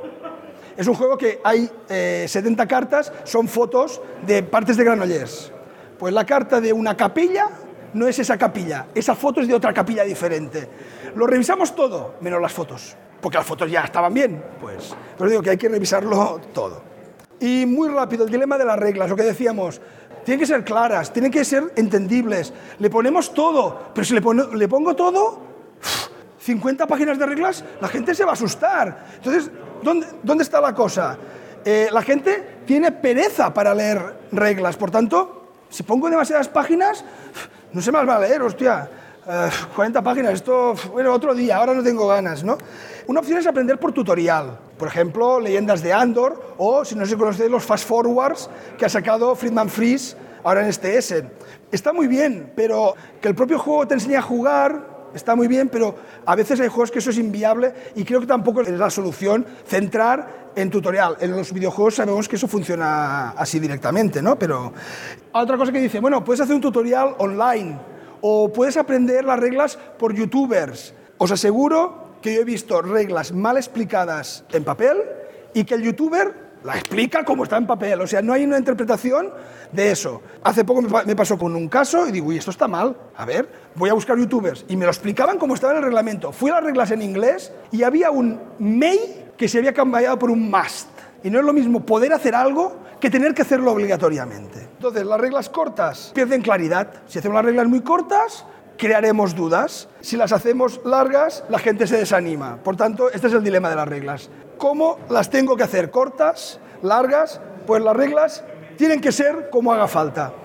Es 0.75 0.87
un 0.87 0.93
juego 0.93 1.17
que 1.17 1.39
hay 1.43 1.67
70 1.87 2.63
eh, 2.63 2.67
cartas, 2.67 3.11
son 3.23 3.47
fotos 3.47 3.99
de 4.27 4.43
partes 4.43 4.77
de 4.77 4.83
Granollers. 4.83 5.51
Pues 5.97 6.13
la 6.13 6.23
carta 6.23 6.61
de 6.61 6.71
una 6.71 6.95
capilla 6.95 7.49
no 7.93 8.07
es 8.07 8.19
esa 8.19 8.37
capilla, 8.37 8.85
esa 8.93 9.15
foto 9.15 9.41
es 9.41 9.47
de 9.47 9.55
otra 9.55 9.73
capilla 9.73 10.03
diferente. 10.03 10.69
Lo 11.15 11.25
revisamos 11.25 11.75
todo, 11.75 12.17
menos 12.21 12.39
las 12.39 12.53
fotos, 12.53 12.95
porque 13.19 13.39
las 13.39 13.47
fotos 13.47 13.71
ya 13.71 13.85
estaban 13.85 14.13
bien. 14.13 14.43
Pues, 14.61 14.95
pero 15.17 15.31
digo 15.31 15.41
que 15.41 15.49
hay 15.49 15.57
que 15.57 15.67
revisarlo 15.67 16.39
todo. 16.53 16.96
Y 17.39 17.65
muy 17.65 17.89
rápido, 17.89 18.25
el 18.25 18.31
dilema 18.31 18.57
de 18.57 18.65
las 18.65 18.77
reglas, 18.77 19.09
lo 19.09 19.15
que 19.15 19.23
decíamos, 19.23 19.79
tienen 20.25 20.39
que 20.39 20.47
ser 20.47 20.63
claras, 20.63 21.13
tienen 21.13 21.31
que 21.31 21.45
ser 21.45 21.71
entendibles. 21.75 22.53
Le 22.79 22.89
ponemos 22.89 23.33
todo, 23.33 23.91
pero 23.93 24.05
si 24.05 24.13
le, 24.13 24.67
pongo 24.67 24.95
todo, 24.95 25.41
50 26.39 26.87
páginas 26.87 27.19
de 27.19 27.25
reglas, 27.25 27.63
la 27.79 27.87
gente 27.87 28.15
se 28.15 28.25
va 28.25 28.31
a 28.31 28.33
asustar. 28.33 29.05
Entonces, 29.15 29.51
¿dónde, 29.83 30.07
dónde 30.23 30.43
está 30.43 30.59
la 30.59 30.73
cosa? 30.73 31.17
Eh, 31.63 31.89
la 31.91 32.01
gente 32.01 32.61
tiene 32.65 32.91
pereza 32.91 33.53
para 33.53 33.73
leer 33.73 34.15
reglas, 34.31 34.75
por 34.75 34.91
tanto, 34.91 35.51
si 35.69 35.83
pongo 35.83 36.09
demasiadas 36.09 36.47
páginas, 36.47 37.03
no 37.73 37.81
se 37.81 37.91
las 37.91 38.07
va 38.07 38.15
a 38.15 38.19
leer, 38.19 38.41
hostia. 38.41 38.89
40 39.27 39.99
eh, 39.99 40.01
páginas, 40.01 40.33
esto, 40.35 40.73
bueno, 40.93 41.13
otro 41.13 41.35
día, 41.35 41.57
ahora 41.57 41.73
no 41.73 41.83
tengo 41.83 42.07
ganas, 42.07 42.45
¿no? 42.45 42.57
Una 43.07 43.19
opción 43.19 43.39
es 43.39 43.47
aprender 43.47 43.77
por 43.77 43.91
tutorial, 43.91 44.57
por 44.77 44.87
ejemplo, 44.87 45.41
leyendas 45.41 45.81
de 45.83 45.91
Andor 45.91 46.55
o, 46.57 46.85
si 46.85 46.95
no 46.95 47.05
se 47.05 47.17
conoce, 47.17 47.49
los 47.49 47.65
fast 47.65 47.85
forwards 47.85 48.49
que 48.77 48.85
ha 48.85 48.89
sacado 48.89 49.35
Friedman 49.35 49.67
Fries 49.67 50.15
ahora 50.45 50.61
en 50.61 50.67
este 50.67 50.97
Essen. 50.97 51.29
Está 51.73 51.91
muy 51.91 52.07
bien, 52.07 52.53
pero 52.55 52.95
que 53.19 53.27
el 53.27 53.35
propio 53.35 53.59
juego 53.59 53.85
te 53.85 53.95
enseñe 53.95 54.15
a 54.15 54.21
jugar 54.21 54.95
está 55.13 55.35
muy 55.35 55.47
bien, 55.47 55.67
pero 55.67 55.95
a 56.25 56.35
veces 56.35 56.59
hay 56.61 56.67
juegos 56.69 56.91
que 56.91 56.99
eso 56.99 57.09
es 57.09 57.17
inviable 57.17 57.73
y 57.95 58.05
creo 58.05 58.21
que 58.21 58.27
tampoco 58.27 58.61
es 58.61 58.69
la 58.69 58.89
solución 58.89 59.45
centrar 59.65 60.51
en 60.55 60.69
tutorial. 60.69 61.17
En 61.19 61.31
los 61.31 61.51
videojuegos 61.51 61.95
sabemos 61.95 62.29
que 62.29 62.37
eso 62.37 62.47
funciona 62.47 63.31
así 63.31 63.59
directamente, 63.59 64.21
¿no? 64.21 64.37
Pero 64.37 64.71
otra 65.33 65.57
cosa 65.57 65.71
que 65.71 65.79
dice, 65.79 65.99
bueno, 65.99 66.23
puedes 66.23 66.41
hacer 66.41 66.55
un 66.55 66.61
tutorial 66.61 67.15
online 67.17 67.96
o 68.21 68.51
puedes 68.51 68.77
aprender 68.77 69.25
las 69.25 69.39
reglas 69.39 69.77
por 69.97 70.13
youtubers. 70.13 70.93
Os 71.17 71.31
aseguro 71.31 72.07
que 72.21 72.35
yo 72.35 72.41
he 72.41 72.45
visto 72.45 72.81
reglas 72.81 73.31
mal 73.31 73.57
explicadas 73.57 74.43
en 74.51 74.63
papel 74.63 74.97
y 75.53 75.63
que 75.63 75.75
el 75.75 75.83
youtuber 75.83 76.47
la 76.63 76.75
explica 76.75 77.23
como 77.23 77.43
está 77.43 77.57
en 77.57 77.67
papel. 77.67 78.01
O 78.01 78.07
sea, 78.07 78.21
no 78.21 78.33
hay 78.33 78.43
una 78.43 78.57
interpretación 78.57 79.31
de 79.71 79.91
eso. 79.91 80.21
Hace 80.43 80.63
poco 80.65 80.81
me 80.81 81.15
pasó 81.15 81.37
con 81.37 81.55
un 81.55 81.69
caso 81.69 82.07
y 82.07 82.11
digo, 82.11 82.27
uy, 82.27 82.37
esto 82.37 82.51
está 82.51 82.67
mal. 82.67 82.95
A 83.15 83.25
ver, 83.25 83.47
voy 83.75 83.89
a 83.89 83.93
buscar 83.93 84.17
youtubers. 84.17 84.65
Y 84.67 84.75
me 84.75 84.85
lo 84.85 84.91
explicaban 84.91 85.37
como 85.37 85.53
estaba 85.53 85.73
en 85.73 85.77
el 85.77 85.83
reglamento. 85.85 86.31
Fui 86.31 86.49
a 86.49 86.55
las 86.55 86.63
reglas 86.63 86.91
en 86.91 87.01
inglés 87.01 87.51
y 87.71 87.83
había 87.83 88.11
un 88.11 88.39
may 88.59 89.31
que 89.37 89.47
se 89.47 89.59
había 89.59 89.73
cambiado 89.73 90.17
por 90.19 90.29
un 90.29 90.49
must. 90.49 90.89
Y 91.23 91.29
no 91.29 91.39
es 91.39 91.45
lo 91.45 91.53
mismo 91.53 91.85
poder 91.85 92.13
hacer 92.13 92.35
algo 92.35 92.77
que 92.99 93.09
tener 93.09 93.33
que 93.33 93.43
hacerlo 93.43 93.71
obligatoriamente. 93.71 94.59
Entonces, 94.59 95.05
las 95.05 95.19
reglas 95.19 95.49
cortas 95.49 96.11
pierden 96.13 96.41
claridad. 96.41 96.91
Si 97.07 97.19
hacemos 97.19 97.35
las 97.35 97.45
reglas 97.45 97.67
muy 97.67 97.81
cortas, 97.81 98.45
crearemos 98.77 99.35
dudas. 99.35 99.89
Si 100.01 100.17
las 100.17 100.31
hacemos 100.31 100.81
largas, 100.85 101.43
la 101.49 101.59
gente 101.59 101.87
se 101.87 101.97
desanima. 101.97 102.57
Por 102.63 102.75
tanto, 102.75 103.09
este 103.11 103.27
es 103.27 103.33
el 103.33 103.43
dilema 103.43 103.69
de 103.69 103.75
las 103.75 103.87
reglas. 103.87 104.29
¿Cómo 104.57 104.99
las 105.09 105.29
tengo 105.29 105.55
que 105.55 105.63
hacer? 105.63 105.91
¿Cortas? 105.91 106.59
¿Largas? 106.81 107.41
Pues 107.65 107.83
las 107.83 107.95
reglas 107.95 108.43
tienen 108.77 109.01
que 109.01 109.11
ser 109.11 109.49
como 109.49 109.73
haga 109.73 109.87
falta. 109.87 110.33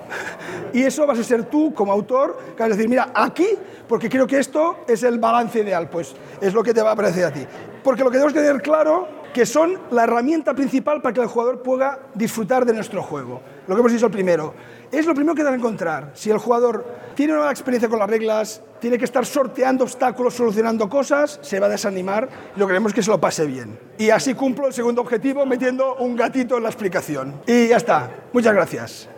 Y 0.75 0.85
eso 0.85 1.07
vas 1.07 1.19
a 1.19 1.25
ser 1.25 1.45
tú 1.45 1.75
como 1.75 1.93
autor, 1.93 2.39
que 2.57 2.63
vas 2.63 2.73
a 2.73 2.77
decir, 2.77 2.89
mira, 2.89 3.11
aquí, 3.15 3.47
porque 3.87 4.09
creo 4.09 4.27
que 4.27 4.39
esto 4.39 4.79
es 4.89 5.03
el 5.03 5.19
balance 5.19 5.61
ideal, 5.61 5.91
pues 5.91 6.15
es 6.41 6.55
lo 6.55 6.63
que 6.63 6.73
te 6.73 6.81
va 6.81 6.93
a 6.93 6.97
parecer 6.97 7.27
a 7.27 7.31
ti. 7.31 7.47
Porque 7.85 8.03
lo 8.03 8.11
que 8.11 8.15
tenemos 8.15 8.33
que 8.33 8.41
tener 8.41 8.63
claro 8.63 9.07
que 9.33 9.47
son 9.47 9.79
la 9.91 10.05
herramienta 10.05 10.55
principal 10.55 11.01
para 11.01 11.15
que 11.15 11.21
el 11.21 11.27
jugador 11.27 11.63
pueda 11.63 12.01
disfrutar 12.15 12.65
de 12.65 12.75
nuestro 12.75 13.03
juego. 13.03 13.41
Lo 13.67 13.75
que 13.75 13.81
hemos 13.81 13.93
dicho 13.93 14.11
primero. 14.11 14.55
Es 14.91 15.07
lo 15.07 15.15
primero 15.15 15.35
que 15.35 15.43
debe 15.43 15.57
encontrar. 15.57 16.11
Si 16.15 16.31
el 16.31 16.39
jugador 16.39 16.85
tiene 17.15 17.33
una 17.33 17.51
experiencia 17.51 17.89
con 17.89 17.99
las 17.99 18.11
reglas, 18.11 18.63
tiene 18.81 18.99
que 18.99 19.05
estar 19.05 19.25
sorteando 19.25 19.85
obstáculos, 19.85 20.35
solucionando 20.35 20.89
cosas, 20.89 21.39
se 21.43 21.61
va 21.61 21.67
a 21.67 21.71
desanimar 21.71 22.29
lo 22.57 22.67
que 22.67 22.73
queremos 22.73 22.91
es 22.91 22.97
que 22.97 23.03
se 23.03 23.11
lo 23.11 23.21
pase 23.21 23.47
bien. 23.47 23.79
Y 23.97 24.11
así 24.11 24.35
cumplo 24.35 24.67
el 24.67 24.73
segundo 24.73 25.01
objetivo 25.01 25.47
metiendo 25.47 25.95
un 25.97 26.17
gatito 26.17 26.57
en 26.57 26.65
la 26.65 26.69
explicación. 26.69 27.41
Y 27.47 27.69
ya 27.69 27.77
está. 27.77 28.11
Muchas 28.33 28.53
gracias. 28.53 29.09